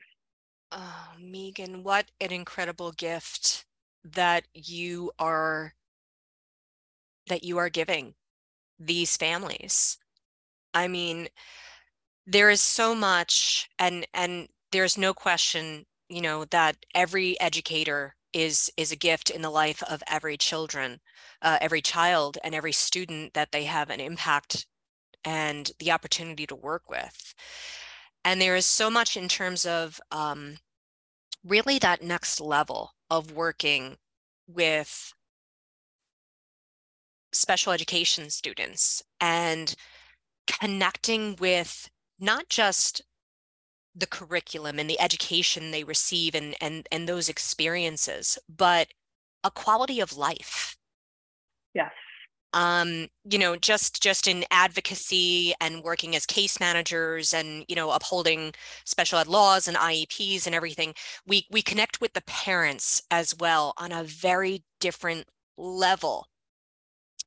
Oh, 0.72 1.10
Meegan, 1.20 1.84
what 1.84 2.06
an 2.22 2.32
incredible 2.32 2.91
gift 2.91 3.66
that 4.04 4.45
you 4.54 5.12
are 5.20 5.74
that 7.28 7.43
you 7.43 7.58
are 7.58 7.70
giving 7.70 8.16
these 8.80 9.18
families. 9.18 9.97
I 10.74 10.88
mean, 10.88 11.28
there 12.26 12.50
is 12.50 12.62
so 12.62 12.95
much 12.95 13.70
and 13.80 14.06
and 14.14 14.47
there's 14.72 14.97
no 14.97 15.14
question, 15.14 15.86
you 16.10 16.22
know, 16.22 16.45
that 16.45 16.78
every 16.95 17.39
educator 17.39 18.16
is 18.34 18.72
is 18.78 18.91
a 18.91 18.95
gift 18.95 19.30
in 19.30 19.41
the 19.41 19.50
life 19.50 19.82
of 19.84 20.04
every 20.08 20.38
children, 20.38 21.00
uh, 21.41 21.58
every 21.62 21.82
child 21.82 22.38
and 22.43 22.54
every 22.56 22.72
student 22.72 23.34
that 23.34 23.52
they 23.52 23.64
have 23.64 23.89
an 23.89 24.00
impact 24.00 24.68
and 25.26 25.72
the 25.80 25.91
opportunity 25.91 26.47
to 26.47 26.56
work 26.56 26.89
with. 26.89 27.34
And 28.24 28.41
there 28.41 28.56
is 28.56 28.66
so 28.66 28.89
much 28.89 29.18
in 29.18 29.28
terms 29.28 29.66
of 29.66 30.00
um, 30.12 30.58
really 31.43 31.80
that 31.80 32.04
next 32.04 32.39
level 32.41 32.93
of 33.10 33.32
working 33.32 33.97
with 34.47 35.14
special 37.32 37.72
education 37.72 38.30
students 38.30 39.03
and 39.22 39.76
connecting 40.47 41.36
with 41.39 41.89
not 42.20 42.49
just 42.49 43.01
the 43.95 44.07
curriculum 44.07 44.80
and 44.80 44.89
the 44.89 44.99
education 44.99 45.72
they 45.72 45.84
receive 45.84 46.34
and 46.34 46.55
and 46.62 46.88
and 46.91 47.07
those 47.07 47.30
experiences 47.30 48.38
but 48.47 48.88
a 49.43 49.51
quality 49.51 49.99
of 49.99 50.18
life. 50.18 50.78
Yes 51.74 51.91
um 52.54 53.08
you 53.30 53.38
know 53.38 53.56
just 53.56 54.02
just 54.02 54.28
in 54.28 54.43
advocacy 54.52 55.54
and 55.62 55.84
working 55.84 56.16
as 56.16 56.26
case 56.26 56.60
managers 56.60 57.34
and 57.34 57.64
you 57.68 57.76
know 57.76 57.91
upholding 57.91 58.54
special 58.86 59.20
ed 59.20 59.28
laws 59.28 59.68
and 59.68 59.78
IEPs 59.78 60.45
and 60.45 60.56
everything 60.56 60.93
we 61.28 61.45
we 61.52 61.62
connect 61.62 62.02
with 62.02 62.14
the 62.14 62.22
parents 62.22 63.02
as 63.12 63.36
well 63.39 63.74
on 63.78 63.91
a 63.91 64.04
very 64.04 64.64
different 64.80 65.28
level 65.58 66.28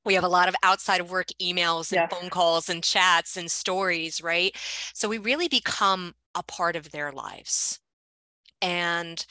we 0.04 0.14
have 0.14 0.24
a 0.24 0.28
lot 0.28 0.48
of 0.48 0.56
outside 0.62 1.00
of 1.00 1.10
work 1.10 1.28
emails 1.40 1.92
and 1.92 2.10
phone 2.10 2.30
calls 2.30 2.68
and 2.68 2.82
chats 2.82 3.36
and 3.36 3.50
stories, 3.50 4.22
right? 4.22 4.56
So 4.94 5.08
we 5.08 5.18
really 5.18 5.48
become 5.48 6.14
a 6.34 6.42
part 6.42 6.76
of 6.76 6.90
their 6.90 7.12
lives. 7.12 7.78
And 8.60 9.24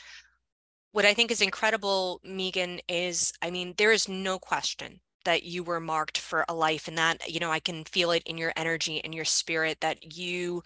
what 0.92 1.06
I 1.06 1.14
think 1.14 1.32
is 1.32 1.42
incredible, 1.42 2.22
Meegan, 2.26 2.80
is 2.88 3.34
I 3.42 3.50
mean, 3.52 3.74
there 3.78 3.92
is 3.92 4.08
no 4.08 4.40
question 4.40 5.02
that 5.26 5.44
you 5.44 5.64
were 5.64 5.80
marked 5.80 6.18
for 6.18 6.46
a 6.48 6.54
life 6.54 6.88
and 6.88 6.98
that, 6.98 7.30
you 7.30 7.40
know, 7.40 7.52
I 7.52 7.60
can 7.60 7.84
feel 7.86 8.12
it 8.12 8.24
in 8.26 8.38
your 8.38 8.54
energy 8.56 9.02
and 9.04 9.14
your 9.14 9.26
spirit 9.26 9.80
that 9.82 10.16
you, 10.16 10.64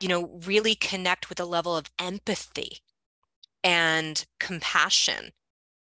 you 0.00 0.08
know, 0.08 0.40
really 0.44 0.74
connect 0.74 1.28
with 1.28 1.40
a 1.40 1.44
level 1.44 1.76
of 1.76 1.90
empathy 1.98 2.78
and 3.64 4.24
compassion 4.38 5.32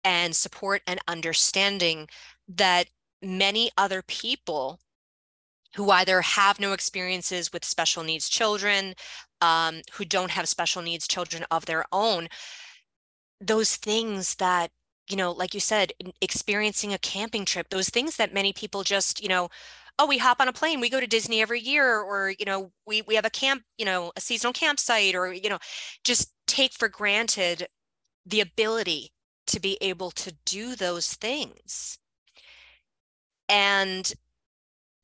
and 0.03 0.35
support 0.35 0.81
and 0.87 0.99
understanding 1.07 2.07
that 2.47 2.87
many 3.21 3.69
other 3.77 4.01
people 4.01 4.79
who 5.75 5.91
either 5.91 6.21
have 6.21 6.59
no 6.59 6.73
experiences 6.73 7.53
with 7.53 7.63
special 7.63 8.03
needs 8.03 8.27
children, 8.27 8.95
um, 9.41 9.81
who 9.93 10.05
don't 10.05 10.31
have 10.31 10.49
special 10.49 10.81
needs 10.81 11.07
children 11.07 11.45
of 11.51 11.65
their 11.65 11.85
own, 11.91 12.27
those 13.39 13.75
things 13.75 14.35
that, 14.35 14.71
you 15.09 15.17
know, 15.17 15.31
like 15.31 15.53
you 15.53 15.59
said, 15.59 15.91
experiencing 16.21 16.93
a 16.93 16.97
camping 16.99 17.45
trip, 17.45 17.69
those 17.69 17.89
things 17.89 18.17
that 18.17 18.33
many 18.33 18.53
people 18.53 18.83
just, 18.83 19.21
you 19.21 19.29
know, 19.29 19.49
oh, 19.97 20.05
we 20.07 20.17
hop 20.17 20.39
on 20.39 20.47
a 20.47 20.53
plane, 20.53 20.79
we 20.79 20.89
go 20.89 21.01
to 21.01 21.07
Disney 21.07 21.41
every 21.41 21.59
year, 21.59 21.99
or, 21.99 22.33
you 22.39 22.45
know, 22.45 22.71
we, 22.85 23.01
we 23.01 23.15
have 23.15 23.25
a 23.25 23.29
camp, 23.29 23.63
you 23.77 23.85
know, 23.85 24.11
a 24.15 24.21
seasonal 24.21 24.53
campsite, 24.53 25.15
or, 25.15 25.33
you 25.33 25.49
know, 25.49 25.57
just 26.03 26.31
take 26.47 26.71
for 26.73 26.87
granted 26.87 27.67
the 28.25 28.39
ability 28.39 29.11
to 29.47 29.59
be 29.59 29.77
able 29.81 30.11
to 30.11 30.33
do 30.45 30.75
those 30.75 31.15
things. 31.15 31.97
And 33.49 34.13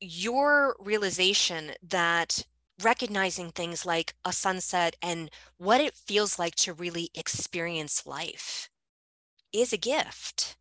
your 0.00 0.76
realization 0.78 1.72
that 1.82 2.44
recognizing 2.82 3.50
things 3.50 3.84
like 3.84 4.14
a 4.24 4.32
sunset 4.32 4.96
and 5.02 5.30
what 5.56 5.80
it 5.80 5.94
feels 5.94 6.38
like 6.38 6.54
to 6.54 6.72
really 6.72 7.10
experience 7.14 8.06
life 8.06 8.70
is 9.60 9.72
a 9.72 9.78
gift. 9.78 10.56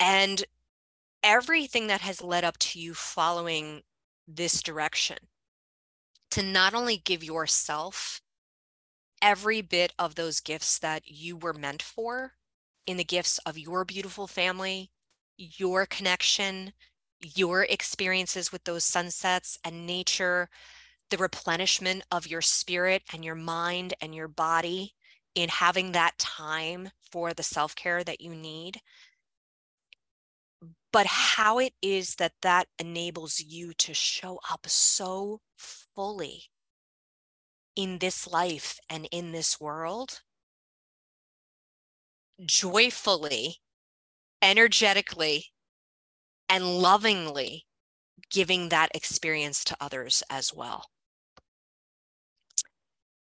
And 0.00 0.44
everything 1.22 1.88
that 1.88 2.00
has 2.02 2.22
led 2.22 2.44
up 2.44 2.58
to 2.58 2.80
you 2.80 2.94
following 2.94 3.82
this 4.26 4.62
direction 4.62 5.18
to 6.30 6.42
not 6.42 6.74
only 6.74 6.98
give 6.98 7.24
yourself 7.24 8.20
every 9.20 9.60
bit 9.60 9.92
of 9.98 10.14
those 10.14 10.40
gifts 10.40 10.78
that 10.78 11.02
you 11.06 11.36
were 11.36 11.52
meant 11.52 11.82
for, 11.82 12.32
in 12.86 12.96
the 12.96 13.04
gifts 13.04 13.38
of 13.44 13.58
your 13.58 13.84
beautiful 13.84 14.26
family, 14.26 14.90
your 15.36 15.84
connection, 15.84 16.72
your 17.20 17.64
experiences 17.64 18.50
with 18.50 18.64
those 18.64 18.84
sunsets 18.84 19.58
and 19.64 19.86
nature, 19.86 20.48
the 21.10 21.18
replenishment 21.18 22.02
of 22.10 22.26
your 22.26 22.40
spirit 22.40 23.02
and 23.12 23.24
your 23.24 23.34
mind 23.34 23.94
and 24.00 24.14
your 24.14 24.28
body 24.28 24.94
in 25.34 25.48
having 25.48 25.92
that 25.92 26.18
time 26.18 26.90
for 27.12 27.32
the 27.34 27.42
self 27.42 27.74
care 27.74 28.04
that 28.04 28.20
you 28.20 28.34
need. 28.34 28.80
But 30.92 31.06
how 31.06 31.58
it 31.58 31.74
is 31.82 32.16
that 32.16 32.32
that 32.42 32.68
enables 32.78 33.40
you 33.40 33.72
to 33.74 33.94
show 33.94 34.40
up 34.50 34.68
so 34.68 35.40
fully 35.56 36.50
in 37.76 37.98
this 37.98 38.26
life 38.26 38.78
and 38.90 39.08
in 39.10 39.32
this 39.32 39.60
world, 39.60 40.20
joyfully, 42.44 43.60
energetically, 44.42 45.52
and 46.48 46.78
lovingly 46.80 47.66
giving 48.30 48.68
that 48.70 48.90
experience 48.94 49.64
to 49.64 49.76
others 49.80 50.22
as 50.30 50.52
well. 50.54 50.90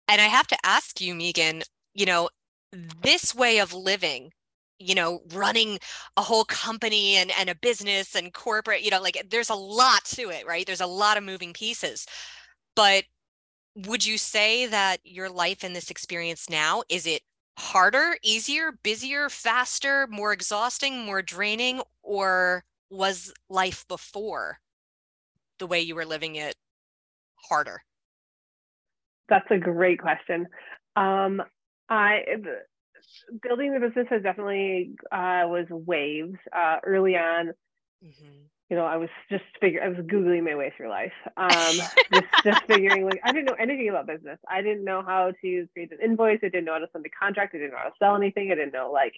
And 0.08 0.20
I 0.20 0.26
have 0.26 0.46
to 0.48 0.56
ask 0.64 1.00
you, 1.00 1.14
Meegan, 1.14 1.62
you 1.94 2.06
know, 2.06 2.28
this 3.02 3.34
way 3.34 3.58
of 3.58 3.74
living, 3.74 4.32
you 4.78 4.94
know, 4.94 5.20
running 5.32 5.78
a 6.16 6.22
whole 6.22 6.44
company 6.44 7.16
and, 7.16 7.30
and 7.38 7.50
a 7.50 7.54
business 7.54 8.14
and 8.14 8.32
corporate, 8.32 8.82
you 8.82 8.90
know, 8.90 9.00
like 9.00 9.26
there's 9.30 9.50
a 9.50 9.54
lot 9.54 10.04
to 10.06 10.30
it, 10.30 10.46
right? 10.46 10.66
There's 10.66 10.80
a 10.80 10.86
lot 10.86 11.16
of 11.16 11.24
moving 11.24 11.52
pieces. 11.52 12.06
But 12.74 13.04
would 13.74 14.04
you 14.04 14.18
say 14.18 14.66
that 14.66 14.98
your 15.04 15.30
life 15.30 15.64
in 15.64 15.72
this 15.72 15.90
experience 15.90 16.50
now 16.50 16.82
is 16.88 17.06
it 17.06 17.22
harder, 17.58 18.16
easier, 18.22 18.72
busier, 18.82 19.28
faster, 19.28 20.06
more 20.10 20.32
exhausting, 20.32 21.04
more 21.04 21.22
draining, 21.22 21.82
or 22.02 22.64
was 22.90 23.32
life 23.48 23.86
before 23.88 24.58
the 25.58 25.66
way 25.66 25.80
you 25.80 25.94
were 25.94 26.04
living 26.04 26.36
it 26.36 26.54
harder? 27.36 27.82
That's 29.28 29.50
a 29.50 29.58
great 29.58 30.00
question. 30.00 30.46
Um, 30.96 31.42
I 31.92 32.24
building 33.42 33.74
the 33.74 33.80
business 33.80 34.06
has 34.10 34.22
definitely 34.22 34.94
uh, 35.10 35.44
was 35.46 35.66
waves 35.70 36.38
uh, 36.56 36.76
early 36.84 37.16
on. 37.16 37.48
Mm-hmm. 38.04 38.38
You 38.70 38.76
know, 38.78 38.86
I 38.86 38.96
was 38.96 39.10
just 39.30 39.44
figuring, 39.60 39.84
I 39.84 39.88
was 39.88 40.06
googling 40.06 40.44
my 40.44 40.54
way 40.54 40.72
through 40.74 40.88
life, 40.88 41.12
um, 41.36 41.50
just 42.12 42.26
just 42.42 42.62
figuring 42.66 43.04
like 43.04 43.20
I 43.22 43.32
didn't 43.32 43.44
know 43.44 43.56
anything 43.58 43.90
about 43.90 44.06
business. 44.06 44.38
I 44.48 44.62
didn't 44.62 44.84
know 44.84 45.02
how 45.02 45.32
to 45.42 45.68
create 45.74 45.92
an 45.92 45.98
invoice. 46.02 46.38
I 46.42 46.48
didn't 46.48 46.64
know 46.64 46.72
how 46.72 46.78
to 46.78 46.88
send 46.92 47.04
a 47.04 47.10
contract. 47.10 47.54
I 47.54 47.58
didn't 47.58 47.72
know 47.72 47.78
how 47.78 47.90
to 47.90 47.94
sell 47.98 48.16
anything. 48.16 48.50
I 48.50 48.54
didn't 48.54 48.72
know 48.72 48.90
like 48.90 49.12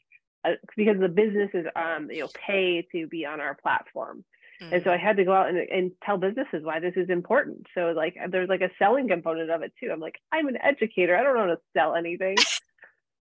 uh, 0.45 0.55
because 0.77 0.99
the 0.99 1.09
business 1.09 1.51
is 1.55 1.67
um 1.77 2.11
you 2.11 2.23
know 2.23 2.29
pay 2.35 2.87
to 2.91 3.07
be 3.07 3.25
on 3.25 3.41
our 3.41 3.55
platform. 3.55 4.25
And 4.73 4.83
so 4.83 4.91
I 4.91 4.97
mm-hmm. 4.97 5.07
had 5.07 5.17
to 5.17 5.25
go 5.25 5.35
out 5.35 5.49
and, 5.49 5.59
and 5.59 5.93
tell 6.05 6.17
businesses 6.17 6.63
why 6.63 6.81
this 6.81 6.95
is 6.97 7.11
important. 7.11 7.67
So 7.75 7.93
like 7.95 8.17
there's 8.31 8.49
like 8.49 8.61
a 8.61 8.71
selling 8.79 9.09
component 9.09 9.51
of 9.51 9.63
it 9.63 9.73
too. 9.79 9.91
I'm 9.93 10.01
like, 10.01 10.15
I'm 10.33 10.49
an 10.49 10.57
educator. 10.63 11.17
I 11.17 11.23
don't 11.23 11.35
know 11.35 11.41
how 11.41 11.47
to 11.47 11.61
sell 11.77 11.95
anything. 11.95 12.37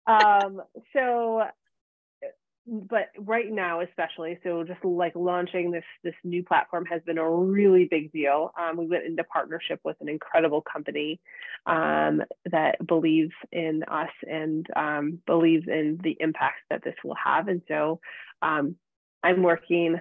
Um, 0.07 0.61
so 0.93 1.43
but 2.67 3.09
right 3.19 3.49
now 3.49 3.79
especially 3.79 4.37
so 4.43 4.63
just 4.63 4.83
like 4.83 5.13
launching 5.15 5.71
this 5.71 5.85
this 6.03 6.13
new 6.23 6.43
platform 6.43 6.85
has 6.85 7.01
been 7.03 7.17
a 7.17 7.29
really 7.29 7.87
big 7.89 8.11
deal. 8.11 8.51
Um, 8.59 8.77
we 8.77 8.87
went 8.87 9.05
into 9.05 9.23
partnership 9.23 9.79
with 9.83 9.95
an 10.01 10.09
incredible 10.09 10.61
company 10.61 11.21
um, 11.65 12.23
that 12.51 12.85
believes 12.85 13.33
in 13.51 13.83
us 13.87 14.09
and 14.29 14.67
um, 14.75 15.19
believes 15.25 15.67
in 15.67 15.99
the 16.03 16.17
impact 16.19 16.59
that 16.69 16.83
this 16.83 16.95
will 17.03 17.15
have. 17.23 17.47
And 17.47 17.61
so 17.67 17.99
um, 18.41 18.75
i'm 19.23 19.43
working 19.43 19.99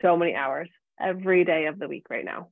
so 0.00 0.16
many 0.16 0.34
hours 0.34 0.68
every 1.00 1.44
day 1.44 1.66
of 1.66 1.78
the 1.78 1.88
week 1.88 2.06
right 2.08 2.24
now 2.24 2.48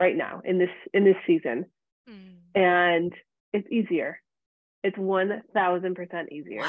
right 0.00 0.16
now 0.16 0.40
in 0.44 0.58
this 0.58 0.70
in 0.94 1.04
this 1.04 1.16
season. 1.26 1.66
Mm. 2.08 2.34
and 2.56 3.12
it's 3.52 3.70
easier 3.70 4.21
it's 4.82 4.96
1000% 4.96 6.32
easier 6.32 6.62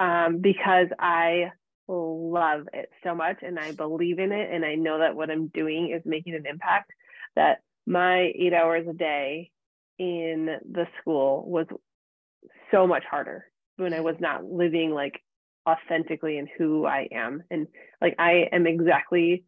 wow. 0.00 0.26
um, 0.26 0.38
because 0.38 0.88
i 0.98 1.50
love 1.86 2.66
it 2.72 2.88
so 3.02 3.14
much 3.14 3.38
and 3.42 3.58
i 3.58 3.72
believe 3.72 4.18
in 4.18 4.32
it 4.32 4.50
and 4.52 4.64
i 4.64 4.74
know 4.74 4.98
that 4.98 5.14
what 5.14 5.30
i'm 5.30 5.48
doing 5.48 5.92
is 5.94 6.02
making 6.04 6.34
an 6.34 6.46
impact 6.46 6.90
that 7.36 7.58
my 7.86 8.32
eight 8.34 8.54
hours 8.54 8.86
a 8.88 8.94
day 8.94 9.50
in 9.98 10.46
the 10.70 10.86
school 11.00 11.44
was 11.46 11.66
so 12.70 12.86
much 12.86 13.04
harder 13.10 13.44
when 13.76 13.92
i 13.92 14.00
was 14.00 14.16
not 14.18 14.44
living 14.44 14.92
like 14.92 15.20
authentically 15.68 16.38
in 16.38 16.48
who 16.58 16.86
I 16.86 17.08
am. 17.12 17.42
And 17.50 17.66
like 18.00 18.14
I 18.18 18.48
am 18.52 18.66
exactly, 18.66 19.44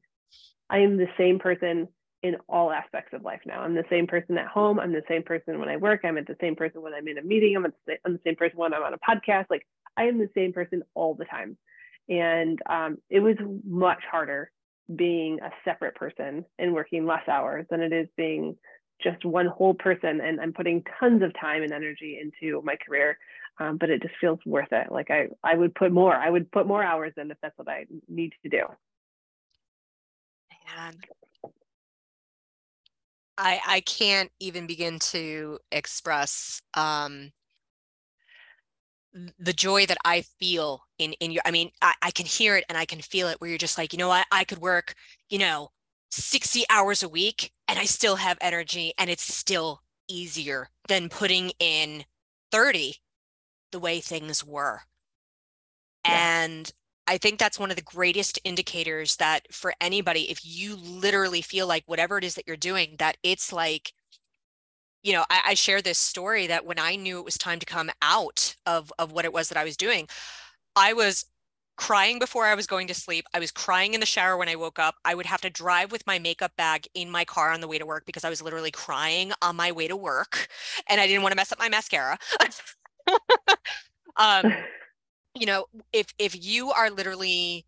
I 0.69 0.79
am 0.79 0.97
the 0.97 1.09
same 1.19 1.39
person 1.39 1.89
in 2.27 2.37
all 2.49 2.71
aspects 2.73 3.13
of 3.13 3.23
life 3.23 3.41
now. 3.47 3.61
I'm 3.63 3.75
the 3.75 3.85
same 3.91 4.07
person 4.07 4.39
at 4.39 4.47
home. 4.47 4.79
I'm 4.79 4.93
the 4.93 5.05
same 5.09 5.23
person 5.23 5.59
when 5.59 5.69
I 5.69 5.77
work. 5.77 6.01
I'm 6.05 6.17
the 6.17 6.37
same 6.41 6.57
person 6.57 6.83
when 6.83 6.95
I'm 6.95 7.09
in 7.09 7.19
a 7.19 7.23
meeting. 7.23 7.57
I'm, 7.57 7.63
the, 7.87 7.97
I'm 8.05 8.15
the 8.15 8.21
same 8.25 8.37
person 8.37 8.59
when 8.59 8.75
I'm 8.75 8.83
on 8.83 8.95
a 8.95 8.99
podcast. 8.99 9.47
Like 9.51 9.67
I 9.97 10.05
am 10.05 10.19
the 10.19 10.31
same 10.35 10.53
person 10.53 10.83
all 10.95 11.15
the 11.15 11.25
time. 11.25 11.57
And 12.09 12.61
um, 12.69 12.99
it 13.11 13.21
was 13.21 13.37
much 13.65 14.03
harder 14.11 14.51
being 14.95 15.41
a 15.41 15.51
separate 15.65 15.97
person 15.97 16.45
and 16.59 16.73
working 16.73 17.07
less 17.07 17.27
hours 17.29 17.67
than 17.71 17.81
it 17.81 17.93
is 17.93 18.09
being 18.17 18.57
just 19.03 19.25
one 19.25 19.47
whole 19.47 19.75
person. 19.75 20.21
And 20.21 20.41
I'm 20.41 20.53
putting 20.53 20.85
tons 21.01 21.23
of 21.23 21.33
time 21.41 21.63
and 21.63 21.73
energy 21.73 22.19
into 22.21 22.63
my 22.63 22.77
career 22.77 23.19
um, 23.59 23.79
but 23.79 23.91
it 23.91 24.03
just 24.03 24.15
feels 24.21 24.39
worth 24.45 24.73
it. 24.73 24.93
Like 24.93 25.11
I, 25.11 25.29
I 25.43 25.55
would 25.55 25.75
put 25.75 25.93
more, 25.93 26.15
I 26.15 26.29
would 26.29 26.51
put 26.51 26.67
more 26.67 26.83
hours 26.83 27.13
in 27.17 27.31
if 27.31 27.39
that's 27.41 27.57
what 27.59 27.69
I 27.69 27.87
need 28.09 28.35
to 28.43 28.49
do. 28.49 28.65
And 30.79 30.97
I, 33.39 33.61
I 33.67 33.81
can't 33.81 34.31
even 34.41 34.67
begin 34.67 34.99
to 34.99 35.59
express 35.71 36.63
um, 36.75 37.33
the 39.39 39.53
joy 39.53 39.87
that 39.87 39.99
I 40.05 40.23
feel 40.39 40.83
in 40.99 41.13
in 41.15 41.31
your. 41.31 41.43
I 41.45 41.51
mean, 41.51 41.71
I, 41.83 41.95
I 42.03 42.11
can 42.11 42.27
hear 42.27 42.57
it 42.57 42.65
and 42.69 42.77
I 42.79 42.85
can 42.85 43.01
feel 43.01 43.29
it. 43.29 43.41
Where 43.41 43.49
you're 43.49 43.59
just 43.59 43.79
like, 43.79 43.93
you 43.93 43.99
know 43.99 44.09
what, 44.09 44.27
I 44.31 44.45
could 44.45 44.59
work, 44.59 44.95
you 45.29 45.39
know, 45.39 45.71
sixty 46.11 46.65
hours 46.71 47.03
a 47.03 47.09
week 47.09 47.53
and 47.69 47.79
I 47.79 47.85
still 47.85 48.17
have 48.17 48.39
energy, 48.41 48.93
and 48.99 49.11
it's 49.11 49.35
still 49.35 49.81
easier 50.09 50.69
than 50.89 51.09
putting 51.09 51.51
in 51.59 52.05
thirty 52.51 52.97
the 53.73 53.79
way 53.79 54.01
things 54.01 54.45
were. 54.45 54.83
Yeah. 56.07 56.45
And 56.45 56.73
I 57.07 57.19
think 57.19 57.39
that's 57.39 57.59
one 57.59 57.71
of 57.71 57.77
the 57.77 57.83
greatest 57.83 58.39
indicators 58.45 59.17
that 59.17 59.53
for 59.53 59.73
anybody, 59.81 60.31
if 60.31 60.41
you 60.45 60.77
literally 60.77 61.43
feel 61.43 61.67
like 61.67 61.85
whatever 61.87 62.19
it 62.19 62.25
is 62.25 62.35
that 62.35 62.47
you're 62.47 62.57
doing, 62.57 62.97
that 62.99 63.17
it's 63.23 63.53
like, 63.53 63.93
you 65.03 65.13
know, 65.13 65.25
I, 65.31 65.43
I 65.49 65.55
share 65.55 65.81
this 65.83 65.99
story 65.99 66.47
that 66.49 66.67
when 66.67 66.79
I 66.79 66.97
knew 66.97 67.19
it 67.19 67.25
was 67.25 67.39
time 67.39 67.59
to 67.61 67.67
come 67.67 67.91
out 68.03 68.57
of 68.67 68.93
of 68.99 69.13
what 69.13 69.25
it 69.25 69.33
was 69.33 69.49
that 69.49 69.59
I 69.59 69.65
was 69.65 69.77
doing, 69.77 70.09
I 70.77 70.93
was 70.93 71.27
crying 71.77 72.19
before 72.19 72.47
I 72.47 72.55
was 72.55 72.67
going 72.67 72.87
to 72.89 72.95
sleep. 72.95 73.27
I 73.35 73.39
was 73.39 73.51
crying 73.53 73.95
in 73.95 74.01
the 74.01 74.07
shower 74.07 74.37
when 74.37 74.49
I 74.49 74.57
woke 74.57 74.79
up. 74.79 74.97
I 75.05 75.15
would 75.15 75.27
have 75.27 75.43
to 75.43 75.51
drive 75.51 75.93
with 75.93 76.07
my 76.07 76.19
makeup 76.19 76.53
bag 76.57 76.89
in 76.95 77.11
my 77.11 77.25
car 77.25 77.53
on 77.53 77.61
the 77.61 77.69
way 77.69 77.79
to 77.79 77.87
work 77.87 78.05
because 78.07 78.25
I 78.25 78.31
was 78.31 78.43
literally 78.43 78.71
crying 78.71 79.33
on 79.43 79.57
my 79.57 79.73
way 79.73 79.89
to 79.89 79.97
work 79.97 80.49
and 80.89 81.01
I 81.01 81.07
didn't 81.07 81.23
want 81.23 81.33
to 81.33 81.37
mess 81.37 81.53
up 81.53 81.59
my 81.59 81.69
mascara. 81.69 82.19
um, 84.17 84.53
you 85.39 85.47
know, 85.47 85.67
if 85.93 86.07
if 86.19 86.45
you 86.45 86.71
are 86.71 86.91
literally 86.91 87.67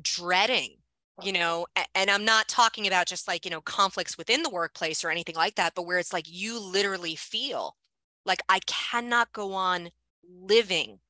dreading 0.00 0.76
you 1.22 1.32
know 1.32 1.66
and 1.94 2.10
i'm 2.10 2.24
not 2.24 2.48
talking 2.48 2.86
about 2.86 3.06
just 3.06 3.28
like 3.28 3.44
you 3.44 3.50
know 3.50 3.60
conflicts 3.60 4.16
within 4.16 4.42
the 4.42 4.48
workplace 4.48 5.04
or 5.04 5.10
anything 5.10 5.34
like 5.34 5.56
that 5.56 5.74
but 5.74 5.82
where 5.82 5.98
it's 5.98 6.14
like 6.14 6.24
you 6.26 6.58
literally 6.58 7.14
feel 7.14 7.76
like 8.24 8.40
i 8.48 8.58
cannot 8.66 9.30
go 9.32 9.52
on 9.52 9.90
living 10.24 11.00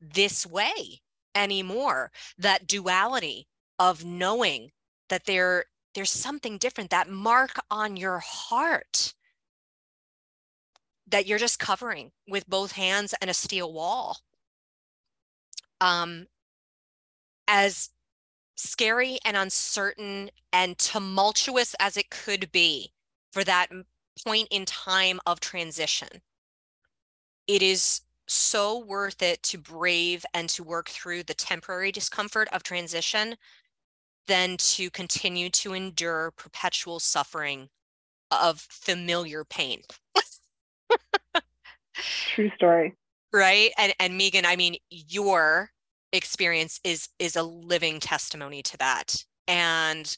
this 0.00 0.46
way 0.46 1.00
anymore 1.34 2.12
that 2.38 2.68
duality 2.68 3.48
of 3.80 4.04
knowing 4.04 4.70
that 5.08 5.24
there 5.24 5.64
there's 5.94 6.10
something 6.10 6.58
different 6.58 6.90
that 6.90 7.08
mark 7.08 7.58
on 7.70 7.96
your 7.96 8.20
heart 8.20 9.14
that 11.06 11.26
you're 11.26 11.38
just 11.38 11.58
covering 11.58 12.10
with 12.26 12.48
both 12.48 12.72
hands 12.72 13.14
and 13.20 13.30
a 13.30 13.34
steel 13.34 13.72
wall. 13.72 14.18
Um, 15.80 16.26
as 17.46 17.90
scary 18.56 19.18
and 19.24 19.36
uncertain 19.36 20.30
and 20.52 20.78
tumultuous 20.78 21.74
as 21.80 21.96
it 21.96 22.10
could 22.10 22.50
be 22.52 22.92
for 23.32 23.44
that 23.44 23.68
point 24.24 24.48
in 24.50 24.64
time 24.64 25.20
of 25.26 25.40
transition, 25.40 26.22
it 27.46 27.62
is 27.62 28.02
so 28.26 28.78
worth 28.78 29.22
it 29.22 29.42
to 29.42 29.58
brave 29.58 30.24
and 30.32 30.48
to 30.48 30.64
work 30.64 30.88
through 30.88 31.22
the 31.22 31.34
temporary 31.34 31.92
discomfort 31.92 32.48
of 32.52 32.62
transition 32.62 33.36
than 34.26 34.56
to 34.56 34.90
continue 34.90 35.50
to 35.50 35.74
endure 35.74 36.30
perpetual 36.30 36.98
suffering 36.98 37.68
of 38.30 38.60
familiar 38.60 39.44
pain. 39.44 39.82
True 41.94 42.50
story. 42.56 42.94
Right. 43.34 43.72
And 43.76 43.92
and 43.98 44.14
Meegan, 44.18 44.44
I 44.46 44.54
mean, 44.54 44.76
your 44.90 45.70
experience 46.12 46.78
is 46.84 47.08
is 47.18 47.34
a 47.34 47.42
living 47.42 47.98
testimony 47.98 48.62
to 48.62 48.76
that. 48.78 49.16
And 49.48 50.16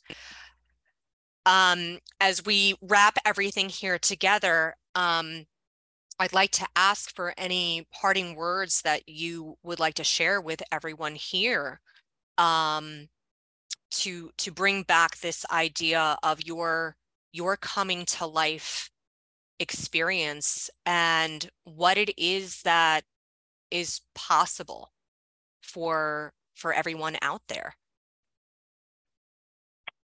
um, 1.46 1.98
as 2.20 2.44
we 2.44 2.74
wrap 2.82 3.16
everything 3.24 3.70
here 3.70 3.98
together, 3.98 4.74
um, 4.94 5.46
I'd 6.20 6.34
like 6.34 6.50
to 6.52 6.66
ask 6.76 7.14
for 7.16 7.32
any 7.38 7.86
parting 7.90 8.36
words 8.36 8.82
that 8.82 9.08
you 9.08 9.56
would 9.62 9.80
like 9.80 9.94
to 9.94 10.04
share 10.04 10.40
with 10.40 10.62
everyone 10.70 11.14
here 11.14 11.80
um, 12.36 13.08
to 13.92 14.30
to 14.36 14.52
bring 14.52 14.82
back 14.82 15.20
this 15.20 15.46
idea 15.50 16.18
of 16.22 16.44
your 16.44 16.96
your 17.32 17.56
coming 17.56 18.04
to 18.06 18.26
life 18.26 18.90
experience 19.58 20.70
and 20.84 21.50
what 21.64 21.96
it 21.96 22.10
is 22.18 22.62
that 22.62 23.04
is 23.70 24.00
possible 24.14 24.92
for 25.62 26.32
for 26.54 26.72
everyone 26.72 27.16
out 27.22 27.42
there. 27.48 27.74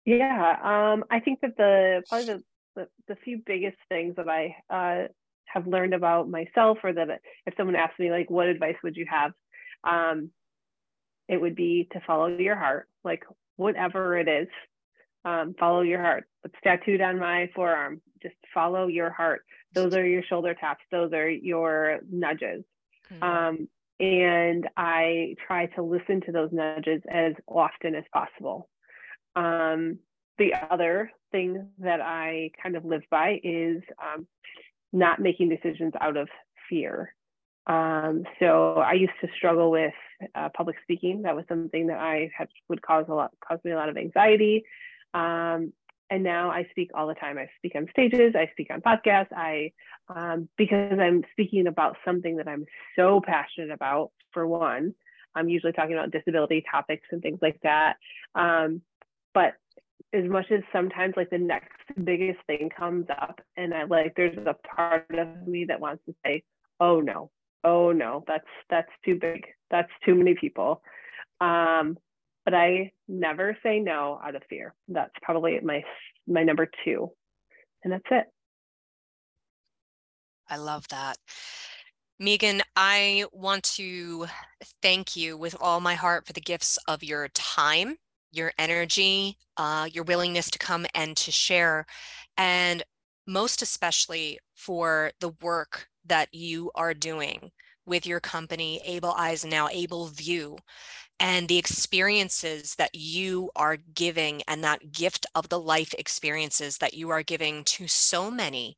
Yeah 0.05 0.55
um, 0.63 1.03
i 1.11 1.19
think 1.19 1.41
that 1.41 1.57
the 1.57 2.01
probably 2.07 2.33
the, 2.33 2.43
the, 2.75 2.87
the 3.09 3.15
few 3.23 3.41
biggest 3.45 3.77
things 3.89 4.15
that 4.15 4.29
i 4.29 4.55
uh, 4.69 5.07
have 5.45 5.67
learned 5.67 5.93
about 5.93 6.29
myself 6.29 6.77
or 6.83 6.93
that 6.93 7.09
if 7.45 7.53
someone 7.57 7.75
asked 7.75 7.99
me 7.99 8.09
like 8.09 8.29
what 8.29 8.47
advice 8.47 8.75
would 8.83 8.95
you 8.95 9.05
have? 9.09 9.31
um, 9.83 10.31
it 11.27 11.39
would 11.39 11.55
be 11.55 11.87
to 11.91 11.99
follow 12.07 12.27
your 12.27 12.55
heart 12.55 12.87
like 13.03 13.23
whatever 13.57 14.17
it 14.17 14.29
is 14.29 14.47
um, 15.28 15.55
follow 15.59 15.82
your 15.82 16.01
heart 16.01 16.25
it's 16.43 16.55
tattooed 16.63 17.01
on 17.01 17.19
my 17.19 17.49
forearm 17.55 18.01
just 18.21 18.36
follow 18.53 18.88
your 18.88 19.09
heart 19.09 19.41
those 19.73 19.93
are 19.93 20.05
your 20.05 20.23
shoulder 20.23 20.55
taps 20.59 20.84
those 20.91 21.11
are 21.13 21.30
your 21.30 21.99
nudges 22.09 22.63
mm-hmm. 23.11 23.23
um, 23.23 23.67
and 23.99 24.67
i 24.78 25.36
try 25.45 25.65
to 25.67 25.82
listen 25.82 26.21
to 26.21 26.32
those 26.32 26.49
nudges 26.51 27.01
as 27.11 27.34
often 27.47 27.95
as 27.95 28.03
possible 28.13 28.69
um, 29.36 29.99
the 30.38 30.53
other 30.71 31.11
thing 31.32 31.67
that 31.80 32.01
i 32.01 32.49
kind 32.61 32.75
of 32.75 32.86
live 32.86 33.03
by 33.11 33.39
is 33.43 33.82
um, 34.01 34.28
not 34.93 35.19
making 35.19 35.49
decisions 35.49 35.93
out 35.99 36.17
of 36.17 36.28
fear. 36.69 37.13
Um, 37.67 38.23
so 38.39 38.75
I 38.75 38.93
used 38.93 39.13
to 39.21 39.28
struggle 39.36 39.71
with 39.71 39.93
uh, 40.36 40.49
public 40.55 40.78
speaking. 40.84 41.23
That 41.23 41.36
was 41.36 41.45
something 41.49 41.88
that 41.88 41.99
I 41.99 42.32
had 42.36 42.47
would 42.69 42.82
cause 42.82 43.05
a 43.09 43.13
lot, 43.13 43.32
cause 43.45 43.59
me 43.63 43.71
a 43.71 43.75
lot 43.75 43.89
of 43.89 43.97
anxiety. 43.97 44.63
Um, 45.13 45.73
and 46.09 46.23
now 46.23 46.49
I 46.49 46.65
speak 46.71 46.91
all 46.93 47.07
the 47.07 47.15
time. 47.15 47.37
I 47.37 47.49
speak 47.57 47.73
on 47.75 47.87
stages. 47.91 48.33
I 48.35 48.49
speak 48.51 48.69
on 48.71 48.81
podcasts. 48.81 49.33
I 49.35 49.71
um, 50.07 50.47
because 50.57 50.97
I'm 50.99 51.23
speaking 51.31 51.67
about 51.67 51.97
something 52.05 52.37
that 52.37 52.47
I'm 52.47 52.65
so 52.95 53.21
passionate 53.25 53.71
about. 53.71 54.11
For 54.31 54.47
one, 54.47 54.93
I'm 55.35 55.49
usually 55.49 55.73
talking 55.73 55.93
about 55.93 56.11
disability 56.11 56.63
topics 56.69 57.07
and 57.11 57.21
things 57.21 57.39
like 57.41 57.59
that. 57.63 57.95
Um, 58.35 58.81
but 59.33 59.53
as 60.13 60.23
much 60.25 60.45
as 60.51 60.61
sometimes 60.71 61.13
like 61.17 61.29
the 61.29 61.37
next 61.37 61.71
biggest 62.03 62.39
thing 62.47 62.69
comes 62.77 63.05
up 63.09 63.41
and 63.57 63.73
I 63.73 63.83
like 63.83 64.13
there's 64.15 64.37
a 64.37 64.55
part 64.75 65.05
of 65.09 65.47
me 65.47 65.65
that 65.65 65.79
wants 65.79 66.03
to 66.05 66.15
say, 66.25 66.43
oh 66.79 67.01
no, 67.01 67.31
oh 67.63 67.91
no, 67.91 68.23
that's 68.27 68.47
that's 68.69 68.91
too 69.03 69.17
big. 69.19 69.45
That's 69.69 69.91
too 70.05 70.15
many 70.15 70.35
people. 70.35 70.81
Um, 71.41 71.97
but 72.47 72.53
I 72.53 72.93
never 73.09 73.57
say 73.61 73.77
no 73.77 74.21
out 74.23 74.37
of 74.37 74.41
fear. 74.49 74.73
That's 74.87 75.11
probably 75.21 75.59
my 75.59 75.83
my 76.29 76.43
number 76.43 76.69
two. 76.85 77.11
And 77.83 77.91
that's 77.91 78.05
it. 78.09 78.23
I 80.49 80.55
love 80.55 80.87
that. 80.87 81.17
Meegan, 82.21 82.61
I 82.77 83.25
want 83.33 83.63
to 83.75 84.27
thank 84.81 85.17
you 85.17 85.35
with 85.35 85.57
all 85.59 85.81
my 85.81 85.95
heart 85.95 86.25
for 86.25 86.31
the 86.31 86.39
gifts 86.39 86.79
of 86.87 87.03
your 87.03 87.27
time 87.33 87.97
your 88.31 88.53
energy, 88.59 89.37
uh, 89.57 89.89
your 89.91 90.03
willingness 90.03 90.49
to 90.51 90.59
come 90.59 90.85
and 90.93 91.17
to 91.17 91.31
share, 91.31 91.85
and 92.37 92.83
most 93.25 93.61
especially 93.61 94.39
for 94.53 95.11
the 95.19 95.33
work 95.41 95.87
that 96.05 96.33
you 96.33 96.71
are 96.75 96.93
doing 96.93 97.51
with 97.85 98.05
your 98.05 98.19
company, 98.19 98.81
Able 98.85 99.13
Eyes 99.13 99.45
Now, 99.45 99.69
AbleVu, 99.69 100.59
and 101.20 101.47
the 101.47 101.57
experiences 101.57 102.76
that 102.76 102.93
you 102.93 103.49
are 103.55 103.78
giving 103.95 104.41
and 104.47 104.63
that 104.63 104.91
gift 104.91 105.26
of 105.36 105.49
the 105.49 105.59
life 105.59 105.93
experiences 105.97 106.78
that 106.78 106.93
you 106.93 107.09
are 107.09 107.24
giving 107.24 107.63
to 107.63 107.88
so 107.88 108.30
many 108.32 108.78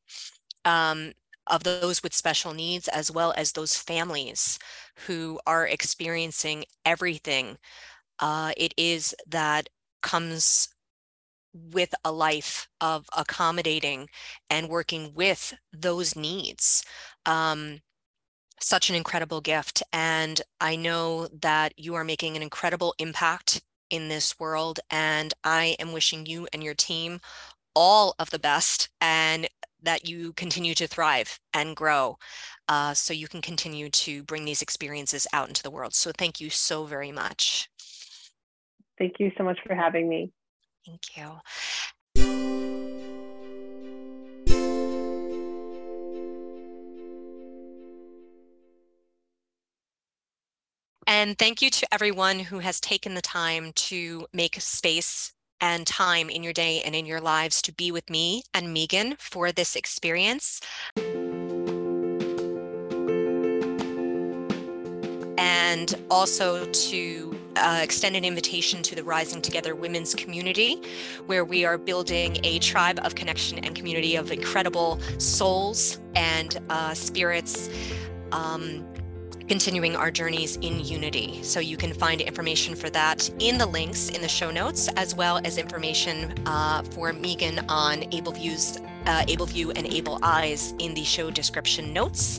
um, 0.64 1.12
of 1.46 1.64
those 1.64 2.02
with 2.02 2.14
special 2.14 2.54
needs, 2.54 2.88
as 2.88 3.10
well 3.10 3.32
as 3.36 3.52
those 3.52 3.76
families 3.76 4.58
who 5.06 5.40
are 5.46 5.66
experiencing 5.66 6.64
everything 6.84 7.58
uh, 8.20 8.52
it 8.56 8.74
is 8.76 9.14
that 9.26 9.68
comes 10.02 10.68
with 11.52 11.94
a 12.04 12.12
life 12.12 12.68
of 12.80 13.06
accommodating 13.16 14.08
and 14.48 14.68
working 14.68 15.12
with 15.14 15.54
those 15.72 16.14
needs. 16.14 16.84
Um, 17.26 17.80
such 18.60 18.90
an 18.90 18.96
incredible 18.96 19.40
gift. 19.40 19.82
And 19.92 20.40
I 20.60 20.76
know 20.76 21.28
that 21.40 21.72
you 21.76 21.94
are 21.94 22.04
making 22.04 22.36
an 22.36 22.42
incredible 22.42 22.94
impact 22.98 23.62
in 23.90 24.08
this 24.08 24.38
world. 24.38 24.80
And 24.90 25.34
I 25.44 25.76
am 25.78 25.92
wishing 25.92 26.26
you 26.26 26.46
and 26.52 26.62
your 26.62 26.74
team 26.74 27.20
all 27.74 28.14
of 28.18 28.30
the 28.30 28.38
best 28.38 28.88
and 29.00 29.48
that 29.82 30.08
you 30.08 30.32
continue 30.34 30.74
to 30.74 30.86
thrive 30.86 31.38
and 31.54 31.74
grow 31.74 32.18
uh, 32.68 32.92
so 32.94 33.14
you 33.14 33.28
can 33.28 33.40
continue 33.40 33.88
to 33.88 34.22
bring 34.24 34.44
these 34.44 34.62
experiences 34.62 35.26
out 35.32 35.48
into 35.48 35.62
the 35.62 35.70
world. 35.70 35.94
So 35.94 36.12
thank 36.16 36.40
you 36.40 36.50
so 36.50 36.84
very 36.84 37.12
much. 37.12 37.68
Thank 38.98 39.14
you 39.18 39.32
so 39.38 39.44
much 39.44 39.58
for 39.66 39.74
having 39.74 40.08
me. 40.08 40.30
Thank 40.84 41.16
you. 41.16 41.40
And 51.10 51.36
thank 51.36 51.60
you 51.60 51.70
to 51.70 51.92
everyone 51.92 52.38
who 52.38 52.60
has 52.60 52.78
taken 52.78 53.14
the 53.14 53.20
time 53.20 53.72
to 53.72 54.28
make 54.32 54.54
space 54.60 55.32
and 55.60 55.84
time 55.84 56.30
in 56.30 56.44
your 56.44 56.52
day 56.52 56.82
and 56.82 56.94
in 56.94 57.04
your 57.04 57.20
lives 57.20 57.60
to 57.62 57.72
be 57.72 57.90
with 57.90 58.08
me 58.08 58.44
and 58.54 58.68
Meegan 58.68 59.16
for 59.18 59.50
this 59.50 59.74
experience. 59.74 60.60
And 65.36 65.96
also 66.12 66.64
to 66.70 67.40
uh, 67.56 67.80
extend 67.82 68.14
an 68.14 68.24
invitation 68.24 68.80
to 68.84 68.94
the 68.94 69.02
Rising 69.02 69.42
Together 69.42 69.74
Women's 69.74 70.14
Community, 70.14 70.80
where 71.26 71.44
we 71.44 71.64
are 71.64 71.76
building 71.76 72.36
a 72.44 72.60
tribe 72.60 73.00
of 73.02 73.16
connection 73.16 73.58
and 73.58 73.74
community 73.74 74.14
of 74.14 74.30
incredible 74.30 75.00
souls 75.18 75.98
and 76.14 76.60
uh, 76.70 76.94
spirits. 76.94 77.68
Um, 78.30 78.86
continuing 79.50 79.96
our 79.96 80.12
journeys 80.12 80.54
in 80.58 80.78
unity. 80.78 81.42
So 81.42 81.58
you 81.58 81.76
can 81.76 81.92
find 81.92 82.20
information 82.20 82.76
for 82.76 82.88
that 82.90 83.28
in 83.40 83.58
the 83.58 83.66
links 83.66 84.08
in 84.08 84.22
the 84.22 84.28
show 84.28 84.52
notes, 84.52 84.88
as 84.94 85.12
well 85.12 85.40
as 85.44 85.58
information 85.58 86.32
uh, 86.46 86.84
for 86.84 87.12
Meegan 87.12 87.64
on 87.68 88.04
Able 88.14 88.30
Views, 88.30 88.76
uh, 89.06 89.24
AbleVu, 89.26 89.76
and 89.76 89.88
Able 89.88 90.20
Eyes 90.22 90.72
in 90.78 90.94
the 90.94 91.02
show 91.02 91.32
description 91.32 91.92
notes. 91.92 92.38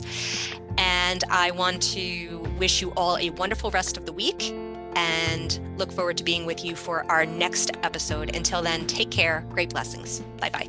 And 0.78 1.22
I 1.28 1.50
want 1.50 1.82
to 1.92 2.38
wish 2.58 2.80
you 2.80 2.92
all 2.96 3.18
a 3.18 3.28
wonderful 3.28 3.70
rest 3.72 3.98
of 3.98 4.06
the 4.06 4.12
week 4.14 4.50
and 4.96 5.60
look 5.76 5.92
forward 5.92 6.16
to 6.16 6.24
being 6.24 6.46
with 6.46 6.64
you 6.64 6.74
for 6.74 7.04
our 7.12 7.26
next 7.26 7.72
episode. 7.82 8.34
Until 8.34 8.62
then, 8.62 8.86
take 8.86 9.10
care. 9.10 9.44
Great 9.50 9.68
blessings. 9.68 10.20
Bye 10.40 10.48
bye. 10.48 10.66